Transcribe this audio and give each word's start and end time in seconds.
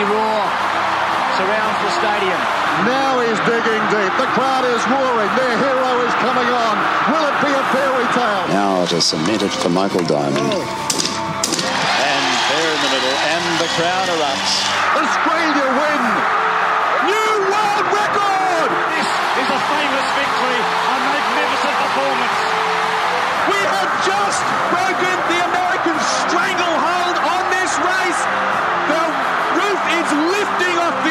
mighty 0.00 0.12
roar 0.12 0.42
surrounds 1.36 1.78
the 1.84 1.90
stadium. 2.00 2.40
Now 2.88 3.20
he's 3.20 3.40
digging 3.44 3.84
deep. 3.92 4.12
The 4.16 4.28
crowd 4.32 4.64
is 4.64 4.80
roaring. 4.88 5.30
Their 5.36 5.56
hero 5.56 5.90
is 6.04 6.14
coming 6.24 6.48
on. 6.48 6.74
Will 7.12 7.24
it 7.28 7.36
be 7.44 7.52
a 7.52 7.64
fairy 7.72 8.06
tale? 8.16 8.48
Now 8.48 8.82
it 8.82 8.92
is 8.92 9.04
cemented 9.04 9.50
for 9.50 9.68
Michael 9.68 10.04
Diamond. 10.04 10.40
Oh. 10.40 10.64
And 12.00 12.24
there 12.48 12.70
in 12.72 12.80
the 12.80 12.90
middle, 12.96 13.16
and 13.28 13.44
the 13.60 13.68
crowd 13.76 14.08
erupts. 14.08 14.52
Australia 14.96 15.68
win. 15.68 16.02
New 17.08 17.32
world 17.52 17.86
record. 17.92 18.70
This 18.96 19.10
is 19.44 19.48
a 19.52 19.60
famous 19.68 20.08
victory, 20.16 20.60
a 20.60 20.96
magnificent 21.12 21.76
performance. 21.84 22.38
We 23.52 23.60
have 23.68 23.90
just 24.04 24.40
broken 24.72 25.19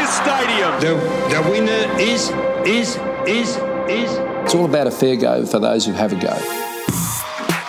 stadium. 0.09 0.72
The, 0.81 0.95
the 1.30 1.49
winner 1.52 2.02
is, 2.02 2.30
is, 2.66 2.98
is, 3.27 3.58
is. 3.88 4.18
It's 4.44 4.55
all 4.55 4.66
about 4.66 4.88
a 4.88 4.91
fair 4.91 5.16
go 5.16 5.45
for 5.45 5.59
those 5.59 5.85
who 5.85 5.91
have 5.94 6.12
a 6.12 6.16
go. 6.16 6.34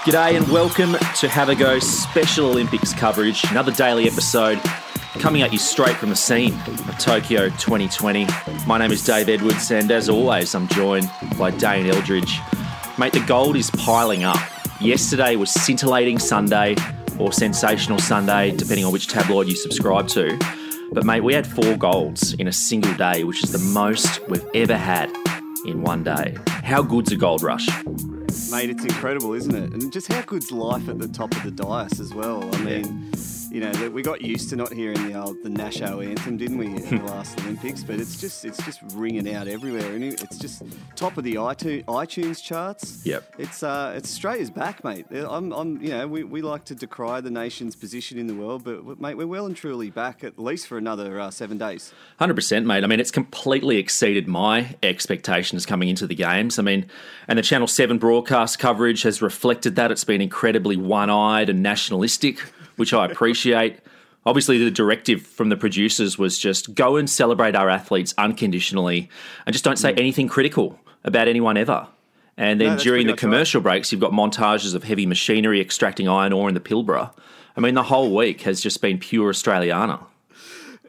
G'day 0.04 0.38
and 0.38 0.48
welcome 0.48 0.96
to 1.16 1.28
Have 1.28 1.50
a 1.50 1.54
Go 1.54 1.78
Special 1.78 2.46
Olympics 2.46 2.94
coverage. 2.94 3.44
Another 3.50 3.70
daily 3.72 4.08
episode 4.08 4.58
coming 5.18 5.42
at 5.42 5.52
you 5.52 5.58
straight 5.58 5.96
from 5.96 6.08
the 6.08 6.16
scene 6.16 6.54
of 6.54 6.98
Tokyo 6.98 7.50
2020. 7.50 8.26
My 8.66 8.78
name 8.78 8.90
is 8.90 9.04
Dave 9.04 9.28
Edwards, 9.28 9.70
and 9.70 9.90
as 9.90 10.08
always, 10.08 10.54
I'm 10.54 10.66
joined 10.68 11.10
by 11.38 11.50
Dane 11.50 11.88
Eldridge. 11.88 12.38
Mate, 12.96 13.12
the 13.12 13.20
gold 13.26 13.56
is 13.56 13.70
piling 13.72 14.24
up. 14.24 14.38
Yesterday 14.80 15.36
was 15.36 15.50
scintillating 15.50 16.18
Sunday 16.18 16.74
or 17.18 17.34
sensational 17.34 17.98
Sunday, 17.98 18.52
depending 18.52 18.86
on 18.86 18.92
which 18.92 19.08
tabloid 19.08 19.46
you 19.46 19.56
subscribe 19.56 20.08
to. 20.08 20.59
But 20.92 21.04
mate, 21.04 21.20
we 21.20 21.34
had 21.34 21.46
four 21.46 21.76
golds 21.76 22.32
in 22.34 22.48
a 22.48 22.52
single 22.52 22.92
day, 22.94 23.22
which 23.22 23.44
is 23.44 23.52
the 23.52 23.58
most 23.58 24.26
we've 24.28 24.44
ever 24.54 24.76
had 24.76 25.08
in 25.64 25.82
one 25.82 26.02
day. 26.02 26.36
How 26.48 26.82
good's 26.82 27.12
a 27.12 27.16
gold 27.16 27.42
rush? 27.42 27.68
Mate, 28.50 28.70
it's 28.70 28.84
incredible, 28.84 29.32
isn't 29.34 29.54
it? 29.54 29.72
And 29.72 29.92
just 29.92 30.12
how 30.12 30.22
good's 30.22 30.50
life 30.50 30.88
at 30.88 30.98
the 30.98 31.06
top 31.06 31.32
of 31.36 31.44
the 31.44 31.52
dais 31.52 32.00
as 32.00 32.12
well. 32.12 32.42
I 32.56 32.58
mean, 32.62 33.12
you 33.50 33.60
know, 33.60 33.72
that 33.72 33.92
we 33.92 34.02
got 34.02 34.22
used 34.22 34.48
to 34.50 34.56
not 34.56 34.72
hearing 34.72 35.10
the 35.10 35.20
old 35.20 35.42
the 35.42 35.48
Nasho 35.48 36.06
anthem, 36.06 36.36
didn't 36.36 36.58
we, 36.58 36.74
at 36.76 36.88
the 36.88 36.96
last 37.06 37.38
Olympics? 37.40 37.82
But 37.82 37.98
it's 37.98 38.20
just 38.20 38.44
it's 38.44 38.64
just 38.64 38.80
ringing 38.94 39.32
out 39.34 39.48
everywhere, 39.48 39.92
and 39.92 40.04
it's 40.04 40.38
just 40.38 40.62
top 40.94 41.18
of 41.18 41.24
the 41.24 41.34
iTunes, 41.34 41.84
iTunes 41.86 42.42
charts. 42.42 43.04
Yep. 43.04 43.34
It's 43.38 43.62
uh, 43.62 43.94
it's 43.96 44.10
Australia's 44.10 44.50
back, 44.50 44.84
mate. 44.84 45.06
I'm, 45.10 45.52
I'm, 45.52 45.82
you 45.82 45.90
know, 45.90 46.06
we, 46.06 46.22
we 46.22 46.42
like 46.42 46.64
to 46.66 46.74
decry 46.74 47.20
the 47.20 47.30
nation's 47.30 47.74
position 47.74 48.18
in 48.18 48.28
the 48.28 48.34
world, 48.34 48.62
but 48.64 49.00
mate, 49.00 49.14
we're 49.14 49.26
well 49.26 49.46
and 49.46 49.56
truly 49.56 49.90
back 49.90 50.22
at 50.22 50.38
least 50.38 50.68
for 50.68 50.78
another 50.78 51.18
uh, 51.18 51.30
seven 51.30 51.58
days. 51.58 51.92
Hundred 52.18 52.34
percent, 52.34 52.66
mate. 52.66 52.84
I 52.84 52.86
mean, 52.86 53.00
it's 53.00 53.10
completely 53.10 53.78
exceeded 53.78 54.28
my 54.28 54.76
expectations 54.82 55.66
coming 55.66 55.88
into 55.88 56.06
the 56.06 56.14
games. 56.14 56.58
I 56.58 56.62
mean, 56.62 56.86
and 57.26 57.38
the 57.38 57.42
Channel 57.42 57.66
Seven 57.66 57.98
broadcast 57.98 58.58
coverage 58.58 59.02
has 59.02 59.20
reflected 59.20 59.74
that. 59.76 59.90
It's 59.90 60.04
been 60.04 60.20
incredibly 60.20 60.76
one-eyed 60.76 61.48
and 61.48 61.62
nationalistic, 61.62 62.40
which 62.80 62.92
I 62.92 63.04
appreciate. 63.04 63.78
Obviously, 64.26 64.58
the 64.58 64.70
directive 64.70 65.22
from 65.22 65.50
the 65.50 65.56
producers 65.56 66.18
was 66.18 66.38
just 66.38 66.74
go 66.74 66.96
and 66.96 67.08
celebrate 67.08 67.54
our 67.54 67.70
athletes 67.70 68.12
unconditionally, 68.18 69.08
and 69.46 69.52
just 69.52 69.64
don't 69.64 69.78
say 69.78 69.92
mm. 69.92 69.98
anything 69.98 70.26
critical 70.26 70.80
about 71.04 71.28
anyone 71.28 71.56
ever. 71.56 71.86
And 72.36 72.60
then 72.60 72.76
No, 72.76 72.78
during 72.78 73.06
the 73.06 73.12
much 73.12 73.22
right. 73.22 73.28
commercial 73.28 73.60
breaks, 73.60 73.92
you've 73.92 74.00
got 74.00 74.12
montages 74.12 74.74
of 74.74 74.84
heavy 74.84 75.06
machinery 75.06 75.60
extracting 75.60 76.08
iron 76.08 76.32
ore 76.32 76.48
in 76.48 76.54
the 76.54 76.60
Pilbara. 76.60 77.12
I 77.56 77.60
mean, 77.60 77.74
the 77.74 77.82
whole 77.82 78.14
week 78.14 78.42
has 78.42 78.60
just 78.60 78.80
been 78.80 78.98
pure 78.98 79.30
Australiana. 79.32 80.04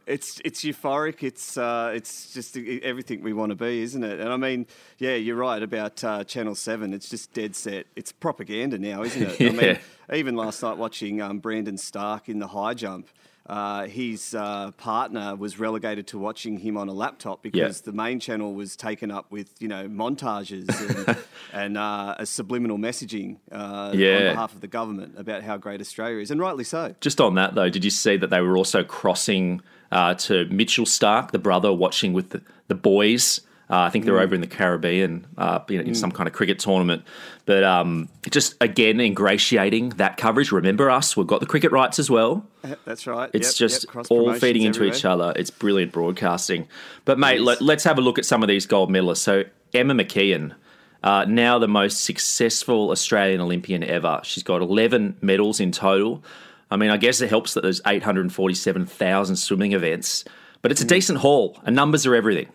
It's 0.06 0.42
it's 0.44 0.64
euphoric. 0.64 1.24
It's 1.24 1.58
uh, 1.58 1.92
it's 1.94 2.34
just 2.34 2.58
everything 2.58 3.24
we 3.24 3.34
want 3.34 3.52
to 3.52 3.56
be, 3.56 3.82
isn't 3.82 4.04
it? 4.04 4.20
And 4.20 4.30
I 4.30 4.38
mean, 4.38 4.66
yeah, 4.98 5.16
you're 5.16 5.36
right 5.36 5.62
about 5.62 6.04
uh, 6.04 6.24
Channel 6.24 6.56
Seven. 6.56 6.94
It's 6.94 7.10
just 7.10 7.34
dead 7.34 7.56
set. 7.56 7.86
It's 7.96 8.12
propaganda 8.12 8.78
now, 8.78 9.04
isn't 9.04 9.22
it? 9.22 9.42
I 9.42 9.50
mean, 9.64 9.80
even 10.14 10.36
last 10.36 10.64
night 10.64 10.78
watching 10.78 11.22
um, 11.22 11.40
Brandon 11.40 11.76
Starc 11.76 12.30
in 12.30 12.40
the 12.40 12.48
high 12.48 12.74
jump. 12.74 13.08
Uh, 13.52 13.86
his 13.86 14.34
uh, 14.34 14.72
partner 14.78 15.36
was 15.36 15.60
relegated 15.60 16.08
to 16.08 16.18
watching 16.18 16.58
him 16.60 16.78
on 16.78 16.88
a 16.88 16.94
laptop 16.94 17.44
because 17.44 17.60
Yeah. 17.60 17.82
the 17.84 17.92
main 17.92 18.18
channel 18.22 18.54
was 18.54 18.78
taken 18.78 19.12
up 19.12 19.30
with 19.30 19.50
you 19.60 19.68
know 19.68 19.90
montages 19.90 20.70
and, 21.08 21.18
and 21.54 21.78
uh, 21.78 22.16
a 22.18 22.26
subliminal 22.26 22.78
messaging 22.78 23.40
uh, 23.52 23.92
Yeah. 23.94 24.16
on 24.16 24.22
behalf 24.36 24.54
of 24.56 24.62
the 24.62 24.68
government 24.68 25.16
about 25.18 25.44
how 25.44 25.58
great 25.58 25.82
Australia 25.82 26.20
is, 26.20 26.32
and 26.32 26.40
rightly 26.40 26.64
so. 26.64 26.96
Just 27.02 27.20
on 27.20 27.36
that 27.36 27.54
though, 27.56 27.70
did 27.70 27.84
you 27.84 27.92
see 27.92 28.16
that 28.16 28.30
they 28.30 28.40
were 28.40 28.56
also 28.56 28.86
crossing 28.86 29.62
uh, 29.92 30.14
to 30.14 30.46
Mitchell 30.46 30.86
Starc, 30.86 31.32
the 31.32 31.40
brother, 31.40 31.74
watching 31.74 32.14
with 32.14 32.30
the, 32.30 32.42
the 32.70 32.76
boys? 32.76 33.42
Uh, 33.72 33.84
I 33.84 33.90
think 33.90 34.04
they're 34.04 34.20
over 34.20 34.36
in 34.36 34.42
the 34.42 34.48
Caribbean, 34.48 35.26
uh, 35.38 35.60
you 35.70 35.78
know, 35.78 35.86
in 35.86 35.96
some 35.96 36.12
kind 36.12 36.28
of 36.28 36.34
cricket 36.34 36.60
tournament. 36.60 37.04
But 37.46 37.64
um, 37.64 38.10
just 38.30 38.56
again, 38.60 39.00
ingratiating 39.00 39.90
that 39.92 40.18
coverage. 40.18 40.52
Remember 40.52 40.90
us, 40.90 41.16
we've 41.16 41.26
got 41.26 41.40
the 41.40 41.46
cricket 41.46 41.72
rights 41.72 41.98
as 41.98 42.10
well. 42.10 42.46
That's 42.86 43.08
right. 43.08 43.30
It's 43.34 43.50
Yep, 43.60 43.70
just 43.70 43.86
yep, 43.96 44.06
all 44.10 44.34
feeding 44.34 44.64
into 44.64 44.84
each 44.84 45.06
other. 45.06 45.32
It's 45.38 45.50
brilliant 45.50 45.94
broadcasting. 45.94 46.68
But 47.06 47.18
mate, 47.18 47.38
is. 47.38 47.44
let, 47.44 47.62
let's 47.62 47.86
have 47.86 47.98
a 47.98 48.02
look 48.02 48.20
at 48.20 48.26
some 48.26 48.44
of 48.44 48.50
these 48.50 48.66
gold 48.66 48.90
medalists. 48.90 49.20
So 49.20 49.46
Emma 49.74 49.94
McKeon, 49.94 50.54
uh, 51.02 51.26
now 51.30 51.58
the 51.58 51.70
most 51.70 52.04
successful 52.04 52.92
Australian 52.92 53.40
Olympian 53.40 53.84
ever. 53.86 54.20
She's 54.26 54.44
got 54.44 54.62
11 54.62 55.16
medals 55.22 55.62
in 55.62 55.72
total. 55.72 56.24
I 56.70 56.76
mean, 56.76 56.90
I 56.90 56.98
guess 56.98 57.22
it 57.22 57.30
helps 57.30 57.54
that 57.54 57.62
there's 57.62 57.80
847,000 57.88 59.36
swimming 59.38 59.72
events, 59.74 60.24
but 60.62 60.70
Mm. 60.70 60.72
it's 60.74 60.82
a 60.82 60.86
decent 60.86 61.20
haul, 61.20 61.58
and 61.66 61.76
numbers 61.76 62.06
are 62.06 62.16
everything. 62.16 62.48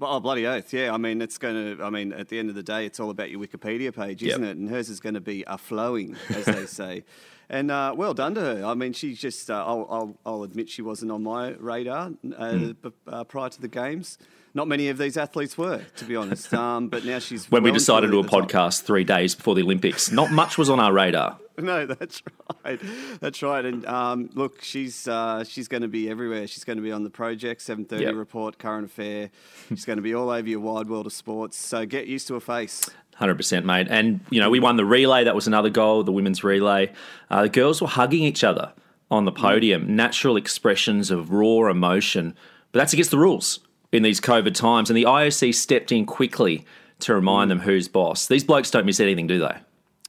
Oh, 0.00 0.20
bloody 0.20 0.46
oath. 0.46 0.72
Yeah. 0.74 0.92
I 0.92 0.98
mean, 0.98 1.22
it's 1.22 1.38
going 1.38 1.76
to, 1.78 1.82
I 1.82 1.88
mean, 1.90 2.12
at 2.12 2.28
the 2.28 2.38
end 2.38 2.50
of 2.50 2.54
the 2.54 2.62
day, 2.62 2.84
it's 2.84 3.00
all 3.00 3.08
about 3.10 3.30
your 3.30 3.40
Wikipedia 3.40 3.94
page, 3.94 4.22
isn't 4.22 4.42
Yep. 4.42 4.50
it? 4.50 4.56
And 4.58 4.68
hers 4.68 4.88
is 4.90 5.00
going 5.00 5.14
to 5.14 5.20
be 5.22 5.42
a 5.46 5.56
flowing, 5.56 6.16
as 6.28 6.44
they 6.44 6.66
say. 6.80 7.04
And 7.48 7.70
uh, 7.70 7.94
well 7.96 8.12
done 8.12 8.34
to 8.34 8.40
her. 8.40 8.64
I 8.64 8.74
mean, 8.74 8.92
she's 8.92 9.18
just, 9.20 9.50
uh, 9.50 9.64
I'll, 9.64 9.86
I'll, 9.88 10.18
I'll 10.26 10.42
admit 10.42 10.68
she 10.68 10.82
wasn't 10.82 11.12
on 11.12 11.22
my 11.22 11.50
radar 11.58 12.10
uh, 12.36 12.72
uh, 13.06 13.24
prior 13.24 13.48
to 13.48 13.60
the 13.60 13.68
Games. 13.68 14.18
Not 14.56 14.68
many 14.68 14.88
of 14.88 14.96
these 14.96 15.18
athletes 15.18 15.58
were, 15.58 15.82
to 15.96 16.04
be 16.06 16.16
honest. 16.16 16.52
Um, 16.56 16.88
but 16.88 17.04
now 17.04 17.18
she's. 17.18 17.50
When 17.50 17.62
we 17.62 17.68
well 17.70 17.74
and 17.74 17.78
decided 17.78 18.06
to 18.06 18.12
do 18.12 18.20
a 18.20 18.22
the 18.22 18.28
top. 18.30 18.48
podcast 18.50 18.82
three 18.82 19.04
days 19.04 19.34
before 19.34 19.54
the 19.54 19.60
Olympics, 19.62 20.10
not 20.10 20.32
much 20.32 20.56
was 20.56 20.70
on 20.70 20.80
our 20.80 20.92
radar. 20.92 21.38
No, 21.58 21.86
that's 21.86 22.22
right. 22.66 22.78
That's 23.20 23.42
right. 23.42 23.64
And 23.64 23.86
um, 23.86 24.28
look, 24.34 24.62
she's 24.62 25.08
uh, 25.08 25.42
she's 25.44 25.68
going 25.68 25.80
to 25.80 25.88
be 25.88 26.10
everywhere. 26.10 26.46
She's 26.46 26.64
going 26.64 26.76
to 26.76 26.82
be 26.82 26.92
on 26.92 27.02
the 27.02 27.08
project, 27.08 27.62
seven 27.62 27.86
thirty 27.86 28.04
Yep. 28.04 28.14
report, 28.14 28.58
current 28.58 28.84
affair. 28.84 29.30
She's 29.70 29.86
going 29.86 29.96
to 29.96 30.02
be 30.02 30.14
all 30.14 30.28
over 30.28 30.46
your 30.46 30.60
wide 30.60 30.86
world 30.90 31.06
of 31.06 31.14
sports. 31.14 31.56
So 31.56 31.86
get 31.86 32.08
used 32.08 32.28
to 32.28 32.34
her 32.34 32.40
face. 32.40 32.90
Hundred 33.14 33.36
percent, 33.36 33.64
mate. 33.64 33.86
And 33.88 34.20
you 34.28 34.38
know, 34.38 34.50
we 34.50 34.60
won 34.60 34.76
the 34.76 34.84
relay. 34.84 35.24
That 35.24 35.34
was 35.34 35.46
another 35.46 35.70
goal. 35.70 36.02
The 36.02 36.12
women's 36.12 36.44
relay. 36.44 36.92
Uh, 37.30 37.42
the 37.44 37.48
girls 37.48 37.80
were 37.80 37.88
hugging 37.88 38.22
each 38.24 38.44
other 38.44 38.74
on 39.10 39.24
the 39.24 39.32
podium. 39.32 39.96
Natural 39.96 40.36
expressions 40.36 41.10
of 41.10 41.30
raw 41.30 41.70
emotion. 41.70 42.34
But 42.72 42.80
that's 42.80 42.92
against 42.92 43.10
the 43.12 43.18
rules 43.18 43.60
in 43.92 44.02
these 44.02 44.20
COVID 44.20 44.54
times. 44.54 44.90
And 44.90 44.96
the 44.96 45.04
IOC 45.04 45.54
stepped 45.54 45.92
in 45.92 46.06
quickly 46.06 46.64
to 47.00 47.14
remind 47.14 47.50
them 47.50 47.60
who's 47.60 47.88
boss. 47.88 48.26
These 48.26 48.44
blokes 48.44 48.70
don't 48.70 48.86
miss 48.86 49.00
anything, 49.00 49.26
do 49.26 49.38
they? 49.38 49.56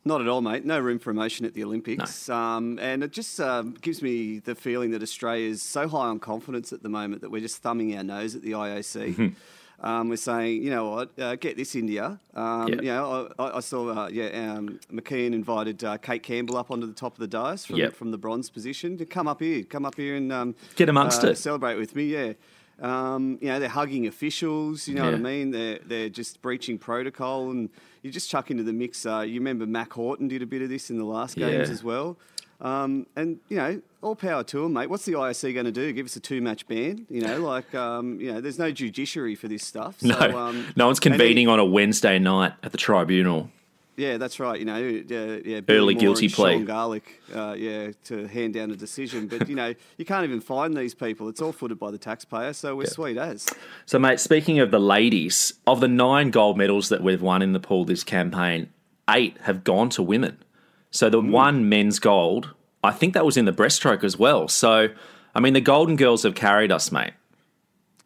Not 0.05 0.21
at 0.21 0.27
all, 0.27 0.39
mate. 0.39 0.63
No 0.63 0.79
room 0.79 0.99
for 0.99 1.11
emotion 1.11 1.45
at 1.45 1.53
the 1.53 1.63
Olympics. 1.65 2.29
Um, 2.29 2.79
and 2.81 3.03
it 3.03 3.11
just 3.11 3.39
um, 3.41 3.75
gives 3.81 4.01
me 4.01 4.39
the 4.39 4.55
feeling 4.55 4.91
that 4.91 5.03
Australia 5.03 5.49
is 5.49 5.61
so 5.61 5.89
high 5.89 6.07
on 6.07 6.19
confidence 6.19 6.71
at 6.71 6.81
the 6.81 6.88
moment 6.88 7.21
that 7.23 7.29
we're 7.29 7.41
just 7.41 7.61
thumbing 7.61 7.95
our 7.97 8.03
nose 8.03 8.33
at 8.33 8.41
the 8.41 8.51
IOC. 8.51 9.33
Um, 9.79 10.09
we're 10.09 10.15
saying, 10.15 10.63
you 10.63 10.71
know 10.71 10.89
what, 10.89 11.19
uh, 11.19 11.35
get 11.35 11.55
this, 11.55 11.75
India. 11.75 12.19
Um, 12.33 12.67
Yeah. 12.67 12.75
You 12.75 12.81
know, 12.83 13.31
I, 13.38 13.57
I 13.57 13.59
saw, 13.59 14.05
uh, 14.05 14.07
yeah, 14.07 14.55
um, 14.55 14.79
McKeon 14.91 15.33
invited 15.33 15.83
uh, 15.83 15.97
Cate 15.97 16.23
Campbell 16.23 16.57
up 16.57 16.71
onto 16.71 16.88
the 16.88 16.94
top 16.94 17.13
of 17.13 17.19
the 17.19 17.27
dais 17.27 17.65
from, 17.65 17.75
Yep. 17.75 17.94
from 17.94 18.09
the 18.11 18.17
bronze 18.17 18.49
position 18.49 18.97
to 18.97 19.05
come 19.05 19.27
up 19.27 19.39
here, 19.39 19.63
come 19.63 19.85
up 19.85 19.95
here 19.95 20.15
and 20.15 20.31
um, 20.31 20.55
Get 20.75 20.89
amongst 20.89 21.23
uh, 21.23 21.27
it. 21.27 21.38
Celebrate 21.38 21.75
with 21.75 21.95
me, 21.95 22.06
yeah. 22.06 22.33
Um, 22.81 23.39
you 23.41 23.47
know, 23.47 23.59
they're 23.59 23.69
hugging 23.69 24.07
officials. 24.07 24.88
You 24.88 24.95
know 24.95 25.06
what 25.06 25.13
I 25.15 25.18
mean? 25.18 25.51
They're 25.51 25.79
they're 25.85 26.09
just 26.09 26.41
breaching 26.41 26.77
protocol, 26.77 27.50
and 27.51 27.69
you 28.03 28.12
just 28.12 28.29
chuck 28.29 28.51
into 28.51 28.63
the 28.63 28.74
mix. 28.74 29.06
Uh, 29.06 29.21
you 29.21 29.35
remember 29.39 29.65
Mack 29.65 29.94
Horton 29.94 30.27
did 30.27 30.41
a 30.41 30.45
bit 30.45 30.62
of 30.62 30.69
this 30.69 30.89
in 30.89 30.97
the 30.97 31.06
last 31.06 31.35
games 31.35 31.68
Yeah. 31.69 31.74
as 31.74 31.83
well. 31.83 32.18
Um, 32.59 33.06
and 33.15 33.39
you 33.50 33.57
know, 33.57 33.81
all 34.01 34.15
power 34.15 34.44
to 34.44 34.62
them, 34.63 34.74
mate. 34.74 34.89
What's 34.89 35.06
the 35.06 35.13
IOC 35.13 35.53
going 35.53 35.65
to 35.68 35.71
do? 35.71 35.91
Give 35.94 36.06
us 36.07 36.15
a 36.15 36.19
two-match 36.19 36.68
ban? 36.68 37.06
You 37.09 37.21
know, 37.21 37.39
like 37.39 37.74
um, 37.75 38.19
you 38.19 38.33
know, 38.33 38.41
there's 38.41 38.57
no 38.59 38.71
judiciary 38.71 39.35
for 39.35 39.47
this 39.47 39.63
stuff. 39.63 40.00
So, 40.00 40.07
No, 40.07 40.38
um, 40.38 40.65
no 40.75 40.85
one's 40.88 41.00
convening 41.00 41.47
on 41.47 41.59
a 41.59 41.65
Wednesday 41.65 42.18
night 42.19 42.53
at 42.63 42.71
the 42.71 42.77
tribunal. 42.77 43.51
Yeah, 43.97 44.17
that's 44.17 44.39
right. 44.39 44.59
You 44.59 44.65
know, 44.65 44.77
yeah, 44.77 45.39
yeah 45.44 45.61
Early 45.67 45.95
guilty 45.95 46.29
plea. 46.29 46.53
Sean 46.53 46.65
Garlic, 46.65 47.19
uh, 47.33 47.55
yeah, 47.57 47.91
to 48.05 48.27
hand 48.27 48.53
down 48.53 48.69
a 48.69 48.75
decision. 48.75 49.25
But 49.27 49.49
you 49.49 49.55
know, 49.55 49.73
you 49.97 50.05
can't 50.05 50.23
even 50.23 50.39
find 50.39 50.77
these 50.77 50.94
people. 50.94 51.27
It's 51.29 51.41
all 51.41 51.51
footed 51.51 51.79
by 51.79 51.89
the 51.89 51.97
taxpayer, 51.97 52.53
so 52.53 52.75
we're 52.75 52.85
sweet 52.85 53.17
as. 53.17 53.47
So, 53.88 53.97
mate, 53.97 54.19
speaking 54.19 54.59
of 54.59 54.69
the 54.69 54.79
ladies, 54.79 55.53
of 55.65 55.81
the 55.81 55.88
nine 55.88 56.29
gold 56.29 56.59
medals 56.59 56.89
that 56.89 57.01
we've 57.01 57.23
won 57.23 57.41
in 57.41 57.53
the 57.53 57.59
pool 57.59 57.85
this 57.85 58.03
campaign, 58.03 58.69
eight 59.09 59.35
have 59.41 59.63
gone 59.63 59.89
to 59.89 60.03
women. 60.03 60.43
So, 60.91 61.09
the 61.09 61.19
one 61.19 61.67
men's 61.67 61.97
gold, 61.97 62.53
I 62.83 62.91
think 62.91 63.15
that 63.15 63.25
was 63.25 63.35
in 63.35 63.45
the 63.45 63.51
breaststroke 63.51 64.03
as 64.03 64.15
well. 64.15 64.47
So, 64.47 64.89
I 65.33 65.39
mean, 65.39 65.53
the 65.53 65.61
Golden 65.61 65.95
Girls 65.95 66.21
have 66.21 66.35
carried 66.35 66.71
us, 66.71 66.91
mate. 66.91 67.13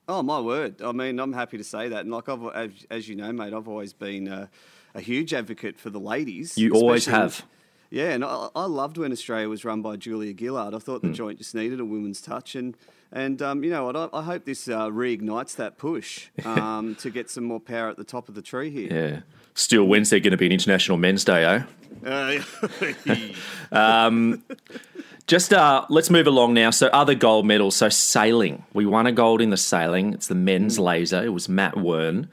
Oh 0.07 0.23
my 0.23 0.39
word! 0.39 0.81
I 0.81 0.93
mean, 0.93 1.19
I'm 1.19 1.33
happy 1.33 1.57
to 1.57 1.63
say 1.65 1.89
that. 1.89 2.01
And 2.01 2.11
like 2.11 2.29
I've, 2.29 2.43
as, 2.55 2.71
as 2.89 3.09
you 3.09 3.15
know, 3.15 3.31
mate, 3.33 3.53
I've 3.53 3.67
always 3.67 3.93
been 3.93 4.27
a, 4.29 4.49
a 4.95 5.01
huge 5.01 5.33
advocate 5.33 5.79
for 5.79 5.89
the 5.89 5.99
ladies. 5.99 6.57
You 6.57 6.73
always 6.73 7.05
have. 7.05 7.45
Yeah, 7.89 8.11
and 8.11 8.23
I, 8.23 8.47
I 8.55 8.65
loved 8.65 8.97
when 8.97 9.11
Australia 9.11 9.49
was 9.49 9.65
run 9.65 9.81
by 9.81 9.97
Julia 9.97 10.33
Gillard. 10.37 10.73
I 10.73 10.79
thought 10.79 11.01
the 11.01 11.09
Hmm. 11.09 11.13
joint 11.13 11.37
just 11.39 11.53
needed 11.53 11.79
a 11.81 11.85
woman's 11.85 12.21
touch, 12.21 12.55
and 12.55 12.75
and 13.11 13.41
um, 13.41 13.63
you 13.65 13.69
know 13.69 13.83
what? 13.85 13.97
I, 13.97 14.07
I 14.13 14.21
hope 14.23 14.45
this 14.45 14.69
uh, 14.69 14.87
reignites 14.89 15.57
that 15.57 15.77
push 15.77 16.27
um, 16.45 16.95
to 16.95 17.09
get 17.09 17.29
some 17.29 17.43
more 17.43 17.59
power 17.59 17.89
at 17.89 17.97
the 17.97 18.05
top 18.05 18.29
of 18.29 18.35
the 18.35 18.41
tree 18.41 18.69
here. 18.69 18.87
Yeah. 18.89 19.19
Still, 19.53 19.83
Wednesday 19.83 20.21
going 20.21 20.31
to 20.31 20.37
be 20.37 20.45
an 20.45 20.53
International 20.53 20.97
Men's 20.97 21.25
Day, 21.25 21.43
eh? 21.43 21.63
Uh, 22.05 22.39
Just 25.27 25.53
uh, 25.53 25.85
let's 25.89 26.09
move 26.09 26.27
along 26.27 26.53
now. 26.53 26.71
So, 26.71 26.87
other 26.87 27.15
gold 27.15 27.45
medals. 27.45 27.75
So, 27.75 27.89
sailing. 27.89 28.63
We 28.73 28.85
won 28.85 29.07
a 29.07 29.11
gold 29.11 29.41
in 29.41 29.49
the 29.49 29.57
sailing. 29.57 30.13
It's 30.13 30.27
the 30.27 30.35
men's 30.35 30.79
laser. 30.79 31.23
It 31.23 31.29
was 31.29 31.47
Matt 31.47 31.77
Wearn. 31.77 32.29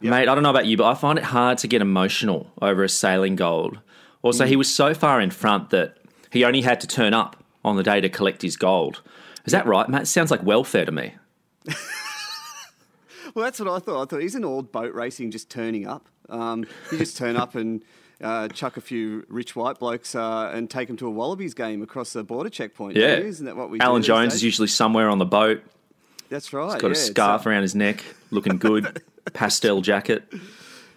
Mate, 0.00 0.28
I 0.28 0.34
don't 0.34 0.42
know 0.42 0.50
about 0.50 0.66
you, 0.66 0.76
but 0.76 0.84
I 0.84 0.94
find 0.94 1.18
it 1.18 1.24
hard 1.24 1.58
to 1.58 1.68
get 1.68 1.80
emotional 1.80 2.52
over 2.60 2.84
a 2.84 2.88
sailing 2.88 3.36
gold. 3.36 3.78
Also, 4.22 4.44
he 4.46 4.56
was 4.56 4.74
so 4.74 4.92
far 4.94 5.20
in 5.20 5.30
front 5.30 5.70
that 5.70 5.98
he 6.30 6.44
only 6.44 6.60
had 6.60 6.80
to 6.80 6.86
turn 6.86 7.14
up 7.14 7.42
on 7.64 7.76
the 7.76 7.82
day 7.82 8.00
to 8.00 8.08
collect 8.08 8.42
his 8.42 8.56
gold. 8.56 9.02
Is 9.46 9.52
that 9.52 9.66
right, 9.66 9.88
Matt? 9.88 10.08
Sounds 10.08 10.30
like 10.30 10.42
welfare 10.42 10.84
to 10.84 10.92
me. 10.92 11.14
Well, 13.34 13.44
that's 13.44 13.58
what 13.58 13.68
I 13.68 13.78
thought. 13.80 14.02
I 14.02 14.04
thought 14.06 14.22
isn't 14.22 14.44
all 14.44 14.62
boat 14.62 14.94
racing 14.94 15.32
just 15.32 15.50
turning 15.50 15.86
up? 15.86 16.08
Um, 16.28 16.64
you 16.92 16.98
just 16.98 17.16
turn 17.16 17.36
up 17.36 17.56
and 17.56 17.82
uh, 18.22 18.48
chuck 18.48 18.76
a 18.76 18.80
few 18.80 19.26
rich 19.28 19.56
white 19.56 19.80
blokes 19.80 20.14
uh, 20.14 20.52
and 20.54 20.70
take 20.70 20.86
them 20.86 20.96
to 20.98 21.08
a 21.08 21.10
Wallabies 21.10 21.52
game 21.52 21.82
across 21.82 22.12
the 22.12 22.22
border 22.22 22.48
checkpoint. 22.48 22.96
Yeah. 22.96 23.16
isn't 23.16 23.44
that 23.44 23.56
what 23.56 23.70
we? 23.70 23.78
do 23.78 23.84
Alan 23.84 24.02
Jones 24.02 24.34
is 24.34 24.44
usually 24.44 24.68
somewhere 24.68 25.08
on 25.08 25.18
the 25.18 25.26
boat. 25.26 25.62
That's 26.34 26.52
right. 26.52 26.72
He's 26.72 26.82
got 26.82 26.88
a 26.88 26.88
yeah, 26.88 26.90
it's, 26.90 27.06
scarf 27.06 27.46
uh, 27.46 27.50
around 27.50 27.62
his 27.62 27.76
neck, 27.76 28.02
looking 28.32 28.58
good. 28.58 29.00
Pastel 29.34 29.82
jacket. 29.82 30.24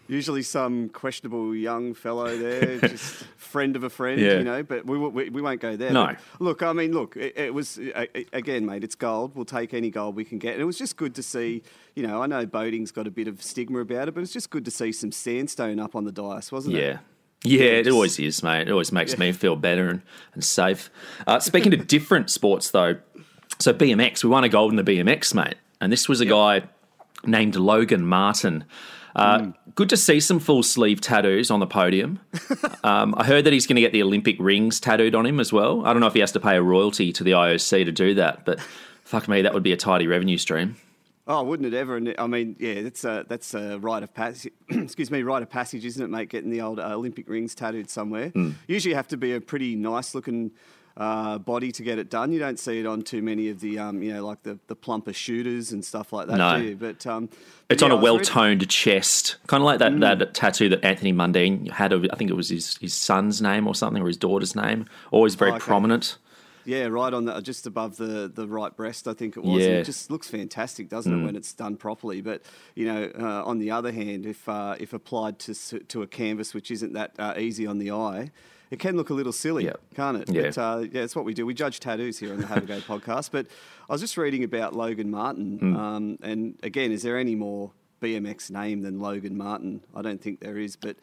Usually 0.07 0.41
some 0.41 0.89
questionable 0.89 1.53
young 1.53 1.93
fellow 1.93 2.35
there, 2.35 2.79
just 2.81 3.23
friend 3.37 3.75
of 3.75 3.83
a 3.83 3.89
friend, 3.91 4.19
Yeah. 4.19 4.39
you 4.39 4.43
know. 4.43 4.63
But 4.63 4.87
we, 4.87 4.97
we, 4.97 5.29
we 5.29 5.41
won't 5.43 5.61
go 5.61 5.75
there. 5.75 5.91
No. 5.91 6.07
But 6.07 6.41
look, 6.41 6.63
I 6.63 6.73
mean, 6.73 6.91
look, 6.91 7.15
it, 7.17 7.37
it 7.37 7.53
was 7.53 7.79
again, 8.33 8.65
mate. 8.65 8.83
It's 8.83 8.95
gold. 8.95 9.35
We'll 9.35 9.45
take 9.45 9.75
any 9.75 9.91
gold 9.91 10.15
we 10.15 10.25
can 10.25 10.39
get, 10.39 10.53
and 10.53 10.61
it 10.61 10.65
was 10.65 10.79
just 10.79 10.97
good 10.97 11.13
to 11.13 11.21
see. 11.21 11.61
You 11.93 12.07
know, 12.07 12.23
I 12.23 12.25
know 12.25 12.47
boating's 12.47 12.91
got 12.91 13.05
a 13.05 13.11
bit 13.11 13.27
of 13.27 13.43
stigma 13.43 13.79
about 13.81 14.07
it, 14.07 14.15
but 14.15 14.23
it's 14.23 14.33
just 14.33 14.49
good 14.49 14.65
to 14.65 14.71
see 14.71 14.91
some 14.91 15.11
sandstone 15.11 15.79
up 15.79 15.95
on 15.95 16.03
the 16.03 16.11
dice, 16.11 16.51
wasn't 16.51 16.77
it? 16.77 16.81
Yeah. 16.81 16.97
Yeah, 17.43 17.61
it 17.73 17.87
always 17.89 18.17
is, 18.17 18.41
mate. 18.41 18.67
It 18.67 18.71
always 18.71 18.91
makes 18.91 19.15
me 19.19 19.31
feel 19.31 19.55
better 19.55 19.87
and, 19.87 20.01
and 20.33 20.43
safe. 20.43 20.89
Uh, 21.27 21.39
speaking 21.39 21.71
of 21.75 21.85
different 21.95 22.31
sports, 22.31 22.71
though, 22.71 22.95
so 23.59 23.73
BMX, 23.73 24.23
we 24.23 24.29
won 24.29 24.43
a 24.43 24.49
gold 24.49 24.71
in 24.71 24.77
the 24.77 24.83
BMX, 24.83 25.33
mate. 25.33 25.55
And 25.81 25.91
this 25.91 26.09
was 26.09 26.21
a 26.21 26.25
guy 26.25 26.63
named 27.25 27.55
Logan 27.55 28.05
Martin. 28.05 28.65
Uh, 29.15 29.39
Hmm. 29.39 29.49
Good 29.73 29.89
to 29.89 29.97
see 29.97 30.19
some 30.19 30.39
full 30.39 30.63
sleeve 30.63 31.01
tattoos 31.01 31.49
on 31.51 31.59
the 31.59 31.67
podium. 31.67 32.19
um, 32.83 33.13
I 33.17 33.25
heard 33.25 33.45
that 33.45 33.53
he's 33.53 33.65
going 33.67 33.75
to 33.75 33.81
get 33.81 33.91
the 33.91 34.01
Olympic 34.03 34.35
rings 34.39 34.79
tattooed 34.79 35.15
on 35.15 35.25
him 35.25 35.39
as 35.39 35.51
well. 35.51 35.85
I 35.85 35.93
don't 35.93 35.99
know 36.01 36.07
if 36.07 36.13
he 36.13 36.19
has 36.19 36.31
to 36.33 36.39
pay 36.39 36.55
a 36.55 36.61
royalty 36.61 37.11
to 37.13 37.23
the 37.23 37.31
IOC 37.31 37.85
to 37.85 37.91
do 37.91 38.13
that, 38.15 38.45
but 38.45 38.59
fuck 39.03 39.27
me, 39.27 39.41
that 39.41 39.53
would 39.53 39.63
be 39.63 39.71
a 39.71 39.77
tidy 39.77 40.07
revenue 40.07 40.37
stream. 40.37 40.77
Oh, 41.27 41.43
wouldn't 41.43 41.71
it 41.71 41.77
ever? 41.77 41.97
And 41.97 42.15
I 42.17 42.25
mean, 42.25 42.55
yeah, 42.57 42.83
that's 42.83 43.03
a 43.03 43.25
that's 43.27 43.53
a 43.53 43.77
rite 43.79 44.01
of 44.01 44.13
passage. 44.13 44.53
excuse 44.69 45.11
me, 45.11 45.23
rite 45.23 45.43
of 45.43 45.49
passage, 45.49 45.83
isn't 45.83 46.01
it, 46.01 46.07
mate? 46.07 46.29
Getting 46.29 46.51
the 46.51 46.61
old 46.61 46.79
uh, 46.79 46.93
Olympic 46.93 47.27
rings 47.27 47.53
tattooed 47.53 47.89
somewhere. 47.89 48.29
Hmm. 48.29 48.51
Usually, 48.67 48.91
you 48.91 48.95
have 48.95 49.09
to 49.09 49.17
be 49.17 49.33
a 49.33 49.41
pretty 49.41 49.75
nice 49.75 50.15
looking 50.15 50.51
uh, 50.97 51.37
body 51.37 51.71
to 51.71 51.83
get 51.83 51.99
it 51.99 52.09
done. 52.09 52.31
You 52.31 52.39
don't 52.39 52.57
see 52.59 52.79
it 52.79 52.87
on 52.87 53.03
too 53.03 53.21
many 53.21 53.49
of 53.49 53.59
the, 53.59 53.77
um, 53.77 54.01
you 54.01 54.13
know, 54.13 54.25
like 54.25 54.41
the, 54.43 54.57
the 54.67 54.75
plumper 54.75 55.13
shooters 55.13 55.71
and 55.71 55.85
stuff 55.85 56.11
like 56.11 56.27
that. 56.27 56.37
No. 56.37 56.57
do 56.57 56.65
you? 56.65 56.75
But 56.75 57.05
um, 57.05 57.29
It's 57.69 57.81
but 57.81 57.83
on 57.83 57.91
yeah, 57.91 57.99
a 57.99 58.01
well 58.01 58.19
toned 58.19 58.67
chest, 58.67 59.37
kind 59.45 59.61
of 59.61 59.65
like 59.65 59.79
that, 59.79 59.99
that 59.99 60.33
tattoo 60.33 60.69
that 60.69 60.83
Anthony 60.83 61.13
Mundine 61.13 61.69
had. 61.69 61.93
Of, 61.93 62.07
I 62.11 62.15
think 62.15 62.31
it 62.31 62.35
was 62.35 62.49
his, 62.49 62.77
his 62.77 62.93
son's 62.93 63.41
name 63.41 63.67
or 63.67 63.75
something, 63.75 64.01
or 64.01 64.07
his 64.07 64.17
daughter's 64.17 64.55
name. 64.55 64.85
Always 65.11 65.35
very 65.35 65.51
Oh, 65.51 65.55
okay. 65.55 65.63
prominent. 65.65 66.17
Yeah, 66.65 66.87
right 66.87 67.13
on 67.13 67.23
the 67.23 67.39
just 67.39 67.65
above 67.65 67.95
the, 67.95 68.29
the 68.33 68.45
right 68.45 68.75
breast, 68.75 69.07
I 69.07 69.13
think 69.13 69.37
it 69.37 69.43
was. 69.43 69.61
Yeah. 69.61 69.69
And 69.69 69.75
it 69.77 69.85
just 69.85 70.11
looks 70.11 70.27
fantastic, 70.27 70.89
doesn't 70.89 71.21
it, 71.21 71.23
when 71.23 71.37
it's 71.37 71.53
done 71.53 71.77
properly? 71.77 72.19
But 72.19 72.41
you 72.75 72.85
know, 72.85 73.09
uh, 73.17 73.43
on 73.45 73.59
the 73.59 73.71
other 73.71 73.93
hand, 73.93 74.25
if 74.25 74.49
uh, 74.49 74.75
if 74.77 74.91
applied 74.91 75.39
to 75.39 75.53
to 75.53 76.01
a 76.01 76.07
canvas 76.07 76.53
which 76.53 76.69
isn't 76.69 76.91
that 76.91 77.13
uh, 77.17 77.35
easy 77.37 77.65
on 77.65 77.77
the 77.77 77.91
eye, 77.91 78.31
it 78.71 78.79
can 78.79 78.95
look 78.95 79.09
a 79.09 79.13
little 79.13 79.31
silly, 79.31 79.69
can't 79.95 80.17
it? 80.17 80.29
Yeah. 80.29 80.41
But 80.43 80.57
uh, 80.57 80.85
yeah, 80.91 81.01
it's 81.03 81.15
what 81.15 81.25
we 81.25 81.33
do. 81.33 81.45
We 81.45 81.53
judge 81.53 81.79
tattoos 81.79 82.19
here 82.19 82.33
on 82.33 82.41
the 82.41 82.47
Have 82.47 82.63
a 82.63 82.65
Go 82.65 82.79
podcast. 82.79 83.31
But 83.31 83.47
I 83.89 83.93
was 83.93 84.01
just 84.01 84.17
reading 84.17 84.43
about 84.43 84.75
Logan 84.75 85.09
Martin, 85.11 85.75
um, 85.75 86.17
and 86.21 86.57
again, 86.63 86.91
is 86.91 87.03
there 87.03 87.17
any 87.17 87.35
more 87.35 87.71
BMX 88.01 88.51
name 88.51 88.81
than 88.81 88.99
Logan 88.99 89.37
Martin? 89.37 89.81
I 89.95 90.01
don't 90.01 90.21
think 90.21 90.39
there 90.39 90.57
is, 90.57 90.75
but. 90.75 90.97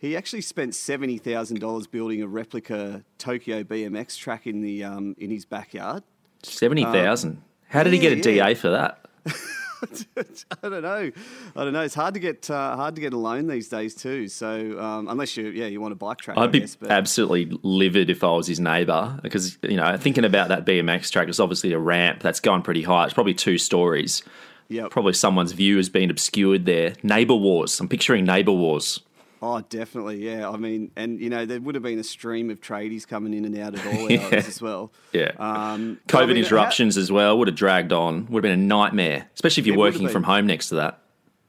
He 0.00 0.16
actually 0.16 0.42
spent 0.42 0.76
seventy 0.76 1.18
thousand 1.18 1.58
dollars 1.58 1.88
building 1.88 2.22
a 2.22 2.28
replica 2.28 3.02
Tokyo 3.18 3.64
BMX 3.64 4.16
track 4.16 4.46
in 4.46 4.62
the 4.62 4.84
um, 4.84 5.16
in 5.18 5.28
his 5.28 5.44
backyard. 5.44 6.04
70,000. 6.44 7.42
How 7.68 7.82
did 7.82 7.92
he 7.92 7.98
get 7.98 8.12
a 8.12 8.16
yeah. 8.16 8.46
DA 8.46 8.54
for 8.54 8.70
that? 8.70 9.04
I 10.62 10.68
don't 10.68 10.82
know. 10.82 11.10
I 11.56 11.64
don't 11.64 11.72
know. 11.72 11.82
It's 11.82 11.94
hard 11.94 12.14
to 12.14 12.20
get 12.20 12.50
uh, 12.50 12.76
hard 12.76 12.94
to 12.96 13.00
get 13.00 13.12
a 13.12 13.18
loan 13.18 13.46
these 13.46 13.68
days 13.68 13.94
too. 13.94 14.28
So 14.28 14.78
um, 14.80 15.08
unless 15.08 15.36
you 15.36 15.48
yeah 15.48 15.66
you 15.66 15.80
want 15.80 15.92
a 15.92 15.96
bike 15.96 16.18
track, 16.18 16.36
I 16.36 16.44
I'd 16.44 16.52
be 16.52 16.66
but 16.80 16.90
absolutely 16.90 17.58
livid 17.62 18.10
if 18.10 18.24
I 18.24 18.30
was 18.30 18.46
his 18.46 18.60
neighbour 18.60 19.18
because, 19.22 19.58
you 19.62 19.76
know, 19.76 19.96
thinking 19.96 20.24
about 20.24 20.48
that 20.48 20.64
BMX 20.64 21.10
track, 21.10 21.28
it's 21.28 21.40
obviously 21.40 21.72
a 21.72 21.78
ramp 21.78 22.20
that's 22.20 22.40
going 22.40 22.62
pretty 22.62 22.82
high. 22.82 23.04
It's 23.04 23.14
probably 23.14 23.34
two 23.34 23.58
stories. 23.58 24.22
Yep. 24.68 24.90
Probably 24.90 25.14
someone's 25.14 25.52
view 25.52 25.76
has 25.78 25.88
been 25.88 26.10
obscured 26.10 26.66
there. 26.66 26.94
Neighbour 27.02 27.34
wars. 27.34 27.80
I'm 27.80 27.88
picturing 27.88 28.24
neighbour 28.24 28.52
wars. 28.52 29.00
Oh 29.42 29.60
definitely 29.68 30.24
yeah. 30.24 30.48
I 30.48 30.56
mean, 30.56 30.90
and 30.96 31.20
you 31.20 31.28
know 31.30 31.46
there 31.46 31.60
would 31.60 31.74
have 31.74 31.82
been 31.84 31.98
a 31.98 32.04
stream 32.04 32.50
of 32.50 32.60
tradies 32.60 33.06
coming 33.06 33.34
in 33.34 33.44
and 33.44 33.56
out 33.58 33.74
of 33.74 33.86
all 33.86 34.10
Yeah. 34.10 34.22
hours 34.24 34.48
as 34.48 34.60
well. 34.62 34.92
Yeah. 35.12 35.32
Um, 35.38 35.98
but 36.06 36.16
I 36.16 36.22
COVID 36.24 36.28
mean, 36.28 36.36
interruptions 36.38 36.96
as 36.96 37.10
well 37.12 37.38
would 37.38 37.48
have 37.48 37.56
dragged 37.56 37.92
on. 37.92 38.26
Would 38.26 38.44
have 38.44 38.50
been 38.50 38.60
a 38.60 38.62
nightmare, 38.62 39.28
especially 39.34 39.62
if 39.62 39.66
you're 39.66 39.76
working 39.78 40.08
from 40.08 40.22
home 40.24 40.46
next 40.46 40.68
to 40.70 40.76
that. 40.76 41.00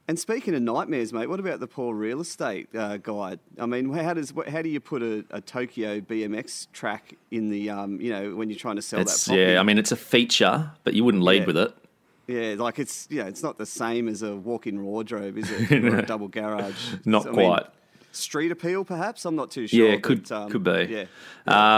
and 0.08 0.18
speaking 0.18 0.54
of 0.56 0.62
nightmares, 0.62 1.12
mate, 1.12 1.28
what 1.28 1.38
about 1.40 1.60
the 1.60 1.66
poor 1.68 1.94
real 1.94 2.20
estate 2.20 2.68
uh, 2.74 2.96
guide? 2.96 3.38
I 3.58 3.66
mean, 3.66 3.92
how 3.92 4.14
does 4.14 4.32
how 4.48 4.60
do 4.62 4.68
you 4.68 4.80
put 4.80 5.02
a, 5.02 5.24
a 5.30 5.40
Tokyo 5.40 6.00
BMX 6.00 6.66
track 6.72 7.14
in 7.30 7.50
the 7.50 7.70
um, 7.70 8.00
you 8.00 8.10
know 8.10 8.34
when 8.34 8.50
you're 8.50 8.58
trying 8.58 8.76
to 8.76 8.82
sell 8.82 9.00
It's 9.00 9.24
that? 9.24 9.30
Property? 9.30 9.52
yeah, 9.52 9.60
I 9.60 9.62
mean 9.62 9.78
it's 9.78 9.92
a 9.92 9.96
feature, 9.96 10.70
but 10.84 10.94
you 10.94 11.04
wouldn't 11.04 11.22
lead 11.24 11.42
Yeah. 11.42 11.46
with 11.46 11.56
it. 11.58 11.74
Yeah, 12.26 12.54
like 12.58 12.78
it's 12.78 13.08
you 13.10 13.20
know, 13.22 13.26
it's 13.26 13.42
not 13.42 13.58
the 13.58 13.66
same 13.66 14.06
as 14.06 14.22
a 14.22 14.36
walk-in 14.36 14.84
wardrobe, 14.84 15.36
is 15.36 15.50
it? 15.50 15.72
Or 15.84 15.98
a 15.98 16.02
double 16.06 16.28
garage. 16.28 16.94
Not 17.04 17.26
I 17.26 17.30
mean, 17.30 17.34
quite. 17.34 17.66
Street 18.12 18.50
appeal, 18.52 18.84
perhaps. 18.84 19.24
I'm 19.24 19.36
not 19.36 19.50
too 19.50 19.66
sure. 19.66 19.88
Yeah, 19.90 19.96
could- 19.96 20.28
but, 20.28 20.32
um, 20.32 20.50
could 20.50 20.64
be. 20.64 20.88
Yeah, 20.90 21.04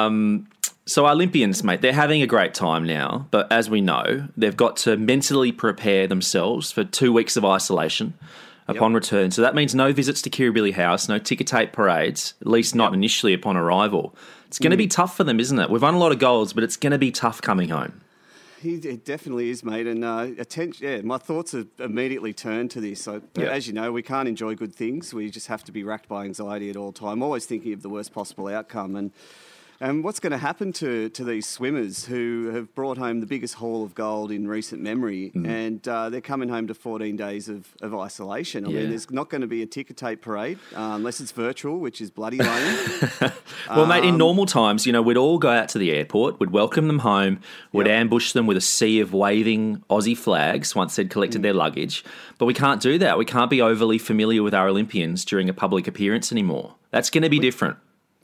Um, 0.07 0.47
so 0.87 1.07
Olympians, 1.07 1.63
mate, 1.63 1.81
they're 1.81 1.93
having 1.93 2.23
a 2.23 2.27
great 2.27 2.55
time 2.55 2.85
now, 2.85 3.27
but 3.31 3.51
as 3.53 3.71
we 3.71 3.81
know, 3.81 4.29
they've 4.37 4.57
got 4.57 4.77
to 4.79 4.97
mentally 4.97 5.53
prepare 5.53 6.07
themselves 6.07 6.73
for 6.73 6.85
two 6.85 7.13
weeks 7.13 7.37
of 7.37 7.45
isolation 7.45 8.15
upon 8.69 8.95
return. 8.95 9.31
So 9.31 9.43
that 9.43 9.55
means 9.55 9.75
no 9.75 9.93
visits 9.93 10.23
to 10.23 10.31
Kirribilli 10.31 10.73
House, 10.73 11.09
no 11.09 11.19
ticker 11.19 11.45
tape 11.45 11.73
parades, 11.73 12.35
at 12.41 12.47
least 12.47 12.75
not 12.75 12.95
initially 12.95 13.35
upon 13.35 13.57
arrival. 13.57 14.15
It's 14.47 14.59
going 14.59 14.71
to 14.71 14.77
Mm. 14.77 14.79
be 14.79 14.87
tough 14.89 15.17
for 15.17 15.25
them, 15.25 15.41
isn't 15.41 15.59
it? 15.59 15.71
We've 15.71 15.83
won 15.83 15.95
a 15.95 15.99
lot 15.99 16.13
of 16.13 16.19
goals, 16.19 16.53
but 16.53 16.63
it's 16.65 16.77
going 16.77 16.91
to 16.93 16.99
be 16.99 17.11
tough 17.11 17.41
coming 17.43 17.69
home. 17.71 18.01
He 18.63 18.75
it 18.77 19.05
definitely 19.05 19.51
is, 19.51 19.65
mate. 19.65 19.87
And 19.87 20.05
uh, 20.05 20.29
attention, 20.39 20.87
yeah, 20.87 21.01
my 21.03 21.19
thoughts 21.19 21.53
have 21.53 21.67
immediately 21.79 22.33
turned 22.33 22.71
to 22.73 22.81
this. 22.81 23.03
So, 23.03 23.21
Yeah. 23.37 23.51
as 23.51 23.67
you 23.67 23.73
know, 23.73 23.93
we 23.93 24.03
can't 24.03 24.29
enjoy 24.29 24.55
good 24.55 24.75
things. 24.75 25.13
We 25.13 25.31
just 25.31 25.49
have 25.49 25.65
to 25.65 25.73
be 25.73 25.83
racked 25.85 26.09
by 26.09 26.25
anxiety 26.25 26.71
at 26.71 26.77
all 26.77 26.93
time, 26.93 27.23
always 27.23 27.45
thinking 27.47 27.73
of 27.73 27.83
the 27.83 27.89
worst 27.89 28.13
possible 28.13 28.49
outcome. 28.49 28.97
And 28.97 29.11
and 29.83 30.05
what's 30.05 30.21
going 30.21 30.31
to 30.31 30.39
happen 30.39 30.73
to, 30.75 31.09
to 31.11 31.25
these 31.25 31.47
swimmers 31.49 32.05
who 32.07 32.51
have 32.55 32.73
brought 32.75 32.97
home 32.99 33.19
the 33.21 33.27
biggest 33.27 33.55
haul 33.55 33.83
of 33.85 33.95
gold 33.95 34.31
in 34.31 34.47
recent 34.47 34.81
memory, 34.81 35.33
Mm. 35.35 35.47
and 35.49 35.89
uh, 35.89 36.09
they're 36.11 36.21
coming 36.21 36.49
home 36.49 36.67
to 36.69 36.75
14 36.75 37.17
days 37.17 37.49
of, 37.49 37.67
of 37.83 37.93
isolation? 37.95 38.65
I 38.65 38.71
Yeah. 38.71 38.81
mean, 38.81 38.91
there's 38.91 39.11
not 39.11 39.29
going 39.29 39.41
to 39.41 39.47
be 39.47 39.61
a 39.63 39.67
ticker 39.67 39.93
tape 39.95 40.21
parade 40.23 40.59
uh, 40.77 40.93
unless 40.95 41.21
it's 41.21 41.33
virtual, 41.33 41.79
which 41.81 42.01
is 42.01 42.11
bloody 42.11 42.39
lame. 42.39 42.79
Well, 43.69 43.87
mate, 43.87 44.03
Um, 44.03 44.09
in 44.11 44.17
normal 44.19 44.47
times, 44.47 44.87
you 44.87 44.93
know, 44.93 45.03
we'd 45.03 45.17
all 45.17 45.39
go 45.39 45.51
out 45.51 45.69
to 45.71 45.79
the 45.79 45.93
airport, 45.93 46.39
we'd 46.41 46.51
welcome 46.51 46.87
them 46.89 47.01
home, 47.01 47.41
we'd 47.73 47.87
Yep. 47.87 48.01
ambush 48.01 48.33
them 48.33 48.47
with 48.47 48.57
a 48.57 48.61
sea 48.61 49.01
of 49.01 49.13
waving 49.13 49.83
Aussie 49.91 50.17
flags 50.17 50.75
once 50.75 50.97
they'd 50.97 51.11
collected 51.11 51.41
Mm. 51.41 51.43
their 51.43 51.55
luggage. 51.55 52.05
But 52.39 52.47
we 52.47 52.55
can't 52.55 52.81
do 52.81 52.99
that. 52.99 53.19
We 53.19 53.25
can't 53.25 53.51
be 53.51 53.61
overly 53.61 53.99
familiar 53.99 54.43
with 54.43 54.55
our 54.55 54.69
Olympians 54.69 55.25
during 55.25 55.49
a 55.49 55.55
public 55.55 55.87
appearance 55.89 56.31
anymore. 56.33 56.75
That's 56.91 57.09
going 57.11 57.23
to 57.23 57.31
be 57.31 57.39
different. 57.39 57.77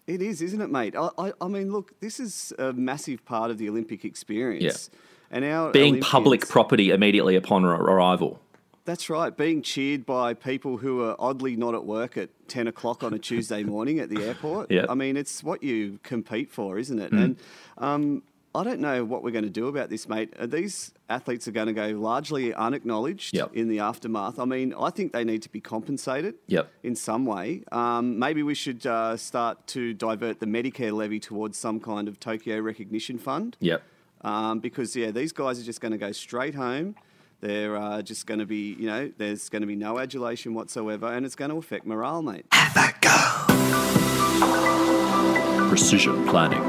It 0.09 0.23
is, 0.23 0.41
isn't 0.41 0.61
it, 0.63 0.71
mate? 0.71 0.97
I, 0.97 1.11
I, 1.19 1.33
I 1.39 1.49
mean, 1.49 1.71
look, 1.71 1.93
this 2.01 2.19
is 2.19 2.55
a 2.59 2.73
massive 2.73 3.25
part 3.27 3.51
of 3.51 3.59
the 3.59 3.69
Olympic 3.69 4.07
experience. 4.07 4.89
And 5.31 5.45
our 5.45 5.71
Being 5.71 6.01
public 6.01 6.49
property 6.49 6.91
immediately 6.91 7.37
upon 7.37 7.67
arrival. 7.67 8.41
That's 8.87 9.11
right. 9.11 9.37
Being 9.37 9.61
cheered 9.61 10.07
by 10.07 10.33
people 10.33 10.79
who 10.79 11.03
are 11.03 11.15
oddly 11.19 11.57
not 11.57 11.75
at 11.75 11.85
work 11.85 12.17
at 12.17 12.31
10 12.49 12.69
o'clock 12.69 13.05
on 13.05 13.13
a 13.13 13.19
Tuesday 13.19 13.63
morning 13.63 13.99
at 13.99 14.09
the 14.09 14.25
airport. 14.25 14.71
Yeah. 14.79 14.87
I 14.89 14.95
mean, 14.95 15.19
it's 15.19 15.45
what 15.45 15.63
you 15.63 16.01
compete 16.03 16.51
for, 16.51 16.79
isn't 16.79 16.99
it? 16.99 17.13
And, 17.13 17.37
um, 17.77 18.23
I 18.55 18.65
don't 18.65 18.81
know 18.81 19.05
what 19.05 19.23
we're 19.23 19.31
going 19.31 19.45
to 19.45 19.51
do 19.51 19.69
about 19.69 19.91
this, 19.91 20.09
mate. 20.09 20.33
These 20.51 20.93
athletes 21.09 21.47
are 21.47 21.51
going 21.53 21.67
to 21.67 21.73
go 21.75 21.89
largely 21.89 22.53
unacknowledged 22.55 23.35
Yep. 23.37 23.51
in 23.55 23.69
the 23.69 23.79
aftermath. 23.81 24.39
I 24.39 24.45
mean, 24.47 24.75
I 24.79 24.91
think 24.91 25.13
they 25.13 25.23
need 25.23 25.43
to 25.43 25.49
be 25.51 25.61
compensated 25.61 26.35
Yep. 26.49 26.69
in 26.83 26.97
some 26.97 27.25
way. 27.27 27.63
Um, 27.73 28.19
maybe 28.19 28.43
we 28.43 28.55
should 28.55 28.87
uh, 28.87 29.17
start 29.17 29.67
to 29.69 29.93
divert 29.95 30.41
the 30.41 30.47
Medicare 30.47 30.93
levy 30.93 31.21
towards 31.21 31.59
some 31.59 31.79
kind 31.79 32.09
of 32.09 32.19
Tokyo 32.19 32.59
recognition 32.61 33.19
fund. 33.19 33.57
Yep. 33.61 33.83
Um, 34.23 34.59
because 34.61 34.97
yeah, 34.97 35.11
these 35.13 35.33
guys 35.33 35.61
are 35.61 35.65
just 35.65 35.81
going 35.81 35.93
to 35.93 35.99
go 35.99 36.11
straight 36.13 36.55
home. 36.55 36.97
They're 37.41 37.77
uh, 37.77 38.03
just 38.03 38.27
going 38.27 38.41
to 38.41 38.47
be, 38.47 38.73
you 38.75 38.87
know, 38.87 39.13
there's 39.17 39.49
going 39.49 39.61
to 39.61 39.69
be 39.69 39.77
no 39.77 39.99
adulation 40.01 40.55
whatsoever, 40.55 41.07
and 41.07 41.25
it's 41.25 41.37
going 41.37 41.53
to 41.53 41.57
affect 41.59 41.87
morale, 41.87 42.23
mate. 42.23 42.47
Have 42.51 42.77
a 42.77 42.93
go. 43.01 43.15
Precision 45.69 46.27
planning, 46.27 46.63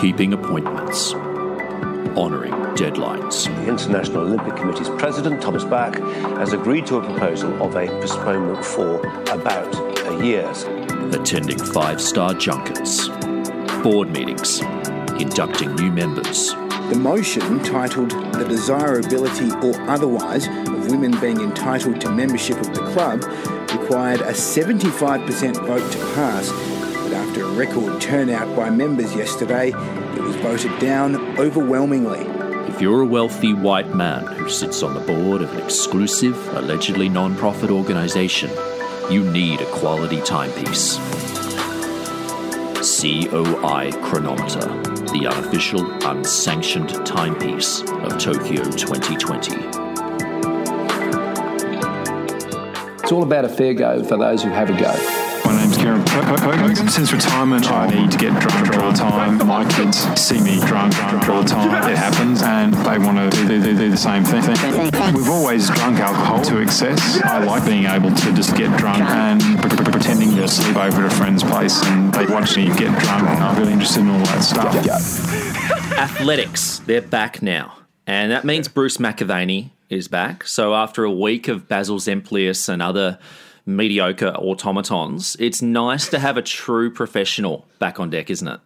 keeping 0.00 0.32
appointments, 0.32 1.12
honouring 2.16 2.52
deadlines. 2.74 3.44
The 3.44 3.68
International 3.68 4.22
Olympic 4.22 4.56
Committee's 4.56 4.88
president, 4.88 5.42
Thomas 5.42 5.62
Bach, 5.64 5.96
has 6.38 6.54
agreed 6.54 6.86
to 6.86 6.96
a 6.96 7.04
proposal 7.04 7.52
of 7.62 7.76
a 7.76 7.86
postponement 7.86 8.64
for 8.64 9.06
about 9.30 9.74
a 10.06 10.24
year. 10.24 10.50
attending 11.12 11.58
five 11.58 12.00
star 12.00 12.32
junkets, 12.32 13.08
board 13.82 14.10
meetings, 14.10 14.60
inducting 15.20 15.74
new 15.74 15.90
members, 15.90 16.54
The 16.90 16.96
motion, 16.98 17.62
titled 17.62 18.10
The 18.10 18.46
Desirability 18.48 19.50
or 19.64 19.80
Otherwise 19.88 20.46
of 20.46 20.90
Women 20.90 21.12
Being 21.20 21.40
Entitled 21.40 22.00
to 22.00 22.10
Membership 22.10 22.58
of 22.58 22.74
the 22.74 22.82
Club, 22.92 23.22
required 23.78 24.22
a 24.22 24.32
75% 24.32 25.66
vote 25.66 25.92
to 25.92 25.98
pass, 26.14 26.50
but 26.50 26.50
after 26.50 26.69
a 26.69 26.69
record 27.60 28.00
turnout 28.00 28.56
by 28.56 28.70
members 28.70 29.14
yesterday, 29.14 29.68
it 29.68 30.22
was 30.22 30.34
voted 30.36 30.78
down 30.78 31.14
overwhelmingly. 31.38 32.20
If 32.72 32.80
you're 32.80 33.02
a 33.02 33.06
wealthy 33.06 33.52
white 33.52 33.94
man 33.94 34.24
who 34.24 34.48
sits 34.48 34.82
on 34.82 34.94
the 34.94 35.00
board 35.00 35.42
of 35.42 35.52
an 35.52 35.62
exclusive, 35.62 36.34
allegedly 36.56 37.10
non 37.10 37.36
profit 37.36 37.70
organisation, 37.70 38.48
you 39.10 39.30
need 39.30 39.60
a 39.60 39.70
quality 39.72 40.22
timepiece. 40.22 40.96
COI 42.80 43.92
Chronometer, 44.04 44.66
the 45.12 45.26
unofficial, 45.30 45.84
unsanctioned 46.06 47.04
timepiece 47.04 47.82
of 47.82 48.18
Tokyo 48.18 48.64
2020. 48.70 49.54
It's 53.02 53.12
all 53.12 53.22
about 53.22 53.44
a 53.44 53.50
fair 53.50 53.74
go 53.74 54.02
for 54.02 54.16
those 54.16 54.42
who 54.42 54.48
have 54.48 54.70
a 54.70 54.80
go. 54.80 55.29
Since 56.10 57.12
retirement, 57.12 57.70
I 57.70 57.86
need 57.88 58.10
to 58.10 58.18
get 58.18 58.32
drunk 58.40 58.76
all 58.76 58.90
the 58.90 58.98
time. 58.98 59.46
My 59.46 59.64
kids 59.70 59.98
see 60.20 60.40
me 60.40 60.58
drunk, 60.66 60.92
drunk 60.94 61.28
all 61.28 61.42
the 61.42 61.48
time. 61.48 61.88
It 61.88 61.96
happens, 61.96 62.42
and 62.42 62.74
they 62.74 62.98
want 62.98 63.32
to 63.32 63.46
do, 63.46 63.62
do, 63.62 63.76
do 63.76 63.90
the 63.90 63.96
same 63.96 64.24
thing. 64.24 64.42
We've 65.14 65.28
always 65.28 65.70
drunk 65.70 66.00
alcohol 66.00 66.42
to 66.42 66.58
excess. 66.58 67.22
I 67.22 67.44
like 67.44 67.64
being 67.64 67.84
able 67.86 68.12
to 68.12 68.32
just 68.32 68.56
get 68.56 68.76
drunk 68.76 68.98
and 69.00 69.40
pre- 69.60 69.70
pre- 69.70 69.92
pretending 69.92 70.34
to 70.34 70.48
sleep 70.48 70.76
over 70.76 71.06
at 71.06 71.12
a 71.12 71.14
friend's 71.14 71.44
place, 71.44 71.80
and 71.84 72.12
they 72.12 72.26
watch 72.26 72.56
me 72.56 72.66
get 72.66 72.90
drunk. 72.98 73.28
And 73.28 73.44
I'm 73.44 73.56
really 73.56 73.72
interested 73.72 74.00
in 74.00 74.10
all 74.10 74.18
that 74.18 74.42
stuff. 74.42 74.74
Athletics, 75.96 76.80
they're 76.86 77.02
back 77.02 77.40
now. 77.40 77.76
And 78.08 78.32
that 78.32 78.44
means 78.44 78.66
Bruce 78.66 78.96
McAvaney 78.96 79.70
is 79.88 80.08
back. 80.08 80.44
So 80.44 80.74
after 80.74 81.04
a 81.04 81.12
week 81.12 81.46
of 81.46 81.68
Basil 81.68 81.98
Zempilas 81.98 82.68
and 82.68 82.82
other 82.82 83.20
mediocre 83.76 84.32
automatons, 84.36 85.36
it's 85.38 85.62
nice 85.62 86.08
to 86.08 86.18
have 86.18 86.36
a 86.36 86.42
true 86.42 86.90
professional 86.92 87.66
back 87.78 87.98
on 88.00 88.10
deck, 88.10 88.30
isn't 88.30 88.48
it? 88.48 88.60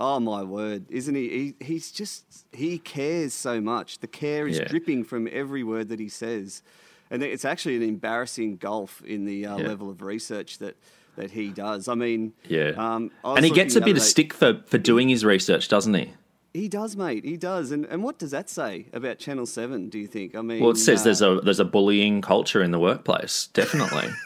Oh 0.00 0.18
my 0.20 0.42
word, 0.42 0.86
isn't 0.90 1.14
he? 1.14 1.54
he 1.60 1.64
he's 1.64 1.92
just 1.92 2.46
he 2.52 2.78
cares 2.78 3.32
so 3.32 3.60
much. 3.60 3.98
The 4.00 4.08
care 4.08 4.46
is 4.48 4.58
Yeah. 4.58 4.64
dripping 4.64 5.04
from 5.04 5.28
every 5.32 5.62
word 5.62 5.88
that 5.88 6.00
he 6.00 6.08
says, 6.08 6.62
and 7.10 7.22
it's 7.22 7.44
actually 7.44 7.76
an 7.76 7.82
embarrassing 7.84 8.56
gulf 8.56 9.02
in 9.06 9.24
the 9.24 9.46
uh, 9.46 9.58
Yeah. 9.58 9.68
level 9.68 9.90
of 9.90 10.02
research 10.02 10.58
that 10.58 10.76
that 11.16 11.30
he 11.30 11.50
does. 11.50 11.86
I 11.86 11.94
mean, 11.94 12.32
Yeah. 12.48 12.72
um, 12.76 13.12
I 13.24 13.36
and 13.36 13.44
he 13.44 13.52
gets 13.52 13.76
a 13.76 13.80
bit 13.80 13.96
of 13.96 14.02
stick 14.02 14.34
for, 14.34 14.60
for 14.66 14.78
doing 14.78 15.08
his 15.08 15.24
research, 15.24 15.68
doesn't 15.68 15.94
he? 15.94 16.10
He 16.52 16.68
does, 16.68 16.96
mate. 16.96 17.24
He 17.24 17.36
does. 17.36 17.70
And 17.70 17.84
and 17.86 18.02
what 18.02 18.18
does 18.18 18.32
that 18.32 18.50
say 18.50 18.86
about 18.92 19.18
Channel 19.20 19.46
Seven? 19.46 19.88
Do 19.90 19.98
you 20.00 20.08
think? 20.08 20.34
I 20.34 20.42
mean, 20.42 20.60
Well, 20.60 20.70
it 20.72 20.76
says 20.78 21.02
uh, 21.02 21.04
there's 21.04 21.22
a 21.22 21.40
there's 21.44 21.60
a 21.60 21.64
bullying 21.64 22.20
culture 22.20 22.62
in 22.64 22.72
the 22.72 22.80
workplace, 22.80 23.48
definitely. 23.52 24.08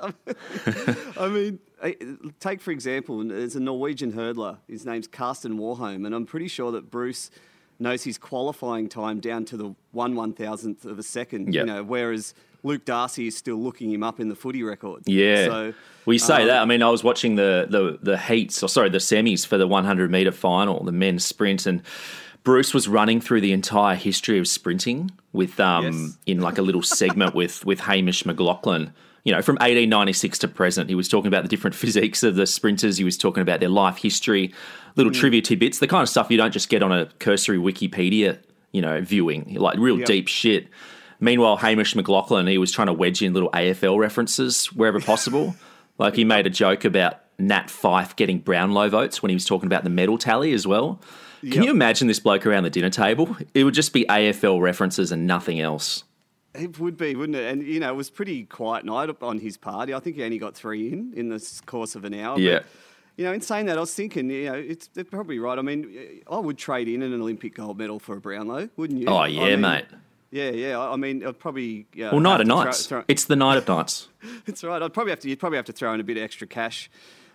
I 1.18 1.28
mean, 1.28 1.58
take 2.40 2.60
for 2.60 2.70
example, 2.70 3.22
there's 3.24 3.56
a 3.56 3.60
Norwegian 3.60 4.12
hurdler. 4.12 4.58
His 4.68 4.84
name's 4.86 5.06
Karsten 5.06 5.58
Warholm, 5.58 6.06
and 6.06 6.14
I'm 6.14 6.26
pretty 6.26 6.48
sure 6.48 6.72
that 6.72 6.90
Bruce 6.90 7.30
knows 7.78 8.04
his 8.04 8.18
qualifying 8.18 8.88
time 8.88 9.20
down 9.20 9.44
to 9.46 9.56
the 9.56 9.74
one 9.90 10.14
one 10.14 10.32
thousandth 10.32 10.84
of 10.84 10.98
a 10.98 11.02
second. 11.02 11.52
Yep. 11.54 11.66
You 11.66 11.72
know, 11.72 11.82
whereas 11.82 12.34
Luke 12.62 12.84
Darcy 12.84 13.26
is 13.26 13.36
still 13.36 13.56
looking 13.56 13.90
him 13.90 14.02
up 14.02 14.20
in 14.20 14.28
the 14.28 14.36
footy 14.36 14.62
record. 14.62 15.02
Yeah. 15.06 15.46
So 15.46 15.74
we 16.06 16.18
say 16.18 16.42
um, 16.42 16.48
that. 16.48 16.62
I 16.62 16.64
mean, 16.64 16.82
I 16.82 16.90
was 16.90 17.02
watching 17.02 17.36
the, 17.36 17.66
the 17.68 17.98
the 18.02 18.18
heats, 18.18 18.62
or 18.62 18.68
sorry, 18.68 18.88
the 18.88 18.98
semis 18.98 19.46
for 19.46 19.58
the 19.58 19.66
100 19.66 20.10
meter 20.10 20.32
final, 20.32 20.82
the 20.84 20.92
men's 20.92 21.24
sprint, 21.24 21.66
and 21.66 21.82
Bruce 22.44 22.74
was 22.74 22.88
running 22.88 23.20
through 23.20 23.40
the 23.40 23.52
entire 23.52 23.96
history 23.96 24.38
of 24.38 24.48
sprinting 24.48 25.10
with 25.32 25.58
um 25.60 25.84
Yes. 25.84 26.18
in 26.26 26.40
like 26.40 26.58
a 26.58 26.62
little 26.62 26.82
segment 26.82 27.34
with 27.34 27.64
with 27.66 27.80
Hamish 27.80 28.24
McLachlan. 28.24 28.92
You 29.24 29.32
know, 29.32 29.40
from 29.42 29.54
1896 29.56 30.38
to 30.40 30.48
present, 30.48 30.88
he 30.88 30.94
was 30.96 31.08
talking 31.08 31.28
about 31.28 31.42
the 31.42 31.48
different 31.48 31.74
physiques 31.82 32.22
of 32.22 32.34
the 32.34 32.46
sprinters. 32.46 32.96
He 32.98 33.04
was 33.04 33.16
talking 33.16 33.40
about 33.42 33.60
their 33.60 33.68
life 33.68 33.98
history, 33.98 34.52
little 34.96 35.12
Hmm. 35.12 35.18
trivia 35.20 35.42
tidbits, 35.42 35.78
the 35.78 35.86
kind 35.86 36.02
of 36.02 36.08
stuff 36.08 36.30
you 36.30 36.36
don't 36.36 36.52
just 36.52 36.68
get 36.68 36.82
on 36.82 36.90
a 36.92 37.06
cursory 37.20 37.58
Wikipedia, 37.58 38.38
you 38.72 38.82
know, 38.82 39.00
viewing, 39.00 39.54
like 39.58 39.78
real 39.78 39.98
Yep. 39.98 40.06
deep 40.06 40.28
shit. 40.28 40.68
Meanwhile, 41.20 41.58
Hamish 41.58 41.94
McLachlan, 41.94 42.48
he 42.50 42.58
was 42.58 42.72
trying 42.72 42.88
to 42.88 42.92
wedge 42.92 43.22
in 43.22 43.32
little 43.32 43.50
AFL 43.54 43.98
references 43.98 44.66
wherever 44.72 44.98
possible. 45.12 45.54
like 45.98 46.16
he 46.16 46.24
made 46.24 46.46
a 46.46 46.50
joke 46.50 46.84
about 46.84 47.20
Nat 47.38 47.68
Fyfe 47.70 48.16
getting 48.16 48.38
Brownlow 48.38 48.88
votes 48.88 49.22
when 49.22 49.28
he 49.30 49.36
was 49.36 49.44
talking 49.44 49.66
about 49.66 49.84
the 49.84 49.90
medal 49.90 50.18
tally 50.18 50.52
as 50.52 50.66
well. 50.66 51.00
Can 51.42 51.52
Yep. 51.52 51.64
you 51.64 51.70
imagine 51.70 52.08
this 52.08 52.18
bloke 52.18 52.44
around 52.46 52.64
the 52.64 52.70
dinner 52.70 52.90
table? 52.90 53.36
It 53.54 53.62
would 53.64 53.74
just 53.74 53.92
be 53.92 54.04
AFL 54.08 54.60
references 54.60 55.12
and 55.12 55.26
nothing 55.26 55.60
else. 55.60 56.02
It 56.54 56.78
would 56.78 56.96
be, 56.96 57.14
wouldn't 57.16 57.36
it? 57.36 57.50
And 57.50 57.62
you 57.62 57.80
know, 57.80 57.90
it 57.92 57.96
was 57.96 58.10
pretty 58.10 58.44
quiet 58.44 58.84
night 58.84 59.08
on 59.22 59.38
his 59.38 59.56
party. 59.56 59.94
I 59.94 60.00
think 60.00 60.16
he 60.16 60.22
only 60.24 60.38
got 60.38 60.54
three 60.54 60.92
in 60.92 61.12
in 61.16 61.28
the 61.28 61.60
course 61.66 61.94
of 61.94 62.04
an 62.04 62.14
hour. 62.14 62.38
Yeah. 62.38 62.58
But, 62.58 62.66
you 63.16 63.24
know, 63.24 63.32
in 63.32 63.40
saying 63.42 63.66
that, 63.66 63.76
I 63.76 63.80
was 63.80 63.94
thinking, 63.94 64.30
you 64.30 64.46
know, 64.46 64.54
it's 64.54 64.88
they're 64.88 65.04
probably 65.04 65.38
right. 65.38 65.58
I 65.58 65.62
mean, 65.62 66.22
I 66.30 66.38
would 66.38 66.58
trade 66.58 66.88
in 66.88 67.02
an 67.02 67.12
Olympic 67.14 67.54
gold 67.54 67.78
medal 67.78 67.98
for 67.98 68.16
a 68.16 68.20
Brownlow, 68.20 68.68
wouldn't 68.76 69.00
you? 69.00 69.06
Oh, 69.08 69.16
I 69.16 69.26
yeah, 69.28 69.44
mean, 69.50 69.60
mate. 69.62 69.84
Yeah, 70.30 70.50
yeah. 70.50 70.78
I 70.78 70.92
I 70.92 70.96
mean, 70.96 71.24
I'd 71.26 71.38
probably. 71.38 71.86
Yeah, 71.94 72.10
Well, 72.12 72.20
night 72.20 72.40
of 72.40 72.46
to 72.46 72.52
throw- 72.54 72.64
nights. 72.64 72.86
throw- 72.86 73.04
It's 73.08 73.24
the 73.24 73.36
night 73.36 73.58
of 73.58 73.68
nights. 73.68 74.08
That's 74.46 74.64
right. 74.64 74.80
I'd 74.82 74.92
probably 74.94 75.10
have 75.10 75.20
to. 75.20 75.28
You'd 75.28 75.40
probably 75.40 75.56
have 75.56 75.66
to 75.66 75.72
throw 75.72 75.92
in 75.94 76.00
a 76.00 76.04
bit 76.04 76.16
of 76.16 76.22
extra 76.22 76.46
cash. 76.46 76.90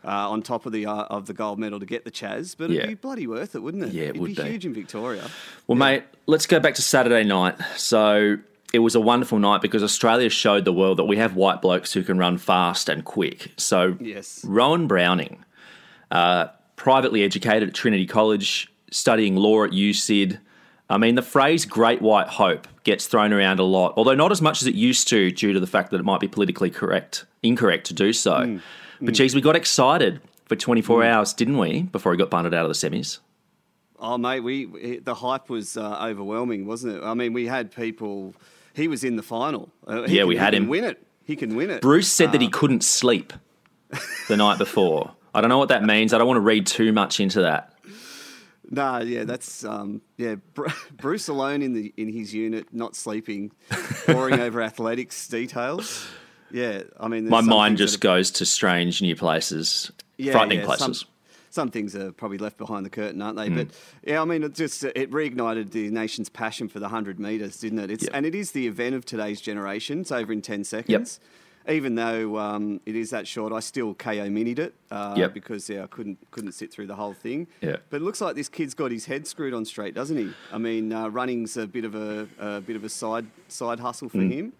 Uh, 0.05 0.29
on 0.29 0.41
top 0.43 0.65
of 0.67 0.71
the 0.71 0.85
uh, 0.85 1.03
of 1.05 1.25
the 1.25 1.33
gold 1.33 1.57
medal 1.59 1.79
to 1.79 1.85
get 1.85 2.05
the 2.05 2.11
Chaz, 2.11 2.55
but 2.57 2.69
Yeah. 2.69 2.77
it'd 2.81 2.89
be 2.89 2.93
bloody 2.95 3.25
worth 3.27 3.55
it, 3.55 3.59
wouldn't 3.63 3.83
it? 3.83 3.93
Yeah, 3.93 4.03
it 4.03 4.09
It'd 4.09 4.21
would 4.21 4.35
be, 4.35 4.41
be. 4.43 4.49
huge 4.49 4.65
in 4.65 4.73
Victoria. 4.73 5.27
Well, 5.65 5.75
mate, 5.75 6.03
let's 6.27 6.45
go 6.45 6.59
back 6.59 6.75
to 6.75 6.81
Saturday 6.83 7.23
night. 7.23 7.55
So 7.75 8.37
it 8.73 8.79
was 8.79 8.95
a 8.95 8.99
wonderful 8.99 9.39
night 9.39 9.61
because 9.61 9.83
Australia 9.83 10.29
showed 10.29 10.65
the 10.65 10.73
world 10.73 10.97
that 10.97 11.05
we 11.05 11.17
have 11.17 11.35
white 11.35 11.61
blokes 11.61 11.93
who 11.93 12.03
can 12.03 12.17
run 12.17 12.37
fast 12.37 12.89
and 12.89 13.05
quick. 13.05 13.53
So 13.57 13.97
Yes. 13.99 14.43
Rohan 14.45 14.87
Browning, 14.87 15.43
uh, 16.11 16.47
privately 16.75 17.23
educated 17.23 17.69
at 17.69 17.75
Trinity 17.75 18.05
College, 18.05 18.71
studying 18.91 19.35
law 19.35 19.63
at 19.63 19.71
USyd. 19.71 20.39
I 20.89 20.97
mean, 20.97 21.15
the 21.15 21.21
phrase 21.21 21.65
"Great 21.65 22.01
White 22.01 22.27
Hope" 22.27 22.67
gets 22.83 23.07
thrown 23.07 23.33
around 23.33 23.59
a 23.59 23.63
lot, 23.63 23.93
although 23.97 24.15
not 24.15 24.31
as 24.31 24.41
much 24.41 24.61
as 24.61 24.67
it 24.67 24.75
used 24.75 25.07
to, 25.09 25.31
due 25.31 25.51
to 25.53 25.59
the 25.59 25.67
fact 25.67 25.91
that 25.91 25.99
it 25.99 26.05
might 26.05 26.21
be 26.21 26.27
politically 26.29 26.69
correct, 26.69 27.25
incorrect 27.43 27.87
to 27.87 27.93
do 27.93 28.13
so. 28.13 28.59
But 29.01 29.13
geez, 29.13 29.35
we 29.35 29.41
got 29.41 29.55
excited 29.55 30.21
for 30.45 30.55
24 30.55 31.03
hours, 31.03 31.33
didn't 31.33 31.57
we? 31.57 31.83
Before 31.83 32.13
he 32.13 32.17
got 32.17 32.29
bunted 32.29 32.53
out 32.53 32.65
of 32.65 32.69
the 32.69 32.73
semis. 32.89 33.19
Oh, 33.99 34.17
mate, 34.17 34.39
we 34.41 34.99
the 34.99 35.15
hype 35.15 35.49
was 35.49 35.75
uh, 35.75 35.99
overwhelming, 36.01 36.65
wasn't 36.67 36.97
it? 36.97 37.03
I 37.03 37.13
mean, 37.13 37.33
we 37.33 37.47
had 37.47 37.71
people. 37.75 38.33
He 38.77 38.87
was 38.87 39.03
in 39.03 39.17
the 39.17 39.23
final. 39.23 39.69
Uh, 39.85 40.03
Yeah, 40.03 40.19
can- 40.21 40.27
we 40.27 40.37
had 40.37 40.53
can 40.53 40.63
him. 40.63 40.69
Win 40.69 40.83
it. 40.85 41.05
He 41.25 41.35
can 41.35 41.55
win 41.57 41.69
it. 41.69 41.81
Bruce 41.81 42.09
said 42.09 42.31
that 42.31 42.39
he 42.39 42.47
Uh, 42.47 42.51
couldn't 42.51 42.83
sleep 42.85 43.33
the 44.29 44.37
night 44.37 44.57
before. 44.57 45.11
I 45.33 45.41
don't 45.41 45.49
know 45.49 45.57
what 45.57 45.69
that 45.69 45.83
means. 45.83 46.13
I 46.13 46.17
don't 46.17 46.27
want 46.27 46.37
to 46.37 46.41
read 46.41 46.65
too 46.65 46.93
much 46.93 47.19
into 47.19 47.41
that. 47.41 47.73
Nah, 48.69 48.99
yeah, 48.99 49.23
that's 49.23 49.63
um, 49.65 50.01
yeah. 50.17 50.35
Bru- 50.53 50.67
Bruce 50.97 51.27
alone 51.27 51.61
in 51.61 51.73
the 51.73 51.93
in 51.97 52.09
his 52.11 52.33
unit, 52.33 52.67
not 52.73 52.95
sleeping, 52.95 53.51
poring 54.05 54.39
over 54.39 54.61
athletics 54.61 55.27
details. 55.27 56.07
Yeah, 56.51 56.83
I 56.99 57.07
mean, 57.09 57.27
My 57.29 57.41
mind 57.41 57.77
just 57.77 57.99
goes 57.99 58.31
to 58.31 58.45
strange 58.45 59.01
new 59.01 59.15
places, 59.17 59.91
Yeah, 60.17 60.31
frightening 60.33 60.59
yeah, 60.59 60.65
places. 60.65 60.99
Some, 60.99 61.09
some 61.49 61.71
things 61.71 61.95
are 61.95 62.11
probably 62.11 62.37
left 62.37 62.57
behind 62.57 62.85
the 62.85 62.89
curtain, 62.89 63.21
aren't 63.21 63.37
they? 63.37 63.49
Mm. 63.49 63.55
But 63.55 63.67
yeah, 64.05 64.21
I 64.21 64.25
mean, 64.25 64.43
it 64.43 64.53
just 64.53 64.83
it 64.83 65.11
reignited 65.11 65.71
the 65.71 65.89
nation's 65.89 66.29
passion 66.29 66.67
for 66.67 66.79
the 66.79 66.89
hundred 66.89 67.19
meters, 67.19 67.59
didn't 67.59 67.79
it? 67.79 67.91
It's 67.91 68.03
Yep. 68.03 68.11
and 68.13 68.25
it 68.25 68.35
is 68.35 68.51
the 68.51 68.67
event 68.67 68.95
of 68.95 69.05
today's 69.05 69.41
generation. 69.41 70.01
It's 70.01 70.11
over 70.11 70.31
in 70.33 70.41
ten 70.41 70.63
seconds. 70.63 71.19
even 71.69 71.95
though 71.95 72.37
um, 72.37 72.79
it 72.85 72.95
is 72.95 73.09
that 73.09 73.27
short, 73.27 73.51
I 73.51 73.59
still 73.59 73.93
KO 73.93 74.29
minied 74.29 74.57
it 74.57 74.73
uh, 74.89 75.15
Yep. 75.17 75.33
because 75.33 75.69
yeah, 75.69 75.83
I 75.83 75.87
couldn't 75.87 76.17
couldn't 76.31 76.53
sit 76.53 76.71
through 76.71 76.87
the 76.87 76.95
whole 76.95 77.13
thing. 77.13 77.47
Yeah. 77.61 77.75
But 77.89 77.97
it 77.97 78.03
looks 78.03 78.21
like 78.21 78.35
this 78.35 78.47
kid's 78.47 78.73
got 78.73 78.89
his 78.91 79.05
head 79.05 79.27
screwed 79.27 79.53
on 79.53 79.65
straight, 79.65 79.93
doesn't 79.93 80.15
he? 80.17 80.31
I 80.53 80.57
mean, 80.59 80.93
uh, 80.93 81.09
running's 81.09 81.57
a 81.57 81.67
bit 81.67 81.83
of 81.83 81.93
a, 81.95 82.27
a 82.39 82.61
bit 82.61 82.75
of 82.77 82.83
a 82.85 82.89
side 82.89 83.25
side 83.49 83.79
hustle 83.81 84.07
for 84.09 84.19
Mm. 84.19 84.31
him. 84.31 84.53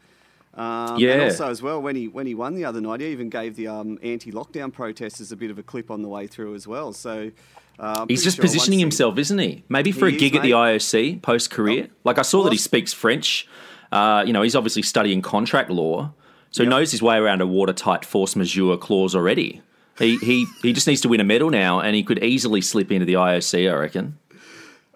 Um, 0.58 0.98
Yeah. 1.00 1.12
And 1.14 1.22
also 1.24 1.50
as 1.50 1.62
well, 1.62 1.82
when 1.82 1.96
he 1.96 2.08
when 2.08 2.26
he 2.26 2.34
won 2.36 2.56
the 2.56 2.66
other 2.66 2.82
night, 2.82 3.00
he 3.02 3.08
even 3.08 3.30
gave 3.30 3.56
the 3.56 3.68
um, 3.68 4.00
anti-lockdown 4.02 4.74
protesters 4.74 5.32
a 5.32 5.36
bit 5.36 5.52
of 5.52 5.58
a 5.60 5.64
clip 5.64 5.90
on 5.92 6.02
the 6.02 6.10
way 6.10 6.28
through 6.28 6.56
as 6.56 6.68
well. 6.68 6.92
So. 6.94 7.32
Uh, 7.80 8.08
He's 8.08 8.24
just 8.24 8.38
sure 8.38 8.42
positioning 8.42 8.80
once 8.80 8.98
he- 8.98 9.04
himself, 9.04 9.20
isn't 9.20 9.38
he? 9.38 9.64
Maybe 9.70 9.92
for 9.92 10.08
He 10.08 10.14
a 10.14 10.16
is, 10.16 10.20
gig 10.20 10.36
at 10.36 10.42
the. 10.42 10.52
IOC 10.52 11.22
post 11.22 11.52
career. 11.52 11.90
like 12.04 12.18
I 12.18 12.24
saw 12.24 12.42
that 12.44 12.52
he 12.52 12.58
speaks 12.58 12.92
French. 12.92 13.48
Uh, 13.92 14.24
you 14.26 14.34
know, 14.34 14.42
he's 14.42 14.56
obviously 14.56 14.82
studying 14.82 15.22
contract 15.22 15.70
law, 15.70 16.12
so 16.50 16.64
he 16.64 16.70
knows 16.70 16.90
his 16.92 17.04
way 17.04 17.18
around 17.18 17.40
a 17.42 17.46
watertight 17.46 18.04
force 18.04 18.36
majeure 18.36 18.78
clause 18.78 19.16
already. 19.16 19.62
He, 20.00 20.18
he 20.18 20.46
he 20.64 20.74
just 20.74 20.88
needs 20.88 21.02
to 21.02 21.08
win 21.10 21.20
a 21.20 21.24
medal 21.24 21.52
now, 21.52 21.80
and 21.80 21.96
he 21.96 22.02
could 22.02 22.24
easily 22.24 22.62
slip 22.62 22.92
into 22.92 23.06
the 23.06 23.14
IOC. 23.14 23.72
I 23.72 23.76
reckon. 23.76 24.18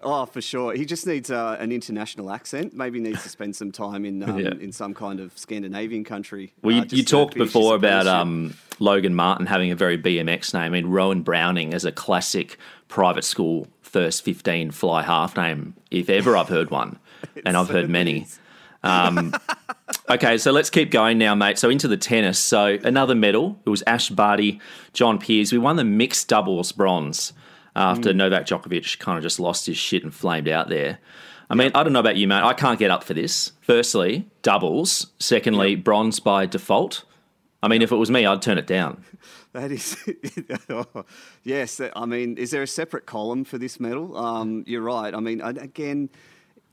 Oh, 0.02 0.26
for 0.26 0.40
sure. 0.40 0.74
He 0.74 0.84
just 0.84 1.06
needs 1.06 1.30
uh, 1.30 1.56
an 1.60 1.70
international 1.70 2.30
accent. 2.30 2.74
Maybe 2.74 2.98
needs 3.00 3.22
to 3.22 3.28
spend 3.28 3.54
some 3.54 3.70
time 3.70 4.04
in 4.04 4.22
um, 4.22 4.38
Yeah. 4.38 4.52
in 4.60 4.72
some 4.72 4.94
kind 4.94 5.20
of 5.20 5.36
Scandinavian 5.38 6.04
country. 6.04 6.52
Well, 6.62 6.74
uh, 6.74 6.78
you, 6.78 6.84
just 6.84 6.96
you 6.96 7.04
talked 7.04 7.34
before 7.34 7.74
about 7.74 8.06
um, 8.06 8.54
Logan 8.78 9.14
Martin 9.14 9.46
having 9.46 9.70
a 9.70 9.76
very 9.76 9.96
BMX 9.98 10.54
name. 10.54 10.62
I 10.64 10.68
mean, 10.70 10.86
Rohan 10.86 11.22
Browning 11.22 11.72
as 11.72 11.84
a 11.84 11.92
classic 11.92 12.56
private 12.88 13.24
school 13.24 13.68
first 13.80 14.24
15 14.24 14.70
fly 14.70 15.02
half 15.02 15.36
name, 15.36 15.74
if 15.90 16.08
ever 16.10 16.36
I've 16.36 16.48
heard 16.48 16.70
one. 16.70 16.98
and 17.46 17.56
I've 17.56 17.68
heard 17.68 17.88
many. 17.88 18.26
Um, 18.82 19.32
okay, 20.10 20.38
so 20.38 20.50
let's 20.50 20.70
keep 20.70 20.90
going 20.90 21.18
now, 21.18 21.34
mate. 21.36 21.58
So 21.58 21.70
into 21.70 21.86
the 21.86 21.96
tennis. 21.96 22.38
So 22.38 22.78
another 22.82 23.14
medal. 23.14 23.60
It 23.64 23.70
was 23.70 23.82
Ash 23.86 24.10
Barty, 24.10 24.60
John 24.92 25.18
Peers. 25.20 25.52
We 25.52 25.58
won 25.58 25.76
the 25.76 25.84
mixed 25.84 26.26
doubles 26.28 26.72
bronze 26.72 27.32
after 27.74 28.12
Mm. 28.12 28.16
Novak 28.16 28.46
Djokovic 28.46 28.98
kind 28.98 29.16
of 29.18 29.22
just 29.22 29.40
lost 29.40 29.66
his 29.66 29.76
shit 29.76 30.02
and 30.04 30.14
flamed 30.14 30.48
out 30.48 30.68
there. 30.68 30.98
I 31.50 31.54
mean, 31.54 31.70
I 31.74 31.82
don't 31.82 31.92
know 31.92 32.00
about 32.00 32.16
you, 32.16 32.26
mate. 32.28 32.42
I 32.42 32.54
can't 32.54 32.78
get 32.78 32.90
up 32.90 33.04
for 33.04 33.12
this. 33.14 33.52
Firstly, 33.60 34.26
doubles. 34.42 35.08
Secondly, 35.18 35.74
bronze 35.76 36.18
by 36.20 36.46
default. 36.46 37.04
I 37.62 37.68
mean, 37.68 37.82
if 37.82 37.92
it 37.92 37.96
was 37.96 38.10
me, 38.10 38.24
I'd 38.26 38.42
turn 38.42 38.58
it 38.58 38.66
down. 38.66 39.04
That 39.54 39.70
is, 39.70 39.98
yes. 41.44 41.78
I 41.94 42.06
mean, 42.06 42.38
is 42.38 42.50
there 42.52 42.62
a 42.62 42.66
separate 42.66 43.04
column 43.04 43.44
for 43.44 43.58
this 43.58 43.78
medal? 43.78 44.16
Um, 44.16 44.64
you're 44.66 44.80
right. 44.82 45.14
I 45.14 45.20
mean, 45.20 45.42
again, 45.42 46.08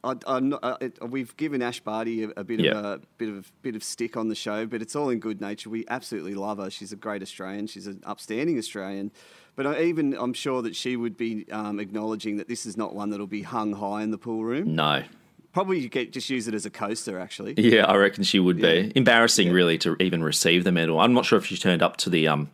I, 0.03 0.15
I'm 0.25 0.47
not, 0.49 0.63
uh, 0.63 0.77
it, 0.79 0.97
we've 1.09 1.35
given 1.35 1.61
Ash 1.61 1.81
Barty 1.81 2.23
a, 2.23 2.29
a 2.37 2.43
bit 2.45 2.61
Yeah. 2.61 2.71
of 2.71 2.85
a 2.85 3.01
bit 3.17 3.29
of 3.29 3.51
bit 3.63 3.75
of 3.75 3.83
stick 3.83 4.15
on 4.15 4.29
the 4.29 4.35
show, 4.35 4.65
but 4.65 4.81
it's 4.81 4.95
all 4.95 5.09
in 5.09 5.19
good 5.19 5.41
nature. 5.41 5.69
We 5.69 5.85
absolutely 5.89 6.35
love 6.35 6.57
her. 6.59 6.69
She's 6.69 6.93
a 6.93 6.95
great 6.95 7.21
Australian. 7.21 7.67
She's 7.67 7.85
an 7.87 8.01
upstanding 8.05 8.57
Australian. 8.57 9.11
But 9.59 9.67
I, 9.67 9.81
even 9.81 10.13
I'm 10.13 10.31
sure 10.31 10.61
that 10.61 10.73
she 10.73 10.95
would 10.95 11.17
be 11.17 11.45
um, 11.51 11.81
acknowledging 11.81 12.37
that 12.37 12.47
this 12.47 12.65
is 12.65 12.77
not 12.77 12.95
one 12.95 13.09
that'll 13.09 13.27
be 13.27 13.41
hung 13.41 13.73
high 13.73 14.03
in 14.03 14.11
the 14.11 14.17
pool 14.17 14.45
room. 14.45 14.73
No. 14.73 15.03
Probably 15.51 15.79
you 15.79 15.89
get 15.89 16.13
just 16.13 16.29
use 16.29 16.47
it 16.47 16.53
as 16.53 16.65
a 16.65 16.69
coaster, 16.69 17.19
actually. 17.19 17.55
Yeah, 17.57 17.83
I 17.83 17.97
reckon 17.97 18.23
she 18.23 18.39
would 18.39 18.61
be 18.61 18.93
embarrassing, 18.95 19.51
really, 19.51 19.77
to 19.79 19.97
even 19.99 20.23
receive 20.23 20.63
the 20.63 20.71
medal. 20.71 21.01
I'm 21.01 21.13
not 21.13 21.25
sure 21.25 21.37
if 21.37 21.45
she 21.45 21.57
turned 21.57 21.81
up 21.81 21.97
to 21.97 22.09
the 22.09 22.29
um 22.29 22.49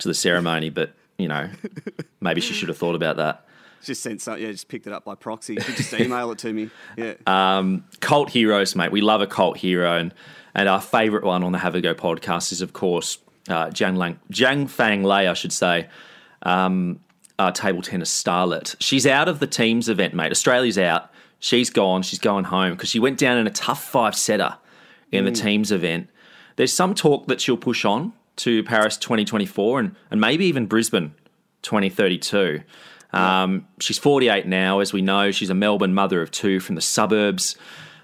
to 0.00 0.08
the 0.08 0.12
ceremony, 0.12 0.68
but 0.68 0.92
you 1.16 1.28
know, 1.28 1.48
maybe 2.20 2.42
she 2.42 2.52
should 2.52 2.68
have 2.68 2.76
thought 2.76 2.94
about 2.94 3.16
that. 3.16 3.46
Just 3.82 4.02
sent 4.02 4.20
some, 4.20 4.38
yeah, 4.38 4.52
just 4.52 4.68
picked 4.68 4.86
it 4.86 4.92
up 4.92 5.06
by 5.06 5.14
proxy. 5.14 5.56
Just 5.56 5.94
email 5.94 6.30
it 6.30 6.38
to 6.40 6.52
me. 6.52 6.68
Yeah. 6.94 7.14
Um, 7.26 7.86
cult 8.00 8.28
heroes, 8.28 8.76
mate. 8.76 8.92
We 8.92 9.00
love 9.00 9.22
a 9.22 9.26
cult 9.26 9.56
hero, 9.56 9.96
and 9.96 10.12
and 10.54 10.68
our 10.68 10.82
favourite 10.82 11.24
one 11.24 11.42
on 11.42 11.52
the 11.52 11.58
Have 11.58 11.74
a 11.74 11.80
Go 11.80 11.94
podcast 11.94 12.52
is, 12.52 12.60
of 12.60 12.74
course, 12.74 13.16
uh, 13.48 13.68
Jiang 13.68 13.96
Lang, 13.96 14.20
Jian 14.30 14.68
Fang 14.68 15.04
Lay, 15.04 15.26
I 15.26 15.32
should 15.32 15.54
say, 15.54 15.88
um, 16.42 17.00
our 17.38 17.52
table 17.52 17.82
tennis 17.82 18.10
starlet. 18.10 18.76
She's 18.80 19.06
out 19.06 19.28
of 19.28 19.38
the 19.40 19.46
teams 19.46 19.88
event, 19.88 20.14
mate. 20.14 20.30
Australia's 20.30 20.78
out. 20.78 21.10
She's 21.38 21.70
gone. 21.70 22.02
She's 22.02 22.18
going 22.18 22.44
home 22.44 22.72
because 22.72 22.88
she 22.90 22.98
went 22.98 23.18
down 23.18 23.38
in 23.38 23.46
a 23.46 23.50
tough 23.50 23.82
five 23.84 24.14
setter 24.14 24.56
in 25.10 25.24
the 25.24 25.30
Mm. 25.32 25.40
teams 25.42 25.72
event. 25.72 26.08
There's 26.56 26.72
some 26.72 26.94
talk 26.94 27.26
that 27.28 27.40
she'll 27.40 27.56
push 27.56 27.84
on 27.84 28.12
to 28.36 28.62
Paris 28.64 28.96
2024 28.98 29.80
and, 29.80 29.96
and 30.10 30.20
maybe 30.20 30.44
even 30.46 30.66
Brisbane 30.66 31.14
2032. 31.62 32.62
Um, 33.12 33.66
she's 33.80 33.98
48 33.98 34.46
now, 34.46 34.78
as 34.80 34.92
we 34.92 35.02
know. 35.02 35.30
She's 35.30 35.50
a 35.50 35.54
Melbourne 35.54 35.94
mother 35.94 36.22
of 36.22 36.30
two 36.30 36.60
from 36.60 36.74
the 36.74 36.80
suburbs. 36.80 37.56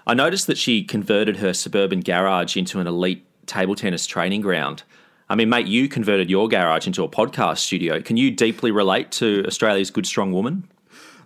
I 0.05 0.13
noticed 0.13 0.47
that 0.47 0.57
she 0.57 0.83
converted 0.83 1.37
her 1.37 1.53
suburban 1.53 2.01
garage 2.01 2.57
into 2.57 2.79
an 2.79 2.87
elite 2.87 3.23
table 3.45 3.75
tennis 3.75 4.05
training 4.05 4.41
ground. 4.41 4.83
I 5.29 5.35
mean, 5.35 5.49
mate, 5.49 5.67
you 5.67 5.89
converted 5.89 6.29
your 6.29 6.47
garage 6.47 6.87
into 6.87 7.03
a 7.03 7.09
podcast 7.09 7.57
studio. 7.57 8.01
Can 8.01 8.15
you 8.15 8.31
deeply 8.31 8.71
relate 8.71 9.11
to 9.13 9.43
Australia's 9.45 9.91
good, 9.91 10.05
strong 10.05 10.31
woman? 10.31 10.69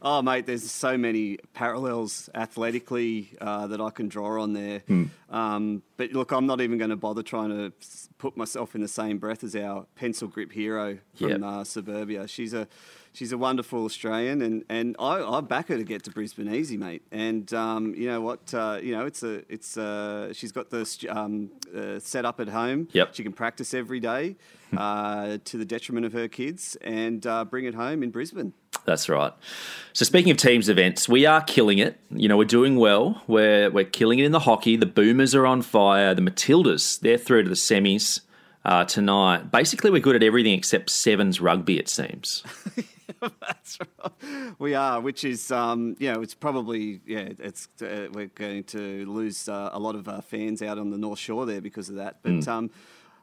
Oh, 0.01 0.23
mate, 0.23 0.47
there's 0.47 0.69
so 0.69 0.97
many 0.97 1.37
parallels 1.53 2.27
athletically 2.33 3.29
uh, 3.39 3.67
that 3.67 3.79
I 3.79 3.91
can 3.91 4.07
draw 4.07 4.41
on 4.41 4.53
there. 4.53 4.79
Hmm. 4.87 5.03
Um, 5.29 5.83
but 5.97 6.11
look, 6.11 6.31
I'm 6.31 6.47
not 6.47 6.59
even 6.61 6.79
going 6.79 6.89
to 6.89 6.95
bother 6.95 7.21
trying 7.21 7.49
to 7.49 7.71
put 8.21 8.37
myself 8.37 8.75
in 8.75 8.81
the 8.81 8.87
same 8.87 9.17
breath 9.17 9.43
as 9.43 9.55
our 9.55 9.87
pencil 9.95 10.27
grip 10.27 10.51
hero 10.51 10.99
from 11.15 11.29
Yep. 11.29 11.41
uh, 11.43 11.63
suburbia. 11.63 12.27
She's 12.27 12.53
a 12.53 12.67
she's 13.13 13.31
a 13.31 13.37
wonderful 13.37 13.83
Australian, 13.83 14.43
and 14.43 14.63
and 14.69 14.95
I, 14.99 15.23
I 15.23 15.41
back 15.41 15.69
her 15.69 15.77
to 15.77 15.83
get 15.83 16.03
to 16.03 16.11
Brisbane 16.11 16.53
easy, 16.53 16.77
mate. 16.77 17.01
And 17.11 17.51
um, 17.53 17.95
you 17.95 18.07
know 18.07 18.21
what? 18.21 18.53
Uh, 18.53 18.77
you 18.81 18.91
know 18.95 19.07
it's 19.07 19.23
a 19.23 19.33
it's 19.51 19.75
a, 19.75 20.29
she's 20.33 20.51
got 20.51 20.69
the 20.69 20.83
um, 21.09 21.49
uh, 21.75 21.97
set 21.99 22.23
up 22.25 22.39
at 22.39 22.49
home. 22.49 22.87
Yep. 22.93 23.15
She 23.15 23.23
can 23.23 23.33
practice 23.33 23.73
every 23.73 23.99
day. 23.99 24.35
Uh, 24.77 25.37
to 25.43 25.57
the 25.57 25.65
detriment 25.65 26.05
of 26.05 26.13
her 26.13 26.29
kids, 26.29 26.77
and 26.79 27.27
uh, 27.27 27.43
bring 27.43 27.65
it 27.65 27.75
home 27.75 28.01
in 28.03 28.09
Brisbane. 28.09 28.53
That's 28.85 29.07
right. 29.09 29.33
So 29.93 30.05
speaking 30.05 30.31
of 30.31 30.37
teams 30.37 30.69
events, 30.69 31.07
we 31.09 31.25
are 31.25 31.41
killing 31.41 31.77
it. 31.79 31.99
You 32.09 32.27
know, 32.29 32.37
we're 32.37 32.45
doing 32.45 32.77
well. 32.77 33.21
We're 33.27 33.69
we're 33.69 33.85
killing 33.85 34.19
it 34.19 34.25
in 34.25 34.31
the 34.31 34.39
hockey. 34.39 34.75
The 34.77 34.85
Boomers 34.85 35.35
are 35.35 35.45
on 35.45 35.61
fire. 35.61 36.13
The 36.15 36.21
Matildas, 36.21 36.99
they're 36.99 37.17
through 37.17 37.43
to 37.43 37.49
the 37.49 37.55
semis 37.55 38.21
uh, 38.65 38.85
tonight. 38.85 39.51
Basically, 39.51 39.91
we're 39.91 39.99
good 40.01 40.15
at 40.15 40.23
everything 40.23 40.53
except 40.53 40.89
sevens 40.89 41.41
rugby. 41.41 41.77
It 41.77 41.89
seems. 41.89 42.43
That's 43.19 43.77
right. 43.79 44.53
We 44.57 44.73
are, 44.73 44.99
which 44.99 45.23
is, 45.23 45.51
um, 45.51 45.95
you 45.99 46.11
know, 46.11 46.21
it's 46.21 46.33
probably, 46.33 47.01
yeah, 47.05 47.29
it's 47.37 47.67
uh, 47.81 48.07
we're 48.11 48.27
going 48.33 48.63
to 48.65 49.05
lose 49.05 49.47
uh, 49.47 49.69
a 49.73 49.79
lot 49.79 49.95
of 49.95 50.07
uh, 50.07 50.21
fans 50.21 50.63
out 50.63 50.79
on 50.79 50.89
the 50.89 50.97
North 50.97 51.19
Shore 51.19 51.45
there 51.45 51.61
because 51.61 51.89
of 51.89 51.95
that. 51.95 52.17
But 52.23 52.31
Mm. 52.31 52.47
um, 52.47 52.69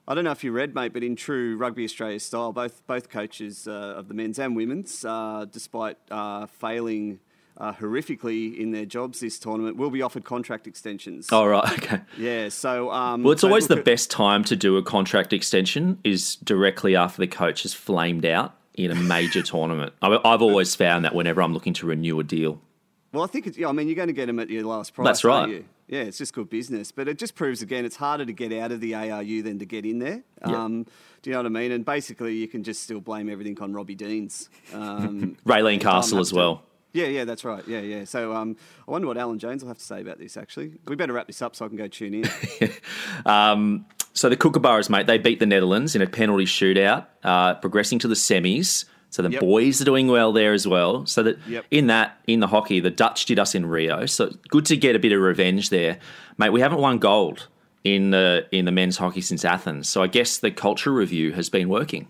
I 0.08 0.14
don't 0.14 0.24
know 0.24 0.30
if 0.32 0.42
you 0.42 0.52
read, 0.52 0.74
mate, 0.74 0.94
but 0.94 1.04
in 1.04 1.14
true 1.16 1.56
Rugby 1.58 1.84
Australia 1.84 2.18
style, 2.18 2.50
both 2.52 2.84
both 2.86 3.10
coaches 3.10 3.68
uh, 3.68 3.94
of 3.98 4.08
the 4.08 4.14
men's 4.14 4.38
and 4.38 4.56
women's, 4.56 5.04
uh, 5.04 5.44
despite 5.50 5.98
uh, 6.10 6.46
failing. 6.46 7.20
Uh, 7.60 7.72
horrifically 7.72 8.56
in 8.56 8.70
their 8.70 8.84
jobs 8.86 9.18
this 9.18 9.36
tournament, 9.36 9.76
will 9.76 9.90
be 9.90 10.00
offered 10.00 10.22
contract 10.22 10.68
extensions. 10.68 11.26
Oh 11.32 11.44
right, 11.44 11.68
Okay. 11.82 12.00
Yeah, 12.16 12.50
so 12.50 12.92
um, 12.92 13.24
Well, 13.24 13.32
it's 13.32 13.40
so 13.40 13.48
always 13.48 13.66
the 13.66 13.78
at- 13.78 13.84
best 13.84 14.12
time 14.12 14.44
to 14.44 14.54
do 14.54 14.76
a 14.76 14.82
contract 14.84 15.32
extension 15.32 15.98
is 16.04 16.36
directly 16.36 16.94
after 16.94 17.18
the 17.20 17.26
coach 17.26 17.64
has 17.64 17.74
flamed 17.74 18.24
out 18.24 18.54
in 18.74 18.92
a 18.92 18.94
major 18.94 19.42
tournament. 19.52 19.92
I- 20.00 20.20
I've 20.24 20.40
always 20.40 20.76
found 20.76 21.04
that 21.04 21.16
whenever 21.16 21.42
I'm 21.42 21.52
looking 21.52 21.72
to 21.74 21.86
renew 21.86 22.20
a 22.20 22.22
deal. 22.22 22.60
Well, 23.12 23.24
I 23.24 23.26
think 23.26 23.48
it's, 23.48 23.58
yeah, 23.58 23.66
I 23.70 23.72
mean, 23.72 23.88
you're 23.88 23.96
going 23.96 24.06
to 24.06 24.12
get 24.12 24.26
them 24.26 24.38
at 24.38 24.48
your 24.50 24.62
last 24.62 24.94
price. 24.94 25.04
That's 25.04 25.24
right. 25.24 25.64
Yeah, 25.88 26.00
it's 26.02 26.18
just 26.18 26.34
good 26.34 26.50
business. 26.50 26.92
But 26.92 27.08
it 27.08 27.18
just 27.18 27.34
proves 27.34 27.62
again, 27.62 27.84
it's 27.84 27.96
harder 27.96 28.24
to 28.26 28.32
get 28.32 28.52
out 28.52 28.72
of 28.72 28.80
the 28.80 28.94
ARU 28.94 29.42
than 29.42 29.58
to 29.58 29.64
get 29.64 29.84
in 29.86 29.98
there. 29.98 30.22
Yeah. 30.46 30.64
Um, 30.64 30.84
do 31.22 31.30
you 31.30 31.32
know 31.32 31.38
what 31.40 31.46
I 31.46 31.48
mean? 31.50 31.72
And 31.72 31.84
basically, 31.84 32.34
you 32.36 32.46
can 32.46 32.62
just 32.62 32.82
still 32.82 33.00
blame 33.00 33.28
everything 33.28 33.58
on 33.60 33.72
Robbie 33.72 33.94
Deans. 33.94 34.48
Um, 34.72 35.36
Raelene 35.46 35.80
Castle 35.80 36.20
as 36.20 36.28
happy 36.28 36.34
to- 36.34 36.36
well. 36.36 36.62
Yeah, 36.94 37.06
yeah, 37.06 37.24
that's 37.26 37.44
right. 37.44 37.62
Yeah, 37.68 37.80
yeah. 37.80 38.04
So 38.04 38.34
um, 38.34 38.56
I 38.86 38.90
wonder 38.90 39.06
what 39.06 39.18
Alan 39.18 39.38
Jones 39.38 39.62
will 39.62 39.68
have 39.68 39.76
to 39.78 39.84
say 39.84 40.00
about 40.00 40.18
this, 40.18 40.38
actually. 40.38 40.72
We 40.86 40.96
better 40.96 41.12
wrap 41.12 41.26
this 41.26 41.42
up 41.42 41.54
so 41.54 41.66
I 41.66 41.68
can 41.68 41.76
go 41.76 41.86
tune 41.86 42.14
in. 42.24 42.70
Um, 43.26 43.86
so 44.14 44.28
the 44.28 44.36
Kookaburras, 44.36 44.88
mate, 44.90 45.06
they 45.06 45.18
beat 45.18 45.38
the 45.38 45.46
Netherlands 45.46 45.94
in 45.94 46.02
a 46.02 46.06
penalty 46.06 46.44
shootout, 46.46 47.06
uh, 47.22 47.54
progressing 47.54 47.98
to 48.00 48.08
the 48.08 48.14
semis. 48.14 48.84
So 49.10 49.22
the 49.22 49.30
Yep. 49.30 49.40
boys 49.40 49.80
are 49.80 49.84
doing 49.84 50.08
well 50.08 50.32
there 50.32 50.52
as 50.52 50.66
well. 50.66 51.06
So 51.06 51.22
that 51.22 51.38
Yep. 51.48 51.64
in 51.70 51.86
that 51.86 52.20
in 52.26 52.40
the 52.40 52.48
hockey, 52.48 52.80
the 52.80 52.90
Dutch 52.90 53.24
did 53.24 53.38
us 53.38 53.54
in 53.54 53.66
Rio. 53.66 54.06
So 54.06 54.32
good 54.48 54.66
to 54.66 54.76
get 54.76 54.94
a 54.94 54.98
bit 54.98 55.12
of 55.12 55.20
revenge 55.20 55.70
there, 55.70 55.98
mate. 56.36 56.50
We 56.50 56.60
haven't 56.60 56.80
won 56.80 56.98
gold 56.98 57.48
in 57.84 58.10
the 58.10 58.46
in 58.52 58.64
the 58.66 58.72
men's 58.72 58.98
hockey 58.98 59.20
since 59.22 59.44
Athens. 59.44 59.88
So 59.88 60.02
I 60.02 60.08
guess 60.08 60.38
the 60.38 60.50
culture 60.50 60.92
review 60.92 61.32
has 61.32 61.48
been 61.48 61.68
working. 61.68 62.06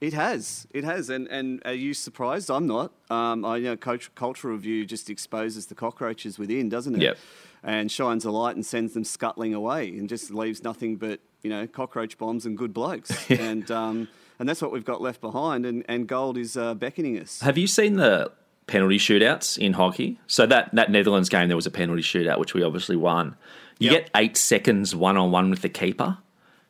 It 0.00 0.14
has, 0.14 0.66
it 0.72 0.82
has, 0.82 1.10
and 1.10 1.28
and 1.28 1.60
are 1.66 1.74
you 1.74 1.92
surprised? 1.92 2.50
I'm 2.50 2.66
not. 2.66 2.90
Um, 3.10 3.44
I 3.44 3.58
you 3.58 3.64
know, 3.64 3.76
coach, 3.76 4.12
cultural 4.14 4.54
review 4.54 4.86
just 4.86 5.10
exposes 5.10 5.66
the 5.66 5.74
cockroaches 5.74 6.38
within, 6.38 6.70
doesn't 6.70 6.94
it? 6.94 7.02
Yep. 7.02 7.18
And 7.62 7.92
shines 7.92 8.24
a 8.24 8.30
light 8.30 8.56
and 8.56 8.64
sends 8.64 8.94
them 8.94 9.04
scuttling 9.04 9.52
away, 9.52 9.88
and 9.90 10.08
just 10.08 10.30
leaves 10.30 10.64
nothing 10.64 10.96
but 10.96 11.20
you 11.42 11.50
know 11.50 11.66
cockroach 11.66 12.16
bombs 12.16 12.46
and 12.46 12.56
good 12.56 12.72
blokes, 12.72 13.30
and 13.30 13.70
um, 13.70 14.08
and 14.40 14.48
that's 14.48 14.60
what 14.60 14.72
we've 14.72 14.84
got 14.84 15.00
left 15.00 15.20
behind, 15.20 15.64
and 15.64 15.84
and 15.88 16.08
gold 16.08 16.36
is 16.36 16.56
uh, 16.56 16.74
beckoning 16.74 17.16
us. 17.20 17.40
Have 17.40 17.56
you 17.56 17.68
seen 17.68 17.94
the 17.96 18.32
penalty 18.66 18.98
shootouts 18.98 19.58
in 19.58 19.74
hockey? 19.74 20.18
So 20.26 20.46
that 20.46 20.74
that 20.74 20.90
Netherlands 20.90 21.28
game, 21.28 21.46
there 21.48 21.56
was 21.56 21.66
a 21.66 21.70
penalty 21.70 22.02
shootout 22.02 22.38
which 22.38 22.54
we 22.54 22.62
obviously 22.64 22.96
won. 22.96 23.36
You 23.78 23.90
get 23.90 24.10
eight 24.14 24.36
seconds 24.36 24.94
one 24.94 25.16
on 25.16 25.30
one 25.30 25.48
with 25.48 25.62
the 25.62 25.68
keeper. 25.70 26.18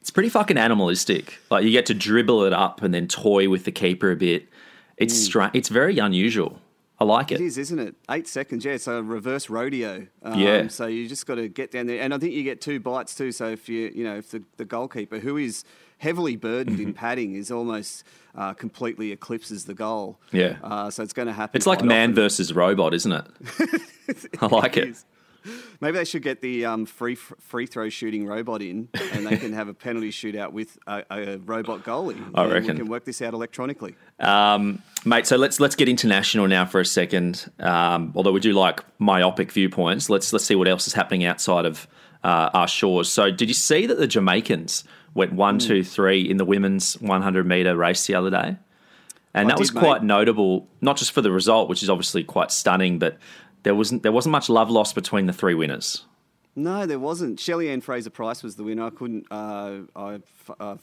It's 0.00 0.11
pretty 0.11 0.28
fucking 0.28 0.56
animalistic. 0.56 1.38
Like 1.50 1.64
you 1.64 1.70
get 1.70 1.87
to 1.87 1.94
dribble 1.94 2.44
it 2.44 2.52
up 2.52 2.83
and 2.83 2.94
then 2.94 3.09
toy 3.09 3.48
with 3.48 3.64
the 3.64 3.72
keeper 3.72 4.11
a 4.12 4.16
bit. 4.16 4.48
It's 4.96 5.14
stra- 5.14 5.50
It's 5.52 5.68
very 5.68 5.98
unusual. 5.98 6.61
I 7.00 7.04
like 7.04 7.32
it. 7.32 7.40
It 7.40 7.44
is, 7.44 7.56
isn't 7.56 7.78
it? 7.78 7.94
Eight 8.10 8.28
seconds, 8.28 8.64
yeah. 8.64 8.76
So 8.76 8.98
a 8.98 9.02
reverse 9.02 9.48
rodeo. 9.48 10.06
Um, 10.22 10.38
Yeah. 10.38 10.68
So 10.68 10.86
you 10.86 11.08
just 11.08 11.26
got 11.26 11.36
to 11.36 11.48
get 11.48 11.70
down 11.70 11.86
there, 11.86 12.00
and 12.02 12.12
I 12.12 12.18
think 12.18 12.34
you 12.34 12.42
get 12.42 12.60
two 12.60 12.78
bites 12.78 13.14
too. 13.14 13.32
So 13.32 13.48
if 13.48 13.68
you, 13.70 13.90
you 13.94 14.04
know, 14.04 14.16
if 14.18 14.30
the, 14.30 14.42
the 14.58 14.66
goalkeeper 14.66 15.18
who 15.18 15.38
is 15.38 15.64
heavily 15.98 16.36
burdened 16.36 16.78
Mm-hmm. 16.78 16.88
in 16.88 16.94
padding 16.94 17.34
is 17.34 17.50
almost 17.50 18.04
uh, 18.34 18.52
completely 18.54 19.12
eclipses 19.12 19.64
the 19.64 19.74
goal. 19.74 20.20
Yeah. 20.30 20.56
Uh, 20.62 20.90
so 20.90 21.02
it's 21.02 21.12
going 21.14 21.26
to 21.28 21.32
happen. 21.34 21.56
It's 21.56 21.66
like 21.66 21.82
man 21.82 22.10
often. 22.10 22.14
versus 22.16 22.52
robot, 22.54 22.92
isn't 22.94 23.12
it? 23.12 23.26
I 24.42 24.46
like 24.46 24.76
it. 24.76 24.96
Maybe 25.81 25.96
they 25.98 26.05
should 26.05 26.22
get 26.22 26.40
the 26.40 26.64
um, 26.64 26.87
free 26.87 27.14
free 27.14 27.66
throw 27.66 27.88
shooting 27.88 28.26
robot 28.26 28.62
in, 28.62 28.88
and 29.12 29.26
they 29.26 29.37
can 29.37 29.53
have 29.53 29.68
a 29.68 29.74
penalty 29.74 30.11
shootout 30.11 30.53
with 30.53 30.79
a, 30.87 31.05
a 31.11 31.37
robot 31.38 31.85
goalie. 31.85 32.20
I 32.35 32.44
and 32.44 32.53
reckon. 32.53 32.68
we 32.68 32.74
can 32.76 32.88
work 32.88 33.05
this 33.05 33.22
out 33.22 33.35
electronically. 33.35 33.94
Um, 34.18 34.83
mate, 35.05 35.26
so 35.26 35.37
let's 35.37 35.61
let's 35.61 35.74
get 35.76 35.88
international 35.88 36.46
now 36.48 36.64
for 36.66 36.81
a 36.81 36.85
second. 36.87 37.50
Um, 37.59 38.12
although 38.14 38.33
we 38.33 38.40
do 38.40 38.53
like 38.53 38.83
myopic 38.98 39.53
viewpoints, 39.53 40.11
let's 40.11 40.33
let's 40.33 40.44
see 40.44 40.55
what 40.55 40.68
else 40.68 40.87
is 40.87 40.92
happening 40.94 41.24
outside 41.24 41.64
of 41.64 41.87
uh, 42.22 42.50
our 42.53 42.68
shores. 42.68 43.09
So, 43.11 43.31
did 43.31 43.48
you 43.48 43.55
see 43.55 43.87
that 43.87 43.98
the 43.98 44.07
Jamaicans 44.07 44.85
went 45.14 45.33
one, 45.33 45.55
Hmm. 45.55 45.66
two, 45.66 45.85
three 45.85 46.20
in 46.22 46.37
the 46.37 46.44
women's 46.44 47.00
100 47.00 47.46
meter 47.46 47.76
race 47.76 48.07
the 48.07 48.14
other 48.14 48.31
day? 48.31 48.57
And 49.33 49.46
I 49.46 49.53
that 49.53 49.59
was 49.61 49.70
quite 49.70 50.03
mate. 50.03 50.09
notable, 50.09 50.68
not 50.81 50.96
just 50.96 51.12
for 51.12 51.20
the 51.22 51.31
result, 51.31 51.68
which 51.68 51.83
is 51.85 51.88
obviously 51.88 52.24
quite 52.24 52.50
stunning, 52.50 52.98
but 52.98 53.16
there 53.62 53.74
wasn't 53.74 54.02
there 54.02 54.12
wasn't 54.12 54.32
much 54.32 54.48
love 54.48 54.70
lost 54.70 54.94
between 54.94 55.26
the 55.26 55.32
three 55.32 55.54
winners. 55.54 56.04
No, 56.56 56.84
there 56.84 56.98
wasn't. 56.98 57.38
Shelly-Ann 57.38 57.80
Fraser-Pryce 57.80 58.42
was 58.42 58.56
the 58.56 58.64
winner. 58.64 58.84
I 58.86 58.90
couldn't. 58.90 59.26
Uh, 59.30 59.82
I 59.94 60.14
f- 60.14 60.50
uh, 60.58 60.76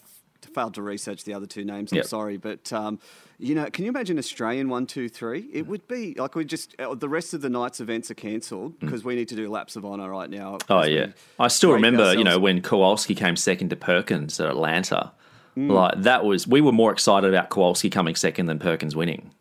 failed 0.53 0.73
to 0.75 0.81
research 0.81 1.25
the 1.25 1.33
other 1.33 1.45
two 1.45 1.65
names. 1.65 1.91
I'm 1.91 1.97
Yep. 1.97 2.05
sorry, 2.05 2.37
but 2.37 2.71
um, 2.71 2.99
you 3.37 3.53
know, 3.53 3.65
can 3.69 3.83
you 3.83 3.89
imagine 3.89 4.17
Australian 4.17 4.69
one, 4.69 4.85
two, 4.85 5.09
three? 5.09 5.49
It 5.51 5.67
would 5.67 5.85
be 5.87 6.13
like 6.15 6.35
we 6.35 6.45
just 6.45 6.73
uh, 6.79 6.95
the 6.95 7.09
rest 7.09 7.33
of 7.33 7.41
the 7.41 7.49
night's 7.49 7.81
events 7.81 8.09
are 8.09 8.15
cancelled 8.15 8.79
because 8.79 9.03
we 9.03 9.15
need 9.15 9.27
to 9.27 9.35
do 9.35 9.49
laps 9.49 9.75
of 9.75 9.85
honour 9.85 10.09
right 10.09 10.29
now. 10.29 10.57
Mm. 10.57 10.61
Oh 10.69 10.83
yeah, 10.85 11.07
I 11.37 11.49
still 11.49 11.73
remember. 11.73 12.13
You 12.13 12.23
know 12.23 12.39
when 12.39 12.61
Kowalski 12.61 13.13
came 13.13 13.35
second 13.35 13.69
to 13.69 13.75
Perkins 13.75 14.39
at 14.39 14.47
Atlanta. 14.49 15.11
Mm. 15.57 15.71
Like 15.71 16.01
that 16.03 16.23
was 16.23 16.47
we 16.47 16.61
were 16.61 16.71
more 16.71 16.91
excited 16.93 17.29
about 17.29 17.49
Kowalski 17.49 17.89
coming 17.89 18.15
second 18.15 18.45
than 18.45 18.57
Perkins 18.59 18.95
winning 18.95 19.31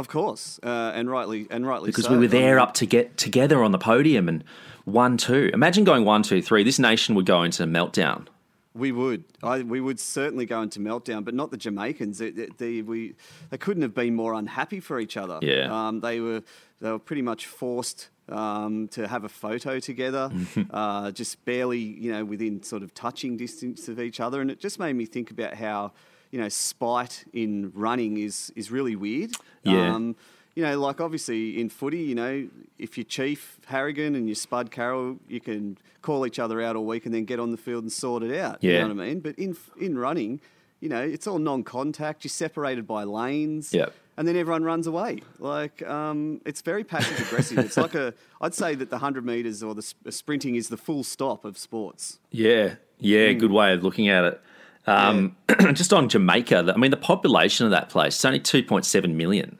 Of 0.00 0.08
course, 0.08 0.58
uh, 0.62 0.92
and 0.94 1.10
rightly, 1.10 1.46
and 1.50 1.66
rightly 1.66 1.88
so. 1.88 1.92
because 1.92 2.04
so. 2.06 2.12
we 2.12 2.18
were 2.18 2.26
there 2.26 2.58
up 2.58 2.72
to 2.74 2.86
get 2.86 3.16
together 3.18 3.62
on 3.62 3.70
the 3.70 3.78
podium 3.78 4.28
and 4.28 4.42
one 4.84 5.16
two. 5.18 5.50
Imagine 5.52 5.84
going 5.84 6.04
one 6.04 6.22
two 6.22 6.40
three. 6.42 6.64
This 6.64 6.78
nation 6.78 7.14
would 7.14 7.26
go 7.26 7.42
into 7.42 7.64
meltdown. 7.64 8.26
We 8.72 8.92
would, 8.92 9.24
I, 9.42 9.62
we 9.62 9.80
would 9.80 9.98
certainly 10.00 10.46
go 10.46 10.62
into 10.62 10.78
meltdown, 10.78 11.24
but 11.24 11.34
not 11.34 11.50
the 11.50 11.56
Jamaicans. 11.56 12.20
It, 12.20 12.38
it- 12.38 12.58
they, 12.58 12.82
we, 12.82 13.14
they 13.50 13.58
couldn't 13.58 13.82
have 13.82 13.94
been 13.94 14.14
more 14.14 14.32
unhappy 14.32 14.78
for 14.80 15.00
each 15.00 15.16
other. 15.16 15.38
Yeah. 15.42 15.66
um, 15.88 16.00
they 16.00 16.20
were, 16.20 16.42
they 16.80 16.90
were 16.92 17.00
pretty 17.00 17.22
much 17.22 17.46
forced 17.46 18.08
um, 18.28 18.86
to 18.92 19.08
have 19.08 19.24
a 19.24 19.28
photo 19.28 19.80
together, 19.80 20.30
uh, 20.70 21.10
just 21.10 21.44
barely, 21.44 21.80
you 21.80 22.12
know, 22.12 22.24
within 22.24 22.62
sort 22.62 22.84
of 22.84 22.94
touching 22.94 23.36
distance 23.36 23.88
of 23.88 23.98
each 23.98 24.20
other, 24.20 24.40
and 24.40 24.52
it 24.52 24.60
just 24.60 24.78
made 24.78 24.94
me 24.94 25.04
think 25.04 25.32
about 25.32 25.54
how, 25.54 25.90
you 26.30 26.40
know, 26.40 26.48
spite 26.48 27.24
in 27.32 27.72
running 27.74 28.16
is 28.16 28.52
is 28.56 28.70
really 28.70 28.96
weird. 28.96 29.32
Yeah. 29.62 29.94
Um, 29.94 30.16
you 30.54 30.64
know, 30.64 30.78
like 30.80 31.00
obviously 31.00 31.60
in 31.60 31.68
footy, 31.68 32.00
you 32.00 32.14
know, 32.14 32.48
if 32.78 32.98
you're 32.98 33.04
Chief 33.04 33.58
Harragon 33.66 34.14
and 34.14 34.26
you're 34.26 34.34
Spud 34.34 34.70
Carroll, 34.70 35.18
you 35.28 35.40
can 35.40 35.78
call 36.02 36.26
each 36.26 36.38
other 36.38 36.60
out 36.60 36.76
all 36.76 36.84
week 36.84 37.06
and 37.06 37.14
then 37.14 37.24
get 37.24 37.38
on 37.38 37.50
the 37.50 37.56
field 37.56 37.84
and 37.84 37.92
sort 37.92 38.22
it 38.22 38.38
out. 38.38 38.58
Yeah. 38.60 38.72
You 38.72 38.78
know 38.80 38.94
what 38.94 39.02
I 39.02 39.06
mean? 39.06 39.20
But 39.20 39.38
in 39.38 39.56
in 39.80 39.96
running, 39.96 40.40
you 40.80 40.88
know, 40.88 41.02
it's 41.02 41.26
all 41.26 41.38
non-contact. 41.38 42.24
You're 42.24 42.30
separated 42.30 42.86
by 42.86 43.04
lanes. 43.04 43.72
Yep. 43.72 43.92
And 44.16 44.28
then 44.28 44.36
everyone 44.36 44.64
runs 44.64 44.86
away. 44.86 45.22
Like 45.38 45.86
um, 45.88 46.42
it's 46.44 46.60
very 46.60 46.84
passive 46.84 47.26
aggressive. 47.26 47.58
it's 47.58 47.76
like 47.76 47.94
a. 47.94 48.12
I'd 48.40 48.54
say 48.54 48.74
that 48.74 48.90
the 48.90 48.98
hundred 48.98 49.24
meters 49.24 49.62
or 49.62 49.74
the 49.74 49.82
sprinting 50.10 50.56
is 50.56 50.68
the 50.68 50.76
full 50.76 51.04
stop 51.04 51.44
of 51.44 51.56
sports. 51.56 52.18
Yeah, 52.30 52.74
yeah, 52.98 53.32
good 53.32 53.52
way 53.52 53.72
of 53.72 53.82
looking 53.82 54.08
at 54.08 54.24
it. 54.24 54.40
Um, 54.86 55.36
Just 55.72 55.92
on 55.92 56.08
Jamaica, 56.08 56.72
I 56.74 56.78
mean, 56.78 56.90
the 56.90 56.96
population 56.96 57.66
of 57.66 57.72
that 57.72 57.88
place 57.88 58.18
is 58.18 58.24
only 58.24 58.40
2.7 58.40 59.14
million. 59.14 59.58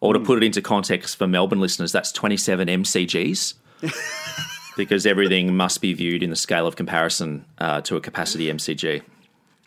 Or 0.00 0.12
to 0.12 0.20
put 0.20 0.42
it 0.42 0.44
into 0.44 0.60
context 0.60 1.16
for 1.16 1.26
Melbourne 1.26 1.60
listeners, 1.60 1.92
that's 1.92 2.12
27 2.12 2.68
MCGs. 2.68 3.54
because 4.76 5.06
everything 5.06 5.56
must 5.56 5.80
be 5.80 5.92
viewed 5.94 6.22
in 6.22 6.30
the 6.30 6.36
scale 6.36 6.66
of 6.66 6.76
comparison 6.76 7.44
uh, 7.58 7.80
to 7.82 7.96
a 7.96 8.00
capacity 8.00 8.46
MCG. 8.46 9.02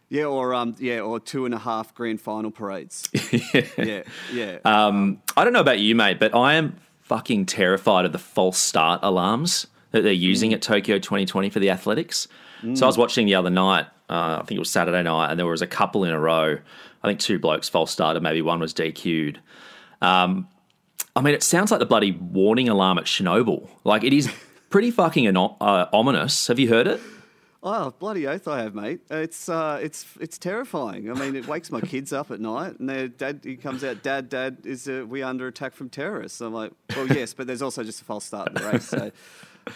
Yeah, 0.09 0.25
or 0.25 0.53
um, 0.53 0.75
yeah, 0.79 1.01
or 1.01 1.19
two 1.19 1.45
and 1.45 1.53
a 1.53 1.59
half 1.59 1.93
grand 1.93 2.19
final 2.19 2.49
parades. 2.49 3.07
yeah, 3.77 4.03
yeah. 4.33 4.57
Um, 4.65 5.21
I 5.37 5.43
don't 5.43 5.53
know 5.53 5.59
about 5.59 5.79
you, 5.79 5.95
mate, 5.95 6.19
but 6.19 6.33
I 6.33 6.55
am 6.55 6.77
fucking 7.01 7.45
terrified 7.45 8.05
of 8.05 8.11
the 8.11 8.19
false 8.19 8.57
start 8.57 9.01
alarms 9.03 9.67
that 9.91 10.01
they're 10.01 10.11
using 10.11 10.53
at 10.53 10.61
Tokyo 10.61 10.97
2020 10.97 11.49
for 11.49 11.59
the 11.59 11.69
athletics. 11.69 12.27
So 12.73 12.85
I 12.85 12.87
was 12.87 12.97
watching 12.97 13.25
the 13.25 13.35
other 13.35 13.49
night, 13.49 13.85
uh, 14.09 14.39
I 14.41 14.43
think 14.45 14.57
it 14.57 14.59
was 14.59 14.69
Saturday 14.69 15.03
night, 15.03 15.31
and 15.31 15.39
there 15.39 15.45
was 15.45 15.61
a 15.61 15.67
couple 15.67 16.03
in 16.03 16.11
a 16.11 16.19
row. 16.19 16.57
I 17.03 17.07
think 17.07 17.19
two 17.19 17.39
blokes 17.39 17.69
false 17.69 17.91
started, 17.91 18.21
maybe 18.23 18.41
one 18.41 18.59
was 18.59 18.73
DQ'd. 18.73 19.39
Um, 20.01 20.47
I 21.15 21.21
mean, 21.21 21.33
it 21.33 21.43
sounds 21.43 21.71
like 21.71 21.79
the 21.79 21.85
bloody 21.85 22.11
warning 22.11 22.69
alarm 22.69 22.97
at 22.97 23.05
Chernobyl. 23.05 23.69
Like, 23.83 24.03
it 24.03 24.13
is 24.13 24.31
pretty 24.69 24.91
fucking 24.91 25.27
ano- 25.27 25.57
uh, 25.59 25.87
ominous. 25.93 26.47
Have 26.47 26.59
you 26.59 26.69
heard 26.69 26.87
it? 26.87 27.01
Oh 27.61 27.93
bloody 27.99 28.25
oath 28.25 28.47
I 28.47 28.61
have, 28.61 28.73
mate! 28.73 29.01
It's 29.09 29.49
uh, 29.49 29.79
it's 29.81 30.05
it's 30.21 30.37
terrifying. 30.37 31.11
I 31.11 31.13
mean, 31.13 31.35
it 31.35 31.45
wakes 31.45 31.71
my 31.71 31.81
kids 31.81 32.13
up 32.13 32.31
at 32.31 32.39
night, 32.39 32.79
and 32.79 32.87
their 32.87 33.09
dad 33.09 33.41
he 33.43 33.57
comes 33.57 33.83
out, 33.83 34.01
Dad, 34.01 34.29
Dad, 34.29 34.59
is 34.63 34.87
uh, 34.87 35.03
we 35.05 35.21
under 35.21 35.45
attack 35.47 35.73
from 35.73 35.89
terrorists? 35.89 36.39
I'm 36.39 36.53
like, 36.53 36.71
well, 36.95 37.07
yes, 37.07 37.33
but 37.33 37.47
there's 37.47 37.61
also 37.61 37.83
just 37.83 38.01
a 38.01 38.05
false 38.05 38.23
start 38.23 38.47
in 38.47 38.53
the 38.53 38.69
race. 38.71 38.85
So, 38.85 39.11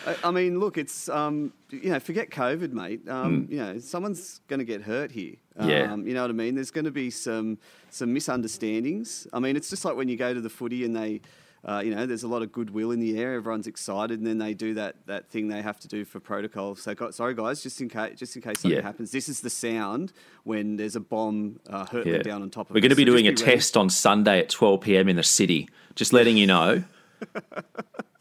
I, 0.08 0.15
I 0.25 0.32
mean, 0.32 0.60
look, 0.60 0.77
it's 0.77 1.10
um, 1.10 1.53
you 1.69 1.89
know, 1.91 1.99
forget 1.99 2.29
COVID, 2.29 2.71
mate. 2.71 3.08
Um, 3.10 3.47
You 3.49 3.58
know, 3.58 3.79
someone's 3.79 4.41
going 4.47 4.60
to 4.60 4.65
get 4.65 4.82
hurt 4.82 5.12
here. 5.12 5.36
Um, 5.58 5.69
Yeah. 5.69 5.95
you 5.95 6.13
know 6.13 6.21
what 6.21 6.29
I 6.32 6.34
mean? 6.34 6.56
There's 6.56 6.71
going 6.71 6.86
to 6.86 6.91
be 6.91 7.10
some 7.10 7.58
some 7.89 8.13
misunderstandings. 8.13 9.27
I 9.34 9.39
mean, 9.39 9.56
it's 9.56 9.69
just 9.69 9.86
like 9.86 9.95
when 9.95 10.08
you 10.10 10.17
go 10.17 10.34
to 10.34 10.41
the 10.41 10.49
footy 10.49 10.86
and 10.86 10.95
they. 10.95 11.21
Uh, 11.65 11.79
you 11.79 11.95
know, 11.95 12.06
there's 12.06 12.23
a 12.23 12.27
lot 12.27 12.41
of 12.41 12.51
goodwill 12.51 12.91
in 12.91 12.99
the 12.99 13.17
air. 13.17 13.36
Everyone's 13.36 13.67
excited, 13.67 14.19
and 14.19 14.27
then 14.27 14.38
they 14.38 14.53
do 14.53 14.73
that 14.73 14.95
that 15.06 15.29
thing 15.29 15.47
they 15.47 15.62
have 15.62 15.79
to 15.79 15.88
do 15.88 16.03
for 16.03 16.19
protocol. 16.19 16.75
So, 16.75 16.93
gu- 16.93 17.13
sorry 17.13 17.34
guys, 17.36 17.63
just 17.63 17.79
in 17.79 17.88
case, 17.88 18.19
just 18.19 18.36
in 18.36 18.41
case 18.41 18.60
something 18.60 18.77
Yeah. 18.79 18.84
happens, 18.84 19.12
this 19.12 19.29
is 19.29 19.39
the 19.39 19.49
sound 19.49 20.12
when 20.43 20.75
there's 20.75 20.97
a 20.97 20.99
bomb 20.99 21.62
uh, 21.69 21.86
hurtling 21.86 22.21
down 22.21 22.41
on 22.41 22.49
top 22.49 22.69
of. 22.69 22.73
We're 22.73 22.82
going 22.82 22.89
to 22.89 22.97
be 22.97 23.03
So 23.06 23.12
doing 23.13 23.27
a 23.29 23.34
test 23.34 23.77
on 23.77 23.89
Sunday 23.89 24.39
at 24.39 24.49
12 24.49 24.82
p.m. 24.82 25.08
in 25.08 25.15
the 25.15 25.23
city. 25.23 25.69
Just 25.95 26.12
letting 26.12 26.36
you 26.36 26.47
know. 26.47 26.84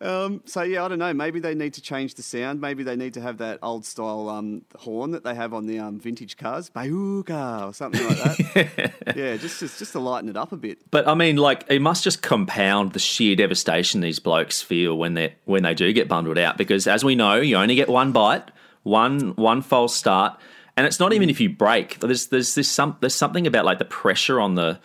Um, 0.00 0.42
so 0.44 0.62
yeah, 0.62 0.84
I 0.84 0.88
don't 0.88 0.98
know. 0.98 1.12
Maybe 1.12 1.40
they 1.40 1.54
need 1.54 1.74
to 1.74 1.80
change 1.80 2.14
the 2.14 2.22
sound. 2.22 2.60
Maybe 2.60 2.82
they 2.82 2.96
need 2.96 3.14
to 3.14 3.20
have 3.20 3.38
that 3.38 3.58
old 3.62 3.84
style 3.84 4.28
um, 4.28 4.62
horn 4.76 5.12
that 5.12 5.24
they 5.24 5.34
have 5.34 5.54
on 5.54 5.66
the 5.66 5.78
um, 5.78 5.98
vintage 5.98 6.36
cars, 6.36 6.70
Bayuga 6.70 7.68
or 7.68 7.74
something 7.74 8.06
like 8.06 8.16
that. 8.18 8.94
yeah, 9.16 9.36
just, 9.36 9.60
just 9.60 9.78
just 9.78 9.92
to 9.92 10.00
lighten 10.00 10.28
it 10.28 10.36
up 10.36 10.52
a 10.52 10.56
bit. 10.56 10.78
But 10.90 11.08
I 11.08 11.14
mean, 11.14 11.36
like, 11.36 11.64
it 11.68 11.80
must 11.80 12.04
just 12.04 12.22
compound 12.22 12.92
the 12.92 12.98
sheer 12.98 13.36
devastation 13.36 14.00
these 14.00 14.18
blokes 14.18 14.62
feel 14.62 14.96
when 14.96 15.14
they 15.14 15.34
when 15.44 15.62
they 15.62 15.74
do 15.74 15.92
get 15.92 16.08
bundled 16.08 16.38
out. 16.38 16.56
Because 16.56 16.86
as 16.86 17.04
we 17.04 17.14
know, 17.14 17.36
you 17.36 17.56
only 17.56 17.74
get 17.74 17.88
one 17.88 18.12
bite, 18.12 18.50
one 18.82 19.34
one 19.36 19.62
false 19.62 19.94
start, 19.94 20.38
and 20.76 20.86
it's 20.86 21.00
not 21.00 21.12
even 21.12 21.30
if 21.30 21.40
you 21.40 21.50
break. 21.50 21.98
There's 22.00 22.28
there's 22.28 22.54
this 22.54 22.68
some 22.68 22.96
there's 23.00 23.14
something 23.14 23.46
about 23.46 23.64
like 23.64 23.78
the 23.78 23.84
pressure 23.84 24.40
on 24.40 24.54
the 24.54 24.78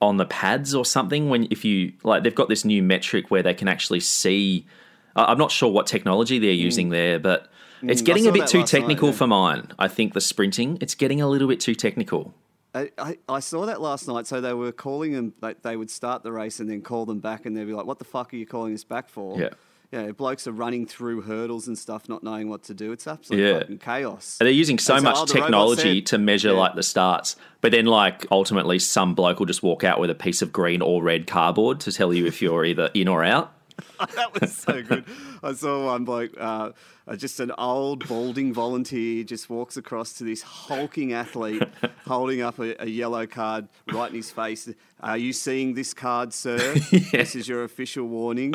on 0.00 0.16
the 0.18 0.26
pads 0.26 0.74
or 0.74 0.84
something 0.84 1.28
when 1.28 1.48
if 1.50 1.64
you 1.64 1.92
like 2.02 2.22
they've 2.22 2.34
got 2.34 2.48
this 2.48 2.64
new 2.64 2.82
metric 2.82 3.30
where 3.30 3.42
they 3.42 3.54
can 3.54 3.68
actually 3.68 4.00
see. 4.00 4.66
I'm 5.14 5.38
not 5.38 5.50
sure 5.50 5.72
what 5.72 5.86
technology 5.86 6.38
they're 6.38 6.50
using 6.50 6.90
there, 6.90 7.18
but 7.18 7.48
it's 7.82 8.02
Mm, 8.02 8.04
getting 8.04 8.26
a 8.26 8.32
bit 8.32 8.46
too 8.46 8.58
last 8.58 8.72
night, 8.72 8.80
technical 8.80 9.08
yeah. 9.08 9.14
for 9.14 9.26
mine. 9.26 9.72
I 9.78 9.88
think 9.88 10.12
the 10.12 10.20
sprinting 10.20 10.78
it's 10.80 10.94
getting 10.94 11.20
a 11.20 11.28
little 11.28 11.48
bit 11.48 11.60
too 11.60 11.74
technical. 11.74 12.34
I, 12.74 12.90
I, 12.98 13.18
I 13.26 13.40
saw 13.40 13.64
that 13.66 13.80
last 13.80 14.06
night. 14.06 14.26
So 14.26 14.40
they 14.40 14.52
were 14.52 14.72
calling 14.72 15.12
them. 15.12 15.32
Like 15.40 15.62
they 15.62 15.76
would 15.76 15.90
start 15.90 16.22
the 16.22 16.32
race 16.32 16.60
and 16.60 16.68
then 16.68 16.82
call 16.82 17.06
them 17.06 17.20
back, 17.20 17.46
and 17.46 17.56
they'd 17.56 17.64
be 17.64 17.72
like, 17.72 17.86
"What 17.86 17.98
the 17.98 18.04
fuck 18.04 18.32
are 18.34 18.36
you 18.36 18.46
calling 18.46 18.74
us 18.74 18.84
back 18.84 19.08
for?" 19.08 19.40
Yeah. 19.40 19.50
Yeah, 19.92 20.10
blokes 20.10 20.46
are 20.46 20.52
running 20.52 20.86
through 20.86 21.22
hurdles 21.22 21.68
and 21.68 21.78
stuff, 21.78 22.08
not 22.08 22.22
knowing 22.22 22.48
what 22.48 22.64
to 22.64 22.74
do. 22.74 22.92
It's 22.92 23.06
absolute 23.06 23.40
Yeah. 23.40 23.58
fucking 23.60 23.78
chaos. 23.78 24.36
And 24.40 24.46
they're 24.46 24.52
using 24.52 24.78
so 24.78 25.00
much 25.00 25.16
oh, 25.16 25.26
technology 25.26 26.02
to 26.02 26.18
measure 26.18 26.50
Yeah. 26.52 26.58
like 26.58 26.74
the 26.74 26.82
starts, 26.82 27.36
but 27.60 27.72
then 27.72 27.86
like 27.86 28.26
ultimately 28.30 28.78
some 28.78 29.14
bloke 29.14 29.38
will 29.38 29.46
just 29.46 29.62
walk 29.62 29.84
out 29.84 30.00
with 30.00 30.10
a 30.10 30.14
piece 30.14 30.42
of 30.42 30.52
green 30.52 30.82
or 30.82 31.02
red 31.02 31.26
cardboard 31.26 31.80
to 31.80 31.92
tell 31.92 32.12
you 32.12 32.26
if 32.26 32.42
you're 32.42 32.64
either 32.64 32.90
in 32.94 33.08
or 33.08 33.22
out. 33.24 33.52
that 34.14 34.40
was 34.40 34.54
so 34.54 34.82
good. 34.82 35.04
I 35.42 35.52
saw 35.52 35.86
one 35.86 36.04
bloke, 36.04 36.32
uh, 36.38 36.72
uh, 37.06 37.16
just 37.16 37.40
an 37.40 37.52
old 37.58 38.06
balding 38.08 38.52
volunteer, 38.52 39.22
just 39.24 39.48
walks 39.50 39.76
across 39.76 40.12
to 40.14 40.24
this 40.24 40.42
hulking 40.42 41.12
athlete 41.12 41.62
holding 42.06 42.42
up 42.42 42.58
a, 42.58 42.82
a 42.82 42.86
yellow 42.86 43.26
card 43.26 43.68
right 43.92 44.10
in 44.10 44.16
his 44.16 44.30
face. 44.30 44.68
Are 45.00 45.18
you 45.18 45.32
seeing 45.32 45.74
this 45.74 45.94
card, 45.94 46.32
sir? 46.32 46.56
This 47.12 47.34
is 47.34 47.48
your 47.48 47.64
official 47.64 48.06
warning. 48.06 48.54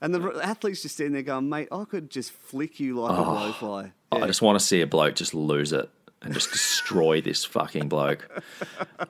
And 0.00 0.14
the 0.14 0.40
athlete's 0.42 0.82
just 0.82 0.94
standing 0.96 1.14
there 1.14 1.22
going, 1.22 1.48
mate, 1.48 1.68
I 1.72 1.84
could 1.84 2.10
just 2.10 2.30
flick 2.32 2.78
you 2.78 3.00
like 3.00 3.18
a 3.18 3.22
blowfly. 3.22 3.92
I 4.12 4.26
just 4.26 4.42
want 4.42 4.58
to 4.58 4.64
see 4.64 4.80
a 4.80 4.86
bloke 4.86 5.16
just 5.16 5.34
lose 5.34 5.72
it. 5.72 5.88
and 6.22 6.34
just 6.34 6.50
destroy 6.52 7.20
this 7.20 7.44
fucking 7.44 7.88
bloke. 7.88 8.28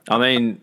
I 0.08 0.18
mean, 0.18 0.61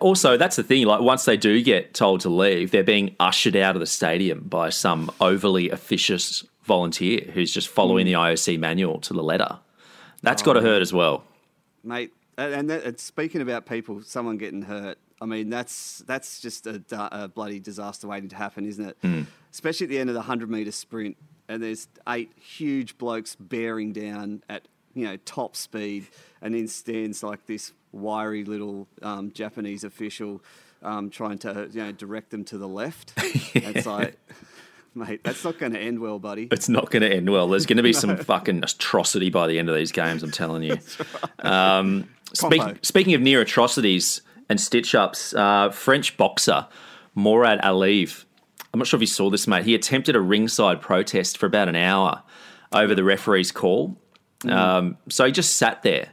also 0.00 0.36
that's 0.36 0.56
the 0.56 0.62
thing. 0.62 0.86
Like 0.86 1.00
once 1.00 1.24
they 1.24 1.36
do 1.36 1.62
get 1.62 1.94
told 1.94 2.20
to 2.22 2.28
leave, 2.28 2.70
they're 2.70 2.82
being 2.82 3.16
ushered 3.20 3.56
out 3.56 3.76
of 3.76 3.80
the 3.80 3.86
stadium 3.86 4.40
by 4.40 4.70
some 4.70 5.10
overly 5.20 5.70
officious 5.70 6.44
volunteer 6.64 7.30
who's 7.32 7.52
just 7.52 7.68
following 7.68 8.06
the 8.06 8.12
IOC 8.12 8.58
manual 8.58 9.00
to 9.00 9.12
the 9.12 9.22
letter. 9.22 9.58
That's 10.22 10.42
got 10.42 10.54
to 10.54 10.60
hurt 10.60 10.82
as 10.82 10.92
well. 10.92 11.24
mate. 11.82 12.12
And 12.36 12.54
and 12.54 12.70
that, 12.70 12.84
and 12.84 12.98
speaking 12.98 13.40
about 13.42 13.66
people, 13.66 14.02
someone 14.02 14.38
getting 14.38 14.62
hurt. 14.62 14.98
I 15.20 15.26
mean, 15.26 15.50
that's 15.50 16.02
that's 16.06 16.40
just 16.40 16.66
a, 16.66 16.82
a 17.12 17.28
bloody 17.28 17.60
disaster 17.60 18.08
waiting 18.08 18.30
to 18.30 18.36
happen, 18.36 18.64
isn't 18.66 18.84
it? 18.84 19.02
Mm. 19.02 19.26
Especially 19.52 19.84
at 19.84 19.90
the 19.90 19.98
end 19.98 20.08
of 20.08 20.14
the 20.14 20.22
hundred 20.22 20.50
meter 20.50 20.72
sprint, 20.72 21.16
and 21.48 21.62
there's 21.62 21.88
eight 22.08 22.32
huge 22.38 22.96
blokes 22.96 23.36
bearing 23.36 23.92
down 23.92 24.42
at 24.48 24.68
you 24.94 25.04
know 25.04 25.16
top 25.24 25.56
speed, 25.56 26.06
and 26.40 26.54
then 26.54 26.66
stands 26.68 27.22
like 27.22 27.46
this 27.46 27.72
wiry 27.92 28.44
little 28.44 28.88
um, 29.02 29.32
Japanese 29.32 29.84
official 29.84 30.42
um, 30.82 31.10
trying 31.10 31.38
to 31.38 31.68
you 31.72 31.82
know 31.84 31.92
direct 31.92 32.30
them 32.30 32.44
to 32.44 32.58
the 32.58 32.68
left. 32.68 33.12
It's 33.52 33.86
like, 33.86 34.16
mate, 34.94 35.22
that's 35.24 35.44
not 35.44 35.58
going 35.58 35.72
to 35.72 35.78
end 35.78 36.00
well, 36.00 36.18
buddy. 36.18 36.48
It's 36.50 36.68
not 36.68 36.90
going 36.90 37.02
to 37.02 37.12
end 37.12 37.30
well. 37.30 37.48
There's 37.48 37.66
going 37.66 37.78
to 37.78 37.82
be 37.82 37.92
some 38.04 38.16
fucking 38.16 38.62
atrocity 38.62 39.30
by 39.30 39.46
the 39.46 39.58
end 39.58 39.68
of 39.68 39.74
these 39.74 39.92
games. 39.92 40.22
I'm 40.22 40.30
telling 40.30 40.62
you. 40.62 40.78
Um, 41.40 42.08
speak, 42.32 42.62
speaking 42.82 43.14
of 43.14 43.20
near 43.20 43.40
atrocities 43.40 44.22
and 44.48 44.60
stitch 44.60 44.94
ups, 44.94 45.34
uh, 45.34 45.70
French 45.70 46.16
boxer 46.16 46.66
Mourad 47.16 47.60
Aliev. 47.62 48.24
I'm 48.72 48.78
not 48.78 48.86
sure 48.86 48.98
if 48.98 49.02
you 49.02 49.08
saw 49.08 49.30
this, 49.30 49.46
mate. 49.46 49.64
He 49.64 49.74
attempted 49.74 50.14
a 50.14 50.20
ringside 50.20 50.80
protest 50.80 51.38
for 51.38 51.46
about 51.46 51.68
an 51.68 51.76
hour 51.76 52.22
over 52.72 52.94
the 52.94 53.04
referee's 53.04 53.50
call. 53.50 53.96
Um, 54.48 54.96
so 55.08 55.26
he 55.26 55.32
just 55.32 55.56
sat 55.56 55.82
there, 55.82 56.12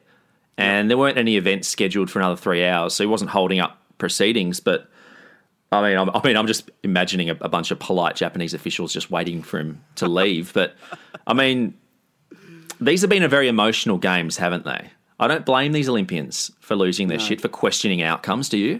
and 0.57 0.89
there 0.89 0.97
weren't 0.97 1.17
any 1.17 1.37
events 1.37 1.67
scheduled 1.67 2.09
for 2.09 2.19
another 2.19 2.35
three 2.35 2.65
hours. 2.65 2.93
So 2.95 3.03
he 3.03 3.07
wasn't 3.07 3.31
holding 3.31 3.59
up 3.59 3.81
proceedings, 3.97 4.59
but. 4.59 4.89
I 5.69 5.81
mean, 5.81 5.97
I'm, 5.97 6.09
I 6.11 6.21
mean, 6.25 6.37
I'm 6.37 6.47
just 6.47 6.71
imagining 6.81 7.29
a, 7.29 7.33
a 7.41 7.49
bunch 7.49 7.71
of 7.71 7.79
polite 7.79 8.15
Japanese 8.15 8.53
officials 8.53 8.93
just 8.93 9.11
waiting 9.11 9.41
for 9.41 9.59
him 9.59 9.83
to 9.95 10.07
leave. 10.19 10.53
But 10.53 10.75
I 11.27 11.33
mean, 11.33 11.73
these 12.79 13.01
have 13.01 13.09
been 13.09 13.21
a 13.23 13.27
very 13.27 13.49
emotional 13.49 13.97
games, 13.97 14.37
haven't 14.37 14.63
they? 14.63 14.89
I 15.19 15.27
don't 15.27 15.45
blame 15.45 15.73
these 15.73 15.89
Olympians 15.89 16.51
for 16.61 16.77
losing 16.77 17.09
their 17.09 17.17
No. 17.17 17.23
shit 17.25 17.41
for 17.41 17.49
questioning 17.49 18.01
outcomes. 18.01 18.47
Do 18.47 18.57
you? 18.57 18.79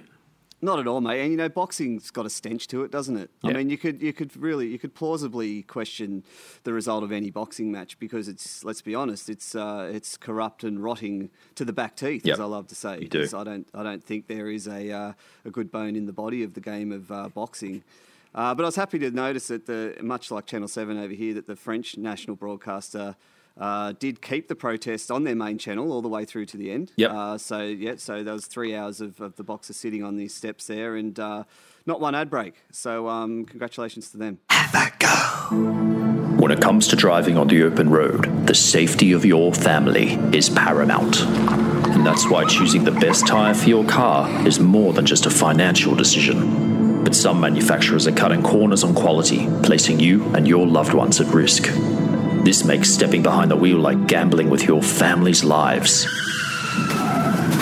Not 0.60 0.80
at 0.80 0.88
all, 0.88 1.02
mate. 1.02 1.22
And 1.22 1.30
you 1.32 1.38
know, 1.38 1.50
boxing's 1.50 2.10
got 2.10 2.26
a 2.26 2.32
stench 2.32 2.67
to 2.70 2.84
it, 2.84 2.89
doesn't 2.89 3.15
it? 3.15 3.30
I 3.43 3.54
mean, 3.54 3.70
you 3.70 3.78
could 3.78 4.02
you 4.02 4.12
could 4.12 4.36
really 4.36 4.67
you 4.67 4.80
could 4.80 4.96
plausibly 4.96 5.62
question 5.62 6.24
the 6.63 6.74
result 6.74 7.04
of 7.04 7.12
any 7.12 7.30
boxing 7.30 7.72
match 7.72 8.00
because 8.00 8.28
it's 8.28 8.63
let's 8.63 8.82
be 8.82 8.96
honest, 8.96 9.30
it's 9.30 9.54
uh, 9.54 9.88
it's 9.93 10.17
corrupt 10.17 10.63
and 10.63 10.84
rotting 10.84 11.30
to 11.56 11.63
the 11.63 11.74
back 11.74 11.96
teeth, 11.96 12.26
Yep. 12.26 12.34
as 12.34 12.39
I 12.39 12.46
love 12.46 12.65
to 12.67 12.76
say. 12.76 13.00
You 13.02 13.08
do. 13.08 13.28
I 13.38 13.43
don't 13.43 13.67
I 13.76 13.84
don't 13.84 14.04
think 14.04 14.28
there 14.28 14.50
is 14.50 14.67
a 14.67 14.91
uh, 14.91 15.13
a 15.46 15.52
good 15.52 15.72
bone 15.72 15.96
in 15.96 16.08
the 16.08 16.13
body 16.13 16.41
of 16.43 16.56
the 16.56 16.62
game 16.62 16.91
of 16.91 17.12
uh, 17.12 17.30
boxing. 17.30 17.84
Uh, 18.34 18.56
but 18.56 18.63
I 18.63 18.67
was 18.67 18.76
happy 18.76 18.98
to 19.00 19.12
notice 19.12 19.48
that 19.50 19.67
the 19.67 19.96
much 20.02 20.32
like 20.32 20.48
Channel 20.48 20.67
Seven 20.67 20.98
over 20.98 21.13
here, 21.13 21.36
that 21.36 21.46
the 21.46 21.56
French 21.56 21.98
national 21.98 22.36
broadcaster. 22.36 23.15
Uh, 23.60 23.93
did 23.93 24.22
keep 24.22 24.48
the 24.48 24.56
protest 24.56 25.10
on 25.10 25.24
their 25.24 25.36
main 25.36 25.58
channel 25.58 25.91
all 25.91 26.02
the 26.02 26.08
way 26.08 26.26
through 26.26 26.46
to 26.46 26.58
the 26.58 26.72
end. 26.72 26.91
Yep. 26.96 27.12
Uh, 27.12 27.38
so 27.38 27.62
yeah, 27.62 27.96
so 27.98 28.24
there 28.24 28.34
was 28.34 28.46
three 28.46 28.76
hours 28.76 29.02
of, 29.02 29.20
of 29.20 29.36
the 29.36 29.43
boxer 29.43 29.74
sitting 29.74 30.04
on 30.04 30.15
these 30.15 30.34
steps 30.34 30.67
there, 30.67 30.96
and 30.96 31.20
uh, 31.20 31.43
not 31.86 32.00
one 32.00 32.13
ad 32.13 32.30
break. 32.30 32.54
So 32.72 33.08
um, 33.08 33.46
congratulations 33.46 34.12
to 34.12 34.17
them. 34.17 34.39
Have 34.50 34.76
a 34.76 34.91
go. 35.00 35.98
When 36.38 36.52
it 36.52 36.62
comes 36.62 36.88
to 36.89 36.96
driving 36.96 37.36
on 37.38 37.48
the 37.48 37.63
open 37.63 37.89
road, 37.89 38.46
the 38.46 38.54
safety 38.54 39.12
of 39.12 39.26
your 39.26 39.54
family 39.54 40.13
is 40.38 40.50
paramount. 40.50 41.22
And 41.22 42.06
that's 42.06 42.30
why 42.30 42.46
choosing 42.46 42.84
the 42.84 42.91
best 42.91 43.26
tire 43.26 43.56
for 43.56 43.67
your 43.67 43.84
car 43.86 44.30
is 44.48 44.60
more 44.60 44.93
than 44.93 45.06
just 45.06 45.26
a 45.26 45.32
financial 45.32 45.96
decision. 45.96 47.04
But 47.04 47.15
some 47.15 47.41
manufacturers 47.41 48.06
are 48.06 48.12
cutting 48.12 48.43
corners 48.43 48.84
on 48.84 48.93
quality, 48.93 49.48
placing 49.63 50.00
you 50.00 50.24
and 50.36 50.48
your 50.48 50.67
loved 50.67 50.93
ones 50.93 51.20
at 51.20 51.34
risk. 51.34 51.67
This 52.48 52.64
makes 52.64 52.90
stepping 52.90 53.24
behind 53.24 53.52
the 53.52 53.58
wheel 53.58 53.78
like 53.78 54.08
gambling 54.08 54.50
with 54.50 54.64
your 54.64 54.82
family's 54.82 55.44
lives. 55.44 56.06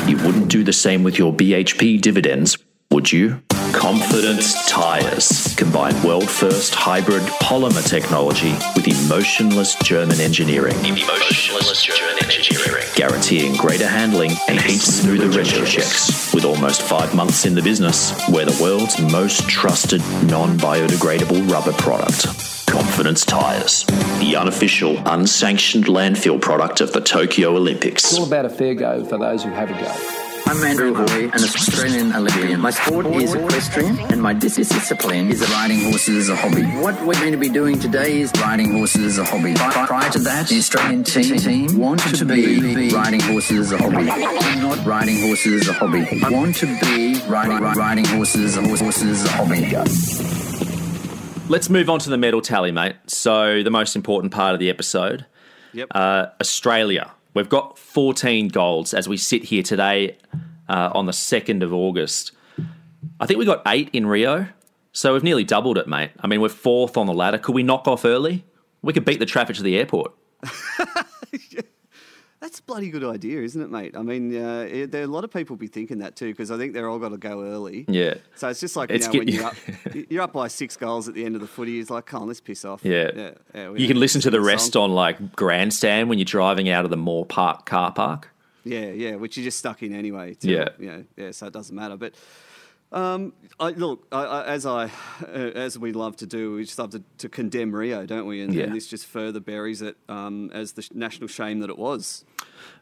You 0.07 0.15
wouldn't 0.17 0.47
do 0.47 0.63
the 0.63 0.73
same 0.73 1.03
with 1.03 1.17
your 1.17 1.33
BHP 1.33 1.99
dividends, 1.99 2.59
would 2.91 3.11
you? 3.11 3.41
Confidence 3.73 4.69
Tires 4.69 5.55
combine 5.55 5.99
world 6.03 6.29
first 6.29 6.75
hybrid 6.75 7.23
polymer 7.41 7.83
technology 7.83 8.51
with 8.75 8.87
emotionless 8.87 9.73
German 9.83 10.21
engineering. 10.21 10.75
Emotionless 10.85 11.81
German 11.81 12.23
engineering. 12.23 12.85
Guaranteeing 12.93 13.55
greater 13.55 13.87
handling 13.87 14.33
and 14.47 14.61
heat 14.61 14.81
smoother 14.81 15.29
retro 15.29 15.65
checks. 15.65 16.31
With 16.31 16.45
almost 16.45 16.83
five 16.83 17.15
months 17.15 17.47
in 17.47 17.55
the 17.55 17.63
business, 17.63 18.13
we're 18.29 18.45
the 18.45 18.61
world's 18.61 19.01
most 19.01 19.49
trusted 19.49 20.01
non 20.29 20.59
biodegradable 20.59 21.49
rubber 21.49 21.73
product. 21.73 22.54
Confidence 22.67 23.25
Tires, 23.25 23.85
the 24.19 24.35
unofficial, 24.37 24.97
unsanctioned 25.07 25.85
landfill 25.85 26.41
product 26.41 26.81
of 26.81 26.91
the 26.93 27.01
Tokyo 27.01 27.55
Olympics. 27.55 28.03
It's 28.05 28.17
all 28.17 28.25
about 28.25 28.45
a 28.45 28.49
fair 28.49 28.73
go 28.75 29.05
for 29.05 29.17
those 29.17 29.43
who 29.43 29.49
have 29.51 29.69
a 29.69 29.73
go. 29.73 30.21
I'm 30.47 30.63
Andrew 30.63 30.93
Hoy, 30.93 31.23
an 31.25 31.33
Australian 31.33 32.13
Olympian. 32.13 32.59
My 32.61 32.69
sport 32.69 33.07
is 33.07 33.33
equestrian, 33.33 33.97
and 34.11 34.21
my 34.21 34.31
discipline 34.33 35.29
is 35.31 35.41
riding 35.49 35.79
horses 35.85 36.29
as 36.29 36.29
a 36.29 36.35
hobby. 36.35 36.63
What 36.81 37.03
we're 37.05 37.13
going 37.15 37.31
to 37.31 37.37
be 37.37 37.49
doing 37.49 37.79
today 37.79 38.19
is 38.21 38.31
riding 38.39 38.73
horses 38.77 39.17
as 39.17 39.17
a 39.17 39.25
hobby. 39.25 39.55
Pri- 39.55 39.87
Prior 39.87 40.11
to 40.11 40.19
that, 40.19 40.47
the 40.47 40.57
Australian 40.59 41.03
team, 41.03 41.37
team 41.37 41.79
wanted 41.79 42.13
to 42.15 42.25
be 42.25 42.89
riding 42.91 43.21
horses 43.21 43.71
as 43.71 43.79
a 43.79 43.83
hobby. 43.83 44.09
I'm 44.09 44.61
not 44.61 44.85
riding 44.85 45.19
horses 45.21 45.61
as 45.61 45.69
a 45.69 45.73
hobby. 45.73 46.05
I 46.23 46.29
want 46.29 46.55
to 46.57 46.67
be 46.79 47.19
riding 47.27 47.59
riding 47.59 48.05
horses 48.05 48.55
horses 48.55 49.01
as 49.03 49.25
a 49.25 49.29
hobby. 49.29 50.44
Let's 51.47 51.69
move 51.69 51.89
on 51.91 51.99
to 51.99 52.09
the 52.09 52.17
medal 52.17 52.41
tally, 52.41 52.71
mate. 52.71 52.95
So, 53.07 53.61
the 53.61 53.69
most 53.69 53.95
important 53.95 54.33
part 54.33 54.53
of 54.55 54.59
the 54.59 54.69
episode 54.69 55.25
Yep. 55.73 55.89
uh, 55.93 56.27
Australia. 56.41 57.11
We've 57.35 57.49
got 57.49 57.77
14 57.77 58.47
golds 58.47 58.93
as 58.93 59.07
we 59.07 59.17
sit 59.17 59.43
here 59.43 59.61
today 59.61 60.17
uh, 60.67 60.89
on 60.93 61.05
the 61.05 61.11
2nd 61.11 61.61
of 61.61 61.71
August. 61.73 62.31
I 63.19 63.25
think 63.27 63.37
we 63.37 63.45
got 63.45 63.61
eight 63.67 63.89
in 63.93 64.07
Rio. 64.07 64.47
So, 64.91 65.13
we've 65.13 65.23
nearly 65.23 65.43
doubled 65.43 65.77
it, 65.77 65.87
mate. 65.87 66.11
I 66.19 66.27
mean, 66.27 66.41
we're 66.41 66.49
fourth 66.49 66.97
on 66.97 67.05
the 67.05 67.13
ladder. 67.13 67.37
Could 67.37 67.53
we 67.53 67.63
knock 67.63 67.87
off 67.87 68.05
early? 68.05 68.43
We 68.81 68.91
could 68.93 69.05
beat 69.05 69.19
the 69.19 69.25
traffic 69.27 69.55
to 69.57 69.63
the 69.63 69.77
airport. 69.77 70.13
That's 72.45 72.59
a 72.59 72.63
bloody 72.63 72.91
good 72.91 73.03
idea, 73.03 73.41
isn't 73.41 73.59
it, 73.59 73.71
mate? 73.71 73.97
I 73.97 74.03
mean, 74.03 74.35
uh, 74.39 74.67
it, 74.69 74.91
there 74.91 75.01
are 75.01 75.05
a 75.05 75.07
lot 75.07 75.23
of 75.23 75.31
people 75.33 75.55
be 75.55 75.65
thinking 75.65 75.97
that 75.97 76.15
too 76.15 76.27
because 76.31 76.51
I 76.51 76.57
think 76.57 76.73
they're 76.73 76.87
all 76.87 76.99
got 76.99 77.09
to 77.09 77.17
go 77.17 77.41
early. 77.43 77.85
Yeah. 77.87 78.13
So 78.35 78.49
it's 78.49 78.59
just 78.59 78.75
like 78.75 78.91
It's 78.91 79.07
you 79.11 79.25
know, 79.25 79.25
get- 79.25 79.25
when 79.25 79.27
you're 79.95 79.95
up, 79.95 80.05
you're 80.11 80.21
up 80.21 80.33
by 80.33 80.47
six 80.47 80.77
goals 80.77 81.07
at 81.07 81.15
the 81.15 81.25
end 81.25 81.33
of 81.33 81.41
the 81.41 81.47
footy. 81.47 81.79
It's 81.79 81.89
like, 81.89 82.05
come 82.05 82.21
on, 82.21 82.27
let's 82.27 82.41
piss 82.41 82.63
off. 82.63 82.85
Yeah. 82.85 83.09
yeah, 83.15 83.31
yeah 83.55 83.71
you 83.75 83.87
can 83.87 83.99
listen 83.99 84.21
to 84.21 84.29
the 84.29 84.39
rest 84.41 84.73
song. 84.73 84.83
on 84.83 84.91
like 84.91 85.35
grandstand 85.35 86.07
when 86.07 86.19
you're 86.19 86.25
driving 86.25 86.69
out 86.69 86.85
of 86.85 86.91
the 86.91 86.97
Moore 86.97 87.25
Park 87.25 87.65
car 87.65 87.91
park. 87.91 88.29
Yeah, 88.63 88.91
yeah, 88.91 89.15
which 89.15 89.37
you're 89.37 89.43
just 89.45 89.57
stuck 89.57 89.81
in 89.81 89.91
anyway. 89.95 90.35
to- 90.35 90.47
Yeah. 90.47 90.69
you 90.77 90.85
know, 90.85 91.03
yeah. 91.17 91.31
So 91.31 91.47
it 91.47 91.53
doesn't 91.53 91.75
matter. 91.75 91.97
But 91.97 92.13
um, 92.91 93.33
I, 93.59 93.69
look, 93.71 94.05
I, 94.11 94.21
I, 94.23 94.45
as 94.45 94.67
I 94.67 94.85
uh, 95.23 95.27
as 95.27 95.79
we 95.79 95.93
love 95.93 96.15
to 96.17 96.27
do, 96.27 96.53
we 96.57 96.63
just 96.65 96.77
love 96.77 96.91
to, 96.91 97.01
to 97.17 97.27
condemn 97.27 97.73
Rio, 97.75 98.05
don't 98.05 98.27
we? 98.27 98.41
And, 98.43 98.53
Yeah. 98.53 98.65
and 98.65 98.75
this 98.75 98.85
just 98.87 99.07
further 99.07 99.39
buries 99.39 99.81
it 99.81 99.97
um, 100.07 100.51
as 100.53 100.73
the 100.73 100.87
national 100.93 101.27
shame 101.27 101.59
that 101.61 101.71
it 101.71 101.77
was. 101.79 102.23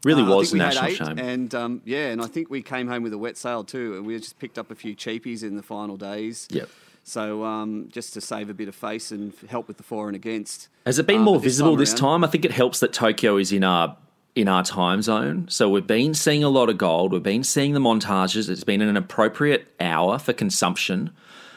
Really 0.03 0.23
Uh, 0.23 0.35
was 0.35 0.53
a 0.53 0.57
national 0.57 0.91
shame. 0.91 1.19
And 1.19 1.53
um, 1.55 1.81
yeah, 1.85 2.09
and 2.09 2.21
I 2.21 2.27
think 2.27 2.49
we 2.49 2.61
came 2.61 2.87
home 2.87 3.03
with 3.03 3.13
a 3.13 3.17
wet 3.17 3.37
sail 3.37 3.63
too, 3.63 3.95
and 3.95 4.05
we 4.05 4.17
just 4.17 4.39
picked 4.39 4.57
up 4.57 4.71
a 4.71 4.75
few 4.75 4.95
cheapies 4.95 5.43
in 5.43 5.55
the 5.55 5.63
final 5.63 5.97
days. 5.97 6.47
Yep. 6.51 6.69
So 7.05 7.43
um, 7.43 7.89
just 7.91 8.13
to 8.13 8.21
save 8.21 8.49
a 8.49 8.53
bit 8.53 8.67
of 8.69 8.75
face 8.75 9.11
and 9.11 9.33
help 9.49 9.67
with 9.67 9.77
the 9.77 9.83
for 9.83 10.07
and 10.07 10.15
against. 10.15 10.69
Has 10.85 10.99
it 10.99 11.05
been 11.07 11.21
Uh, 11.21 11.23
more 11.23 11.35
this 11.35 11.53
visible 11.53 11.71
time 11.71 11.79
this 11.79 11.93
time? 11.93 12.23
I 12.23 12.27
think 12.27 12.45
it 12.45 12.51
helps 12.51 12.79
that 12.79 12.93
Tokyo 12.93 13.37
is 13.37 13.51
in 13.51 13.63
our 13.63 13.97
in 14.35 14.47
our 14.47 14.63
time 14.63 15.01
zone. 15.01 15.45
So 15.49 15.69
we've 15.69 15.85
been 15.85 16.13
seeing 16.13 16.43
a 16.43 16.49
lot 16.49 16.69
of 16.69 16.77
gold. 16.77 17.11
We've 17.11 17.21
been 17.21 17.43
seeing 17.43 17.73
the 17.73 17.79
montages. 17.79 18.49
It's 18.49 18.63
been 18.63 18.81
an 18.81 18.97
appropriate 18.97 19.67
hour 19.79 20.17
for 20.17 20.33
consumption. 20.33 21.11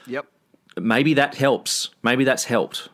Yep. 0.06 0.26
Maybe 0.78 1.14
that 1.14 1.36
helps. 1.36 1.88
Maybe 2.02 2.24
that's 2.24 2.44
helped. 2.44 2.90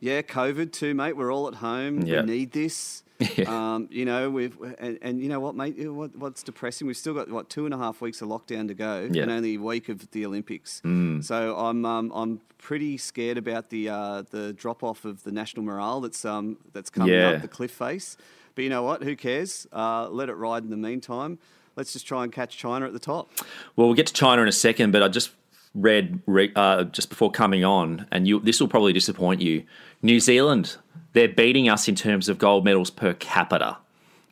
Yeah, 0.00 0.22
COVID 0.22 0.72
too, 0.72 0.94
mate. 0.94 1.16
We're 1.16 1.32
all 1.32 1.46
at 1.46 1.56
home. 1.56 2.02
Yeah. 2.02 2.22
We 2.22 2.26
need 2.26 2.52
this. 2.52 3.02
um, 3.46 3.88
you 3.90 4.04
know, 4.04 4.30
we've 4.30 4.56
and, 4.78 4.98
and 5.02 5.20
you 5.22 5.28
know 5.28 5.40
what, 5.40 5.54
mate? 5.54 5.74
What, 5.92 6.16
what's 6.16 6.42
depressing? 6.42 6.86
We've 6.86 6.96
still 6.96 7.14
got 7.14 7.30
what 7.30 7.48
two 7.50 7.64
and 7.64 7.74
a 7.74 7.78
half 7.78 8.00
weeks 8.00 8.22
of 8.22 8.28
lockdown 8.28 8.68
to 8.68 8.74
go, 8.74 9.08
Yeah. 9.10 9.22
and 9.22 9.30
only 9.30 9.54
a 9.54 9.58
week 9.60 9.88
of 9.88 10.10
the 10.10 10.24
Olympics. 10.26 10.80
Mm. 10.84 11.22
So 11.24 11.56
I'm 11.56 11.84
um, 11.84 12.12
I'm 12.14 12.40
pretty 12.58 12.96
scared 12.98 13.38
about 13.38 13.70
the 13.70 13.88
uh, 13.88 14.22
the 14.30 14.52
drop 14.52 14.82
off 14.82 15.04
of 15.04 15.22
the 15.24 15.32
national 15.32 15.64
morale 15.64 16.00
that's 16.00 16.24
um 16.24 16.56
that's 16.72 16.90
coming 16.90 17.14
Yeah. 17.14 17.30
up 17.30 17.42
the 17.42 17.48
cliff 17.48 17.70
face. 17.72 18.16
But 18.54 18.64
you 18.64 18.70
know 18.70 18.82
what? 18.82 19.02
Who 19.02 19.14
cares? 19.16 19.66
Uh, 19.72 20.08
let 20.08 20.28
it 20.28 20.34
ride 20.34 20.64
in 20.64 20.70
the 20.70 20.76
meantime. 20.76 21.38
Let's 21.76 21.92
just 21.92 22.06
try 22.06 22.24
and 22.24 22.32
catch 22.32 22.56
China 22.58 22.86
at 22.86 22.92
the 22.92 22.98
top. 22.98 23.30
Well, 23.76 23.86
we'll 23.86 23.94
get 23.94 24.08
to 24.08 24.12
China 24.12 24.42
in 24.42 24.48
a 24.48 24.52
second, 24.52 24.90
but 24.90 25.02
I 25.02 25.08
just 25.08 25.30
read 25.74 26.20
re- 26.26 26.52
uh, 26.56 26.84
just 26.84 27.08
before 27.08 27.30
coming 27.30 27.64
on, 27.64 28.06
and 28.10 28.26
you, 28.26 28.40
this 28.40 28.60
will 28.60 28.68
probably 28.68 28.92
disappoint 28.92 29.40
you. 29.40 29.64
New 30.02 30.20
Zealand, 30.20 30.76
they're 31.12 31.28
beating 31.28 31.68
us 31.68 31.88
in 31.88 31.94
terms 31.94 32.28
of 32.28 32.38
gold 32.38 32.64
medals 32.64 32.90
per 32.90 33.14
capita. 33.14 33.76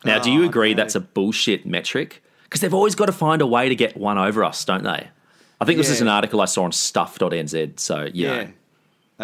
Now, 0.05 0.19
do 0.19 0.31
you 0.31 0.43
Oh, 0.43 0.47
agree 0.49 0.69
okay. 0.69 0.75
that's 0.75 0.95
a 0.95 0.99
bullshit 1.01 1.65
metric? 1.65 2.23
Because 2.43 2.61
they've 2.61 2.73
always 2.73 2.95
got 2.95 3.05
to 3.07 3.11
find 3.11 3.41
a 3.41 3.47
way 3.47 3.69
to 3.69 3.75
get 3.75 3.95
one 3.97 4.17
over 4.17 4.43
us, 4.43 4.63
don't 4.65 4.83
they? 4.83 5.09
I 5.61 5.65
think 5.65 5.77
this 5.77 5.89
is 5.89 5.99
an 6.01 6.07
article 6.07 6.39
I 6.41 6.45
saw 6.45 6.63
on 6.63 6.71
stuff.nz. 6.71 7.79
So, 7.79 8.07
Yeah. 8.13 8.43
know. 8.43 8.49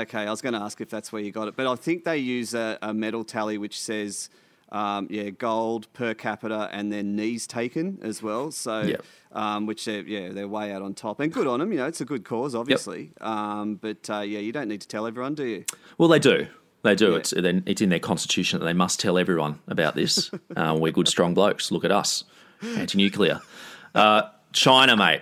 Okay, 0.01 0.19
I 0.23 0.29
was 0.29 0.41
going 0.41 0.53
to 0.53 0.59
ask 0.59 0.81
if 0.81 0.89
that's 0.89 1.13
where 1.13 1.21
you 1.21 1.31
got 1.31 1.47
it, 1.47 1.55
but 1.55 1.65
I 1.65 1.75
think 1.75 2.03
they 2.03 2.17
use 2.17 2.53
a, 2.53 2.77
a 2.81 2.93
medal 2.93 3.23
tally 3.23 3.57
which 3.57 3.79
says, 3.79 4.29
um, 4.71 5.07
yeah, 5.09 5.29
gold 5.29 5.87
per 5.93 6.13
capita 6.13 6.69
and 6.71 6.91
then 6.91 7.15
knees 7.15 7.47
taken 7.47 7.99
as 8.01 8.21
well. 8.23 8.51
So, 8.51 8.81
Yep. 8.81 9.05
um, 9.31 9.65
which 9.65 9.85
they're, 9.85 10.01
yeah, 10.01 10.29
they're 10.29 10.47
way 10.47 10.71
out 10.71 10.81
on 10.81 10.93
top 10.93 11.19
and 11.19 11.31
good 11.31 11.47
on 11.47 11.59
them. 11.59 11.71
You 11.71 11.79
know, 11.79 11.85
it's 11.87 12.01
a 12.01 12.05
good 12.05 12.23
cause, 12.25 12.55
obviously. 12.55 13.11
Um, 13.21 13.75
but 13.75 14.09
uh, 14.09 14.19
yeah, 14.19 14.39
you 14.39 14.51
don't 14.51 14.67
need 14.67 14.81
to 14.81 14.87
tell 14.87 15.05
everyone, 15.07 15.35
do 15.35 15.45
you? 15.45 15.65
Well, 15.97 16.09
they 16.09 16.19
do. 16.19 16.47
They 16.83 16.95
do. 16.95 17.11
Yeah. 17.11 17.17
It's, 17.17 17.33
it's 17.33 17.81
in 17.81 17.89
their 17.89 17.99
constitution 17.99 18.59
that 18.59 18.65
they 18.65 18.73
must 18.73 18.99
tell 18.99 19.17
everyone 19.17 19.59
about 19.67 19.95
this. 19.95 20.29
uh, 20.55 20.75
we're 20.79 20.91
good, 20.91 21.07
strong 21.07 21.33
blokes. 21.33 21.71
Look 21.71 21.83
at 21.85 21.91
us. 21.91 22.23
Anti 22.61 22.97
nuclear. 22.97 23.41
Uh, 23.93 24.23
China, 24.53 24.95
mate. 24.97 25.21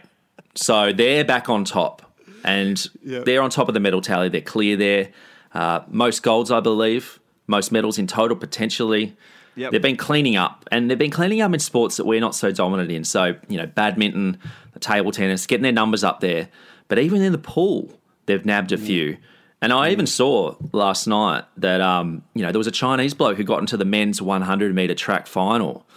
So 0.55 0.91
they're 0.93 1.23
back 1.25 1.49
on 1.49 1.63
top. 1.65 2.01
And 2.45 2.85
Yep. 3.05 3.23
they're 3.25 3.41
on 3.41 3.49
top 3.49 3.67
of 3.69 3.73
the 3.73 3.79
medal 3.79 4.01
tally. 4.01 4.27
They're 4.29 4.41
clear 4.41 4.75
there. 4.75 5.09
Uh, 5.53 5.81
most 5.87 6.23
golds, 6.23 6.51
I 6.51 6.59
believe. 6.59 7.19
Most 7.47 7.71
medals 7.71 7.97
in 7.97 8.07
total, 8.07 8.37
potentially. 8.37 9.15
Yep. 9.55 9.71
They've 9.71 9.81
been 9.81 9.97
cleaning 9.97 10.35
up, 10.35 10.67
and 10.71 10.89
they've 10.89 10.97
been 10.97 11.11
cleaning 11.11 11.41
up 11.41 11.53
in 11.53 11.59
sports 11.59 11.97
that 11.97 12.05
we're 12.05 12.19
not 12.19 12.35
so 12.35 12.51
dominant 12.51 12.91
in. 12.91 13.03
So, 13.03 13.35
you 13.47 13.57
know, 13.57 13.67
badminton, 13.67 14.39
table 14.79 15.11
tennis, 15.11 15.45
getting 15.45 15.63
their 15.63 15.71
numbers 15.71 16.03
up 16.03 16.21
there. 16.21 16.49
But 16.87 16.99
even 16.99 17.21
in 17.21 17.31
the 17.31 17.37
pool, 17.37 17.99
they've 18.25 18.45
nabbed 18.45 18.71
a 18.71 18.77
few. 18.77 19.17
And 19.61 19.71
I 19.71 19.91
even 19.91 20.07
saw 20.07 20.55
last 20.73 21.07
night 21.07 21.45
that, 21.57 21.79
um, 21.79 22.23
you 22.33 22.41
know, 22.41 22.51
there 22.51 22.59
was 22.59 22.67
a 22.67 22.71
Chinese 22.71 23.13
bloke 23.13 23.37
who 23.37 23.45
got 23.45 23.59
into 23.59 23.77
the 23.77 23.85
men's 23.85 24.21
100 24.21 24.75
meter 24.75 24.93
track 24.93 25.25
final. 25.25 25.87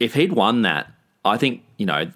If 0.00 0.14
he'd 0.14 0.32
won 0.32 0.62
that, 0.62 0.90
I 1.24 1.36
think, 1.36 1.62
you 1.76 1.86
know, 1.86 2.10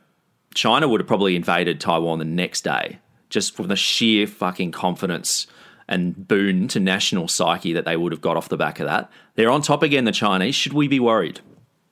China 0.55 0.89
would 0.89 1.01
have 1.01 1.07
probably 1.07 1.37
invaded 1.37 1.81
Taiwan 1.81 2.19
the 2.19 2.25
next 2.25 2.63
day 2.63 2.99
just 3.31 3.55
from 3.55 3.69
the 3.69 3.77
sheer 3.77 4.27
fucking 4.27 4.73
confidence 4.73 5.47
and 5.89 6.27
boon 6.29 6.69
to 6.69 6.81
national 6.81 7.29
psyche 7.29 7.73
that 7.73 7.85
they 7.85 7.97
would 7.97 8.13
have 8.13 8.21
got 8.21 8.37
off 8.37 8.49
the 8.49 8.57
back 8.57 8.81
of 8.81 8.87
that. 8.87 9.11
They're 9.35 9.51
on 9.51 9.63
top 9.63 9.83
again, 9.83 10.05
the 10.05 10.13
Chinese. 10.13 10.55
Should 10.55 10.73
we 10.73 10.89
be 10.89 11.01
worried? 11.01 11.41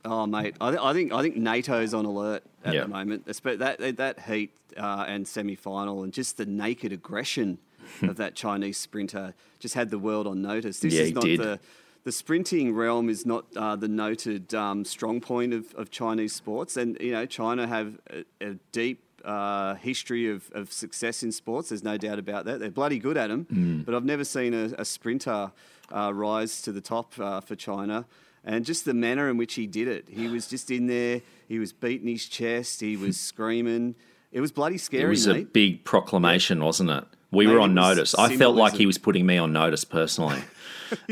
Oh, 0.05 0.26
mate, 0.26 0.55
I, 0.61 0.70
th- 0.70 0.83
I 0.83 0.92
think 0.94 1.12
I 1.12 1.20
think 1.22 1.37
NATO's 1.37 1.92
on 1.92 2.05
alert 2.07 2.42
at 2.64 2.74
Yeah. 2.74 2.83
the 2.83 2.88
moment. 2.88 3.26
That 3.26 3.96
that 3.98 4.20
heat 4.20 4.53
uh, 4.76 5.05
and 5.07 5.29
semi 5.29 5.55
final 5.55 6.03
and 6.03 6.12
just 6.12 6.37
the 6.38 6.46
naked 6.46 6.92
aggression 6.92 7.59
of 8.03 8.16
that 8.16 8.35
Chinese 8.35 8.79
sprinter 8.79 9.35
just 9.59 9.74
had 9.74 9.90
the 9.90 9.98
world 9.98 10.26
on 10.26 10.40
notice. 10.40 10.81
This 10.81 10.94
Yeah, 10.94 11.03
is 11.03 11.12
not 11.12 11.24
did. 11.24 11.40
the 11.40 11.61
the 12.05 12.12
sprinting 12.12 12.74
realm 12.74 13.11
is 13.11 13.26
not 13.26 13.44
uh, 13.55 13.76
the 13.76 13.88
noted 13.88 14.55
um, 14.55 14.87
strong 14.87 15.20
point 15.20 15.53
of, 15.53 15.74
of 15.74 15.90
Chinese 15.90 16.33
sports, 16.35 16.79
and 16.79 16.96
you 16.98 17.12
know 17.12 17.26
China 17.26 17.66
have 17.66 17.98
a, 18.11 18.24
a 18.40 18.55
deep. 18.72 19.03
Uh, 19.25 19.75
history 19.75 20.31
of, 20.31 20.51
of 20.55 20.73
success 20.73 21.23
in 21.23 21.33
sports. 21.33 21.69
There's 21.71 21.85
no 21.85 21.97
doubt 21.99 22.19
about 22.19 22.45
that. 22.47 22.61
They're 22.61 22.71
bloody 22.71 22.99
good 22.99 23.17
at 23.17 23.29
them, 23.29 23.47
Mm. 23.53 23.85
but 23.85 23.95
I've 23.95 24.05
never 24.05 24.25
seen 24.25 24.55
a, 24.55 24.73
a 24.79 24.85
sprinter 24.85 25.53
uh, 25.95 26.13
rise 26.15 26.63
to 26.63 26.73
the 26.73 26.81
top 26.81 27.13
uh, 27.19 27.41
for 27.41 27.55
China. 27.57 28.07
And 28.45 28.65
just 28.65 28.87
the 28.87 28.95
manner 28.95 29.29
in 29.29 29.37
which 29.37 29.55
he 29.55 29.67
did 29.67 29.87
it. 29.89 30.07
He 30.09 30.27
was 30.29 30.47
just 30.49 30.71
in 30.71 30.87
there, 30.87 31.21
he 31.49 31.59
was 31.59 31.73
beating 31.75 32.09
his 32.09 32.27
chest, 32.27 32.81
he 32.81 32.97
was 32.97 33.21
screaming. 33.31 33.95
It 34.33 34.41
was 34.41 34.53
bloody 34.53 34.79
scary, 34.79 35.05
It 35.05 35.09
was 35.09 35.27
mate. 35.27 35.43
a 35.43 35.45
big 35.45 35.85
proclamation, 35.85 36.63
wasn't 36.65 36.89
it? 36.91 37.05
We 37.33 37.47
Mate, 37.47 37.53
were 37.53 37.61
on 37.61 37.75
notice. 37.75 38.15
I 38.15 38.37
felt 38.37 38.57
like 38.57 38.73
he 38.75 38.87
was 38.87 38.97
putting 38.99 39.27
me 39.27 39.37
on 39.39 39.53
notice 39.53 39.85
personally. 39.85 40.41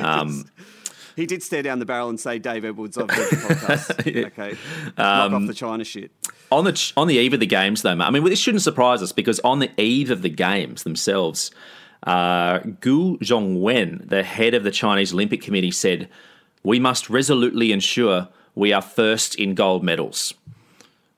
Um, 0.01 0.45
he 1.15 1.27
did 1.27 1.43
stare 1.43 1.63
down 1.63 1.79
the 1.81 1.85
barrel 1.87 2.09
and 2.09 2.19
say, 2.19 2.39
Dave 2.41 2.65
Edwards, 2.65 2.97
I've 2.99 3.11
heard 3.11 3.31
the 3.31 3.37
podcast. 3.55 4.27
Okay. 4.27 4.57
Knock 4.97 5.33
Um, 5.33 5.35
off 5.35 5.47
the 5.49 5.55
China 5.55 5.85
shit. 5.85 6.11
On 6.51 6.65
the 6.65 6.93
on 6.97 7.09
the 7.09 7.17
eve 7.17 7.35
of 7.35 7.41
the 7.41 7.47
games, 7.47 7.83
though, 7.83 7.95
mate, 7.95 8.05
I 8.05 8.11
mean, 8.11 8.25
this 8.25 8.39
shouldn't 8.39 8.63
surprise 8.63 9.03
us 9.03 9.13
because 9.13 9.39
on 9.41 9.59
the 9.59 9.71
eve 9.81 10.11
of 10.11 10.23
the 10.23 10.31
games 10.31 10.83
themselves, 10.83 11.51
uh, 12.05 12.61
Gou 12.81 13.19
Zhongwen, 13.19 14.09
the 14.09 14.23
head 14.23 14.55
of 14.55 14.65
the 14.65 14.71
Chinese 14.71 15.13
Olympic 15.13 15.43
Committee, 15.43 15.71
said, 15.71 16.09
"We 16.63 16.79
must 16.79 17.11
resolutely 17.11 17.71
ensure 17.71 18.29
we 18.55 18.73
are 18.73 18.81
first 18.81 19.35
in 19.35 19.55
gold 19.55 19.85
medals." 19.85 20.33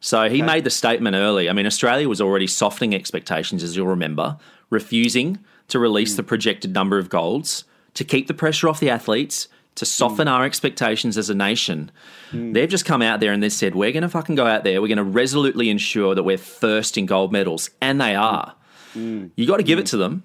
So 0.01 0.29
he 0.31 0.41
made 0.41 0.65
the 0.65 0.71
statement 0.71 1.15
early. 1.15 1.49
I 1.49 1.53
mean, 1.53 1.67
Australia 1.67 2.09
was 2.09 2.21
already 2.21 2.47
softening 2.47 2.95
expectations, 2.95 3.63
as 3.63 3.77
you'll 3.77 3.87
remember, 3.87 4.39
refusing 4.71 5.39
to 5.69 5.79
release 5.79 6.15
the 6.15 6.23
projected 6.23 6.73
number 6.73 6.99
of 6.99 7.11
golds 7.11 7.65
to 7.95 8.05
keep 8.05 8.27
the 8.27 8.35
pressure 8.35 8.69
off 8.69 8.81
the 8.81 8.91
athletes, 8.91 9.47
to 9.81 9.87
soften 9.87 10.27
hmm. 10.27 10.35
our 10.35 10.45
expectations 10.45 11.17
as 11.17 11.31
a 11.31 11.35
nation. 11.35 11.91
Hmm. 12.31 12.53
They've 12.53 12.69
just 12.69 12.85
come 12.85 13.01
out 13.01 13.19
there 13.21 13.33
and 13.33 13.43
they've 13.43 13.51
said, 13.51 13.75
we're 13.75 13.93
going 13.93 14.03
to 14.03 14.11
fucking 14.11 14.35
go 14.35 14.47
out 14.47 14.63
there, 14.63 14.83
we're 14.83 14.89
going 14.89 14.99
to 14.99 15.05
resolutely 15.05 15.71
ensure 15.71 16.15
that 16.15 16.23
we're 16.23 16.39
first 16.39 16.99
in 16.99 17.07
gold 17.07 17.33
medals. 17.33 17.71
And 17.81 17.99
they 17.99 18.13
hmm. 18.13 18.21
are. 18.21 18.55
You 18.95 19.47
got 19.47 19.57
to 19.57 19.63
give 19.63 19.79
it 19.79 19.87
to 19.87 19.97
them. 19.97 20.25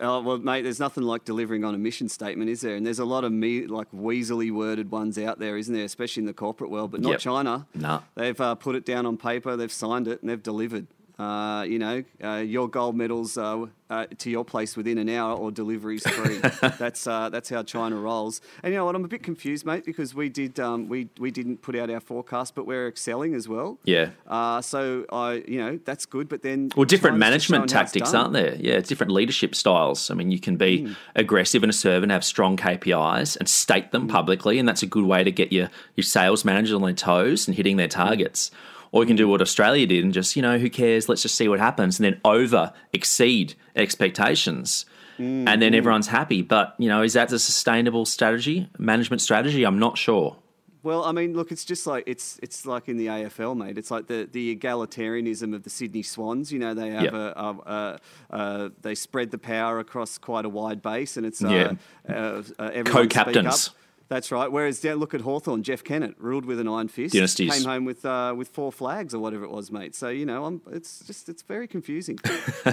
Oh, 0.00 0.20
well, 0.22 0.38
mate, 0.38 0.62
there's 0.62 0.80
nothing 0.80 1.04
like 1.04 1.24
delivering 1.24 1.62
on 1.62 1.74
a 1.74 1.78
mission 1.78 2.08
statement, 2.08 2.50
is 2.50 2.62
there? 2.62 2.74
And 2.74 2.84
there's 2.84 2.98
a 2.98 3.04
lot 3.04 3.22
of 3.22 3.32
me 3.32 3.66
like 3.66 3.86
weaselly 3.92 4.50
worded 4.50 4.90
ones 4.90 5.16
out 5.18 5.38
there, 5.38 5.56
isn't 5.56 5.72
there? 5.72 5.84
Especially 5.84 6.22
in 6.22 6.26
the 6.26 6.32
corporate 6.32 6.70
world, 6.70 6.90
but 6.90 7.02
not 7.02 7.10
Yep. 7.10 7.20
China. 7.20 7.66
No. 7.74 8.02
They've 8.16 8.40
uh, 8.40 8.54
put 8.56 8.74
it 8.74 8.84
down 8.86 9.04
on 9.04 9.18
paper, 9.18 9.56
they've 9.56 9.70
signed 9.70 10.08
it, 10.08 10.22
and 10.22 10.30
they've 10.30 10.42
delivered. 10.42 10.86
Uh, 11.20 11.64
you 11.64 11.78
know, 11.78 12.02
uh, 12.24 12.36
your 12.36 12.66
gold 12.66 12.96
medals 12.96 13.36
uh, 13.36 13.66
uh, 13.90 14.06
to 14.16 14.30
your 14.30 14.42
place 14.42 14.74
within 14.74 14.96
an 14.96 15.08
hour 15.10 15.36
or 15.36 15.50
deliveries 15.50 16.08
free. 16.08 16.38
that's 16.78 17.06
uh, 17.06 17.28
that's 17.28 17.50
how 17.50 17.62
China 17.62 17.96
rolls. 17.96 18.40
And 18.62 18.72
you 18.72 18.78
know 18.78 18.86
what? 18.86 18.94
I'm 18.94 19.04
a 19.04 19.08
bit 19.08 19.22
confused, 19.22 19.66
mate, 19.66 19.84
because 19.84 20.14
we 20.14 20.30
did 20.30 20.58
um, 20.58 20.88
we 20.88 21.08
we 21.18 21.30
didn't 21.30 21.58
put 21.60 21.76
out 21.76 21.90
our 21.90 22.00
forecast, 22.00 22.54
but 22.54 22.64
we're 22.66 22.88
excelling 22.88 23.34
as 23.34 23.46
well. 23.48 23.78
Yeah. 23.84 24.10
Uh, 24.26 24.62
so 24.62 25.04
I, 25.12 25.44
you 25.46 25.58
know, 25.58 25.78
that's 25.84 26.06
good. 26.06 26.26
But 26.26 26.40
then 26.40 26.70
Well, 26.74 26.86
different 26.86 27.16
China's 27.16 27.20
management 27.20 27.70
showing 27.70 27.76
how 27.76 27.82
it's 27.82 27.92
tactics, 27.92 28.14
aren't 28.14 28.32
there? 28.32 28.54
Yeah, 28.54 28.74
it's 28.74 28.88
different 28.88 29.12
leadership 29.12 29.54
styles. 29.54 30.10
I 30.10 30.14
mean, 30.14 30.30
you 30.30 30.40
can 30.40 30.56
be 30.56 30.70
Hmm. 30.86 30.92
aggressive 31.16 31.62
and 31.62 31.68
assertive 31.68 32.02
and 32.02 32.10
have 32.12 32.24
strong 32.24 32.56
KPIs 32.56 33.36
and 33.36 33.46
state 33.46 33.92
them 33.92 34.08
publicly, 34.08 34.58
and 34.58 34.66
that's 34.66 34.82
a 34.82 34.86
good 34.86 35.04
way 35.04 35.22
to 35.22 35.30
get 35.30 35.52
your, 35.52 35.68
your 35.96 36.04
sales 36.04 36.46
managers 36.46 36.72
on 36.72 36.80
their 36.80 36.94
toes 36.94 37.46
and 37.46 37.54
hitting 37.56 37.76
their 37.76 37.88
targets. 37.88 38.50
Or 38.92 39.02
you 39.02 39.06
can 39.06 39.16
do 39.16 39.28
what 39.28 39.40
Australia 39.40 39.86
did 39.86 40.02
and 40.04 40.12
just, 40.12 40.34
you 40.34 40.42
know, 40.42 40.58
who 40.58 40.68
cares? 40.68 41.08
Let's 41.08 41.22
just 41.22 41.36
see 41.36 41.46
what 41.48 41.60
happens, 41.60 41.98
and 42.00 42.04
then 42.06 42.20
over 42.24 42.72
exceed 42.92 43.54
expectations. 43.76 44.86
Hmm, 45.16 45.46
And 45.46 45.60
then 45.62 45.74
everyone's 45.74 46.08
happy. 46.08 46.42
But, 46.42 46.74
you 46.78 46.88
know, 46.88 47.02
is 47.02 47.12
that 47.12 47.30
a 47.32 47.38
sustainable 47.38 48.04
strategy, 48.06 48.68
management 48.78 49.20
strategy? 49.22 49.64
I'm 49.64 49.78
not 49.78 49.98
sure. 49.98 50.36
Well, 50.82 51.04
I 51.04 51.12
mean, 51.12 51.34
look, 51.34 51.52
it's 51.52 51.66
just 51.66 51.86
like 51.86 52.04
it's 52.06 52.38
it's 52.42 52.64
like 52.64 52.88
in 52.88 52.96
the 52.96 53.08
AFL, 53.08 53.54
mate. 53.54 53.76
It's 53.76 53.90
like 53.90 54.06
the, 54.06 54.26
the 54.32 54.56
egalitarianism 54.56 55.54
of 55.54 55.62
the 55.62 55.68
Sydney 55.68 56.02
Swans. 56.02 56.50
You 56.50 56.58
know, 56.58 56.72
they 56.72 56.88
have 56.88 57.02
Yep. 57.04 57.12
a, 57.12 57.32
a, 57.36 58.00
a, 58.30 58.36
a 58.38 58.72
they 58.80 58.94
spread 58.94 59.30
the 59.30 59.36
power 59.36 59.78
across 59.78 60.16
quite 60.16 60.46
a 60.46 60.48
wide 60.48 60.80
base, 60.80 61.18
and 61.18 61.26
it's 61.26 61.44
uh, 61.44 61.76
Yeah. 62.08 62.14
uh, 62.16 62.42
uh, 62.58 62.82
Co-captains. 62.84 63.70
That's 64.10 64.32
right. 64.32 64.50
Whereas 64.50 64.82
yeah, 64.82 64.94
look 64.94 65.14
at 65.14 65.20
Hawthorn, 65.20 65.62
Jeff 65.62 65.84
Kennett 65.84 66.16
ruled 66.18 66.44
with 66.44 66.58
an 66.58 66.66
iron 66.66 66.88
fist. 66.88 67.14
Dynasties. 67.14 67.54
Came 67.54 67.64
home 67.64 67.84
with 67.84 68.04
uh, 68.04 68.34
with 68.36 68.48
four 68.48 68.72
flags 68.72 69.14
or 69.14 69.20
whatever 69.20 69.44
it 69.44 69.52
was, 69.52 69.70
mate. 69.70 69.94
So 69.94 70.08
you 70.08 70.26
know, 70.26 70.44
I'm, 70.44 70.60
it's 70.72 71.06
just 71.06 71.28
it's 71.28 71.42
very 71.42 71.68
confusing. 71.68 72.18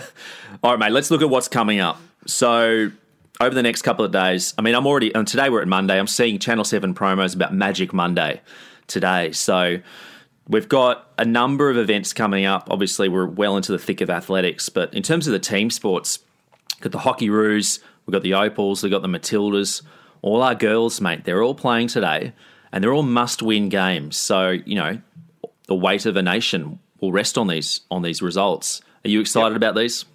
All 0.63 0.71
right, 0.71 0.80
mate, 0.80 0.91
let's 0.91 1.12
look 1.12 1.21
at 1.21 1.30
what's 1.30 1.47
coming 1.47 1.80
up. 1.80 2.02
So, 2.26 2.91
over 3.39 3.54
the 3.54 3.62
next 3.62 3.84
couple 3.84 4.04
of 4.04 4.12
days, 4.12 4.56
I 4.58 4.63
mean, 4.63 4.73
I'm 4.73 4.88
already, 4.88 5.13
and 5.13 5.28
today 5.28 5.50
we're 5.52 5.62
at 5.62 5.67
Monday, 5.67 6.00
I'm 6.00 6.08
seeing 6.08 6.39
Channel 6.39 6.63
7 6.63 6.95
promos 6.95 7.36
about 7.36 7.54
Magic 7.54 7.93
Monday 7.93 8.41
today. 8.88 9.32
So, 9.32 9.80
we've 10.47 10.67
got 10.67 11.12
a 11.19 11.26
number 11.26 11.69
of 11.69 11.78
events 11.78 12.13
coming 12.13 12.45
up. 12.45 12.67
Obviously, 12.71 13.10
we're 13.10 13.28
well 13.28 13.56
into 13.58 13.71
the 13.71 13.78
thick 13.78 14.02
of 14.02 14.10
athletics, 14.10 14.69
but 14.69 14.91
in 14.91 15.04
terms 15.04 15.28
of 15.28 15.34
the 15.34 15.39
team 15.39 15.69
sports, 15.69 16.17
we've 16.78 16.82
got 16.82 16.91
the 16.93 17.00
Hockey 17.00 17.30
Roos, 17.30 17.80
we've 18.08 18.13
got 18.13 18.23
the 18.23 18.34
Opals, 18.34 18.82
we've 18.82 18.91
got 18.91 19.04
the 19.04 19.08
Matildas, 19.08 19.84
all 20.21 20.41
our 20.41 20.56
girls, 20.56 20.99
mate, 21.01 21.23
they're 21.25 21.43
all 21.43 21.56
playing 21.56 21.88
today, 21.88 22.34
and 22.71 22.84
they're 22.84 22.93
all 22.93 23.03
must 23.03 23.41
win 23.41 23.69
games. 23.69 24.17
So, 24.17 24.49
you 24.49 24.75
know, 24.75 25.01
the 25.67 25.75
weight 25.75 26.06
of 26.06 26.15
a 26.15 26.21
nation 26.21 26.80
will 26.99 27.12
rest 27.12 27.38
on 27.38 27.48
these 27.48 27.81
on 27.91 28.02
these 28.02 28.21
results. 28.21 28.81
Are 29.06 29.10
you 29.10 29.19
excited 29.19 29.56
about 29.56 29.75
these? 29.75 30.06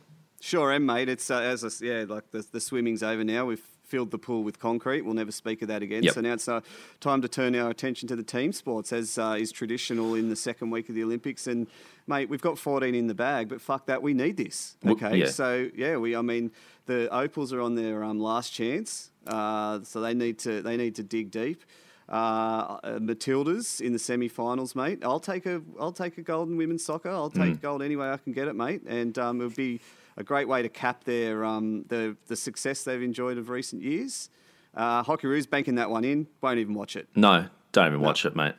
Sure 0.40 0.72
am, 0.72 0.86
mate. 0.86 1.08
It's 1.08 1.30
uh, 1.30 1.38
as 1.38 1.64
I, 1.64 1.84
yeah, 1.84 2.04
like 2.08 2.30
the, 2.32 2.44
the 2.50 2.60
swimming's 2.60 3.02
over 3.02 3.22
now. 3.22 3.46
We've 3.46 3.62
filled 3.84 4.10
the 4.10 4.18
pool 4.18 4.42
with 4.42 4.58
concrete. 4.58 5.02
We'll 5.02 5.14
never 5.14 5.30
speak 5.30 5.60
of 5.60 5.68
that 5.68 5.82
again. 5.82 6.02
Yep. 6.02 6.14
So 6.14 6.20
now 6.22 6.32
it's 6.32 6.48
uh, 6.48 6.62
time 7.00 7.20
to 7.22 7.28
turn 7.28 7.54
our 7.54 7.68
attention 7.70 8.08
to 8.08 8.16
the 8.16 8.22
team 8.22 8.52
sports, 8.52 8.92
as 8.92 9.18
uh, 9.18 9.36
is 9.38 9.52
traditional 9.52 10.14
in 10.14 10.30
the 10.30 10.34
second 10.34 10.70
week 10.70 10.88
of 10.88 10.94
the 10.94 11.04
Olympics. 11.04 11.46
And 11.46 11.66
mate, 12.06 12.28
we've 12.28 12.40
got 12.40 12.58
14 12.58 12.94
in 12.94 13.06
the 13.06 13.14
bag, 13.14 13.48
but 13.50 13.60
fuck 13.60 13.86
that, 13.86 14.02
we 14.02 14.14
need 14.14 14.36
this. 14.36 14.76
Well, 14.82 14.94
Okay, 14.94 15.18
yeah. 15.18 15.26
so 15.26 15.68
yeah, 15.76 15.96
we. 15.96 16.16
I 16.16 16.22
mean, 16.22 16.50
the 16.86 17.08
Opals 17.14 17.52
are 17.52 17.60
on 17.60 17.76
their 17.76 18.02
um, 18.02 18.18
last 18.18 18.52
chance, 18.52 19.11
uh, 19.26 19.80
so 19.84 20.00
they 20.00 20.14
need 20.14 20.38
to 20.40 20.62
they 20.62 20.76
need 20.76 20.94
to 20.96 21.02
dig 21.02 21.30
deep. 21.30 21.62
Uh, 22.08 22.78
uh, 22.82 22.98
Matildas 22.98 23.80
in 23.80 23.92
the 23.92 23.98
semi-finals, 23.98 24.74
mate. 24.74 24.98
I'll 25.02 25.20
take 25.20 25.46
a 25.46 25.62
I'll 25.80 25.92
take 25.92 26.18
a 26.18 26.22
gold 26.22 26.48
in 26.48 26.56
women's 26.56 26.84
soccer. 26.84 27.08
I'll 27.10 27.30
take 27.30 27.54
Mm. 27.54 27.62
gold 27.62 27.82
any 27.82 27.96
way 27.96 28.10
I 28.10 28.16
can 28.18 28.32
get 28.32 28.48
it, 28.48 28.54
mate. 28.54 28.82
And 28.86 29.16
um, 29.18 29.40
it 29.40 29.44
would 29.44 29.56
be 29.56 29.80
a 30.16 30.24
great 30.24 30.46
way 30.48 30.60
to 30.62 30.68
cap 30.68 31.04
their 31.04 31.44
um, 31.44 31.84
the 31.88 32.16
the 32.26 32.36
success 32.36 32.84
they've 32.84 33.00
enjoyed 33.02 33.38
of 33.38 33.48
recent 33.48 33.82
years. 33.82 34.28
Uh, 34.74 35.02
Hockey 35.02 35.26
Roos 35.26 35.46
banking 35.46 35.76
that 35.76 35.90
one 35.90 36.04
in. 36.04 36.26
Won't 36.42 36.58
even 36.58 36.74
watch 36.74 36.96
it. 36.96 37.06
No, 37.14 37.46
don't 37.72 37.86
even 37.86 38.00
watch 38.00 38.24
it, 38.26 38.34
mate. 38.36 38.54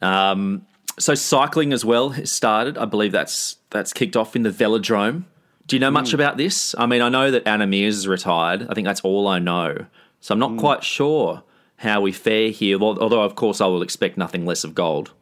Um, 0.00 0.66
so 0.98 1.14
cycling 1.14 1.72
as 1.72 1.84
well 1.84 2.10
has 2.10 2.30
started. 2.30 2.78
I 2.78 2.84
believe 2.84 3.12
that's 3.12 3.56
that's 3.70 3.92
kicked 3.92 4.16
off 4.16 4.36
in 4.36 4.42
the 4.42 4.50
velodrome. 4.50 5.24
Do 5.66 5.76
you 5.76 5.80
know 5.80 5.90
much 5.90 6.10
Mm. 6.10 6.14
about 6.14 6.36
this? 6.36 6.74
I 6.78 6.86
mean, 6.86 7.00
I 7.02 7.08
know 7.08 7.30
that 7.30 7.46
Anna 7.48 7.66
Meares 7.66 7.88
is 7.88 8.06
retired. 8.08 8.66
I 8.68 8.74
think 8.74 8.86
that's 8.86 9.00
all 9.00 9.26
I 9.26 9.38
know. 9.38 9.86
So 10.20 10.32
I'm 10.34 10.38
not 10.38 10.52
Mm. 10.52 10.58
quite 10.58 10.84
sure 10.84 11.42
how 11.78 12.00
we 12.00 12.12
fare 12.12 12.50
here. 12.50 12.80
Although, 12.80 13.22
of 13.22 13.34
course, 13.34 13.60
I 13.60 13.66
will 13.66 13.82
expect 13.82 14.16
nothing 14.18 14.44
less 14.46 14.64
of 14.64 14.74
gold. 14.74 15.12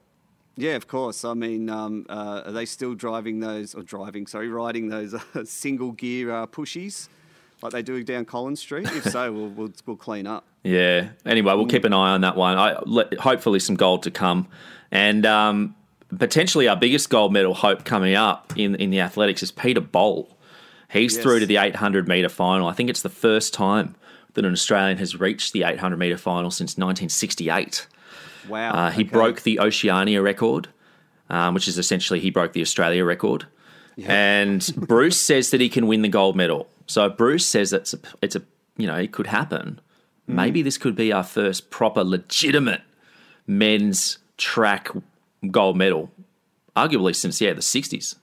Yeah, 0.57 0.73
of 0.77 0.87
course. 0.87 1.25
I 1.25 1.35
mean, 1.35 1.71
um, 1.71 2.07
uh, 2.11 2.43
are 2.47 2.53
they 2.53 2.67
still 2.67 2.95
driving 2.95 3.41
those, 3.41 3.75
or 3.75 3.83
driving, 3.83 4.27
sorry, 4.27 4.49
riding 4.49 4.89
those 4.89 5.15
uh, 5.15 5.21
single 5.45 5.93
gear 5.93 6.31
uh, 6.31 6.47
pushies 6.47 7.09
like 7.63 7.73
they 7.73 7.83
do 7.83 8.03
down 8.05 8.25
Collins 8.27 8.61
Street? 8.61 8.87
If 8.93 9.05
so, 9.05 9.33
we'll, 9.33 9.49
we'll, 9.49 9.73
we'll 9.87 9.97
clean 9.97 10.27
up. 10.27 10.45
Yeah. 10.65 11.09
Anyway, 11.27 11.53
we'll 11.57 11.67
keep 11.67 11.83
an 11.85 11.93
eye 11.93 12.13
on 12.13 12.21
that 12.21 12.37
one. 12.37 12.57
I, 12.57 12.79
let, 12.87 13.15
hopefully, 13.19 13.59
some 13.59 13.75
gold 13.75 14.05
to 14.05 14.13
come, 14.13 14.47
and 14.93 15.27
um, 15.27 15.75
potentially 16.19 16.69
our 16.69 16.77
biggest 16.77 17.11
gold 17.11 17.33
medal 17.33 17.55
hope 17.55 17.85
coming 17.85 18.15
up 18.15 18.53
in 18.57 18.75
in 18.77 18.91
the 18.91 19.01
athletics 19.01 19.43
is 19.43 19.51
Peter 19.51 19.81
Bol. 19.81 20.29
He's 20.91 21.15
Yes. 21.15 21.23
through 21.23 21.41
to 21.41 21.47
the 21.47 21.57
800 21.57 22.07
meter 22.07 22.29
final. 22.29 22.69
I 22.69 22.73
think 22.73 22.91
it's 22.91 23.03
the 23.03 23.09
first 23.09 23.55
time 23.55 23.95
that 24.35 24.45
an 24.45 24.53
Australian 24.53 24.99
has 24.99 25.19
reached 25.19 25.53
the 25.53 25.63
800 25.63 25.99
meter 25.99 26.19
final 26.19 26.51
since 26.51 26.77
1968. 26.77 27.87
Wow. 28.49 28.73
Uh, 28.73 28.91
he 28.91 29.03
okay. 29.03 29.11
broke 29.11 29.43
the 29.43 29.61
Oceania 29.61 30.21
record, 30.21 30.69
um, 31.31 31.55
which 31.55 31.69
is 31.69 31.79
essentially 31.79 32.21
he 32.21 32.31
broke 32.31 32.53
the 32.53 32.61
Australia 32.63 33.05
record. 33.05 33.47
And 34.05 34.71
Bruce 34.77 35.21
says 35.21 35.51
that 35.51 35.61
he 35.61 35.69
can 35.69 35.87
win 35.87 36.03
the 36.03 36.09
gold 36.09 36.37
medal. 36.37 36.69
So 36.87 37.09
Bruce 37.09 37.47
says 37.47 37.73
it's 37.73 37.95
a, 37.95 37.99
it's 38.21 38.37
a 38.37 38.43
you 38.77 38.87
know 38.87 38.97
it 38.97 39.13
could 39.13 39.29
happen. 39.29 39.81
Mm. 40.29 40.35
Maybe 40.35 40.63
this 40.63 40.79
could 40.79 40.97
be 40.97 41.13
our 41.13 41.25
first 41.25 41.71
proper 41.71 42.05
legitimate 42.05 42.83
men's 43.47 44.19
track 44.37 44.89
gold 45.51 45.77
medal, 45.77 46.11
arguably 46.77 47.15
since 47.15 47.41
yeah 47.41 47.53
the 47.53 47.61
60s. 47.61 48.17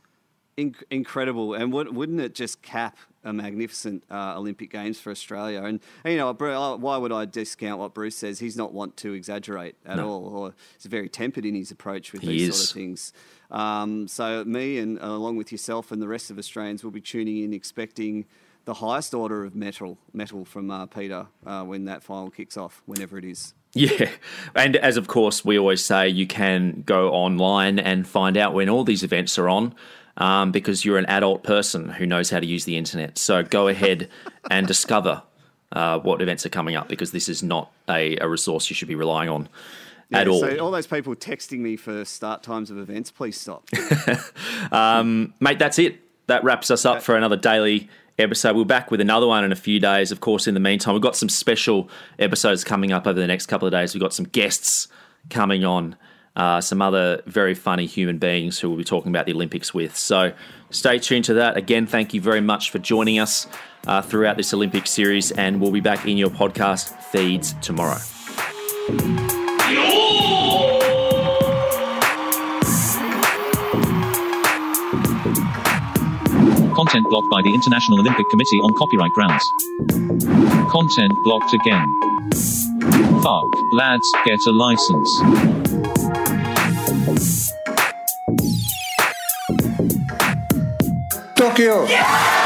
Inc- 0.57 0.83
incredible. 0.89 1.53
And 1.53 1.71
would, 1.71 1.95
wouldn't 1.95 2.19
it 2.19 2.35
just 2.35 2.61
cap 2.61 2.97
a 3.23 3.31
magnificent 3.31 4.03
uh, 4.11 4.35
Olympic 4.37 4.69
Games 4.71 4.99
for 4.99 5.09
Australia? 5.09 5.63
And, 5.63 5.79
you 6.03 6.17
know, 6.17 6.29
uh, 6.31 6.75
why 6.77 6.97
would 6.97 7.13
I 7.13 7.23
discount 7.25 7.79
what 7.79 7.93
Bruce 7.93 8.17
says? 8.17 8.39
He's 8.39 8.57
not 8.57 8.73
want 8.73 8.97
to 8.97 9.13
exaggerate 9.13 9.75
at 9.85 9.97
No. 9.97 10.09
all, 10.09 10.25
or 10.27 10.53
he's 10.77 10.85
very 10.85 11.07
tempered 11.07 11.45
in 11.45 11.55
his 11.55 11.71
approach 11.71 12.11
with 12.11 12.23
He 12.23 12.27
these 12.27 12.49
is. 12.49 12.57
sort 12.57 12.69
of 12.71 12.73
things. 12.75 13.13
Um, 13.51 14.07
so 14.09 14.43
me 14.43 14.79
and 14.79 14.99
uh, 15.01 15.05
along 15.07 15.37
with 15.37 15.51
yourself 15.51 15.93
and 15.93 16.01
the 16.01 16.09
rest 16.09 16.29
of 16.29 16.37
Australians 16.37 16.83
will 16.83 16.91
be 16.91 17.01
tuning 17.01 17.41
in, 17.43 17.53
expecting 17.53 18.25
the 18.69 18.75
highest 18.75 19.15
order 19.15 19.45
of 19.45 19.55
metal 19.55 19.97
metal 20.13 20.45
from 20.45 20.69
uh, 20.69 20.85
Peter 20.85 21.25
uh, 21.43 21.63
when 21.63 21.85
that 21.85 22.03
final 22.03 22.29
kicks 22.29 22.55
off, 22.55 22.83
whenever 22.85 23.17
it 23.17 23.25
is. 23.25 23.53
Yeah. 23.73 24.09
And 24.55 24.75
as 24.77 24.97
of 24.97 25.07
course 25.07 25.45
we 25.45 25.59
always 25.59 25.85
say, 25.85 26.09
you 26.09 26.25
can 26.25 26.81
go 26.87 27.11
online 27.11 27.77
and 27.77 28.07
find 28.07 28.35
out 28.35 28.55
when 28.55 28.67
all 28.67 28.83
these 28.83 29.03
events 29.03 29.37
are 29.37 29.47
on. 29.47 29.75
Um, 30.17 30.51
because 30.51 30.83
you're 30.83 30.97
an 30.97 31.05
adult 31.05 31.43
person 31.43 31.87
who 31.87 32.05
knows 32.05 32.29
how 32.29 32.39
to 32.39 32.45
use 32.45 32.65
the 32.65 32.77
internet. 32.77 33.17
So 33.17 33.41
go 33.41 33.67
ahead 33.67 34.09
and 34.51 34.67
discover 34.67 35.21
uh, 35.71 35.99
what 35.99 36.21
events 36.21 36.45
are 36.45 36.49
coming 36.49 36.75
up 36.75 36.89
because 36.89 37.11
this 37.11 37.29
is 37.29 37.41
not 37.41 37.71
a, 37.87 38.17
a 38.17 38.27
resource 38.27 38.69
you 38.69 38.75
should 38.75 38.87
be 38.87 38.95
relying 38.95 39.29
on 39.29 39.47
at 40.11 40.25
Yeah, 40.25 40.33
all. 40.33 40.39
So 40.41 40.57
all 40.57 40.71
those 40.71 40.87
people 40.87 41.15
texting 41.15 41.59
me 41.59 41.77
for 41.77 42.03
start 42.05 42.41
times 42.43 42.71
of 42.71 42.77
events, 42.79 43.11
please 43.11 43.39
stop. 43.39 43.69
Um, 44.71 45.33
mate, 45.39 45.59
that's 45.59 45.79
it. 45.79 45.99
That 46.27 46.43
wraps 46.43 46.69
us 46.69 46.85
up 46.85 47.01
for 47.01 47.15
another 47.15 47.37
daily 47.37 47.89
episode. 48.19 48.55
We're 48.55 48.65
back 48.65 48.91
with 48.91 49.01
another 49.01 49.25
one 49.25 49.43
in 49.43 49.51
a 49.51 49.55
few 49.55 49.79
days. 49.79 50.11
Of 50.11 50.19
course, 50.19 50.47
in 50.47 50.53
the 50.53 50.59
meantime, 50.59 50.93
we've 50.93 51.01
got 51.01 51.15
some 51.15 51.29
special 51.29 51.89
episodes 52.19 52.63
coming 52.63 52.91
up 52.91 53.07
over 53.07 53.19
the 53.19 53.27
next 53.27 53.45
couple 53.45 53.67
of 53.67 53.71
days. 53.71 53.93
We've 53.93 54.01
got 54.01 54.13
some 54.13 54.25
guests 54.25 54.87
coming 55.29 55.63
on, 55.63 55.95
uh, 56.35 56.61
some 56.61 56.81
other 56.81 57.21
very 57.25 57.55
funny 57.55 57.85
human 57.85 58.17
beings 58.17 58.59
who 58.59 58.69
we'll 58.69 58.77
be 58.77 58.83
talking 58.83 59.11
about 59.11 59.25
the 59.25 59.33
Olympics 59.33 59.73
with. 59.73 59.95
So 59.95 60.33
stay 60.69 60.99
tuned 60.99 61.25
to 61.25 61.33
that. 61.35 61.57
Again, 61.57 61.87
thank 61.87 62.13
you 62.13 62.21
very 62.21 62.41
much 62.41 62.71
for 62.71 62.79
joining 62.79 63.19
us 63.19 63.47
uh, 63.87 64.01
throughout 64.01 64.37
this 64.37 64.53
Olympic 64.53 64.85
series, 64.87 65.31
and 65.31 65.61
we'll 65.61 65.71
be 65.71 65.79
back 65.79 66.05
in 66.05 66.17
your 66.17 66.29
podcast 66.29 67.01
feeds 67.03 67.53
tomorrow. 67.61 67.99
Content 76.89 77.07
blocked 77.11 77.29
by 77.29 77.39
the 77.43 77.53
International 77.53 77.99
Olympic 77.99 78.27
Committee 78.31 78.57
on 78.61 78.73
copyright 78.73 79.11
grounds. 79.13 79.43
Content 80.71 81.13
blocked 81.23 81.53
again. 81.53 81.85
Fuck, 83.21 83.45
lads, 83.73 84.11
get 84.25 84.39
a 84.47 84.51
license. 84.51 85.19
Tokyo! 91.35 92.38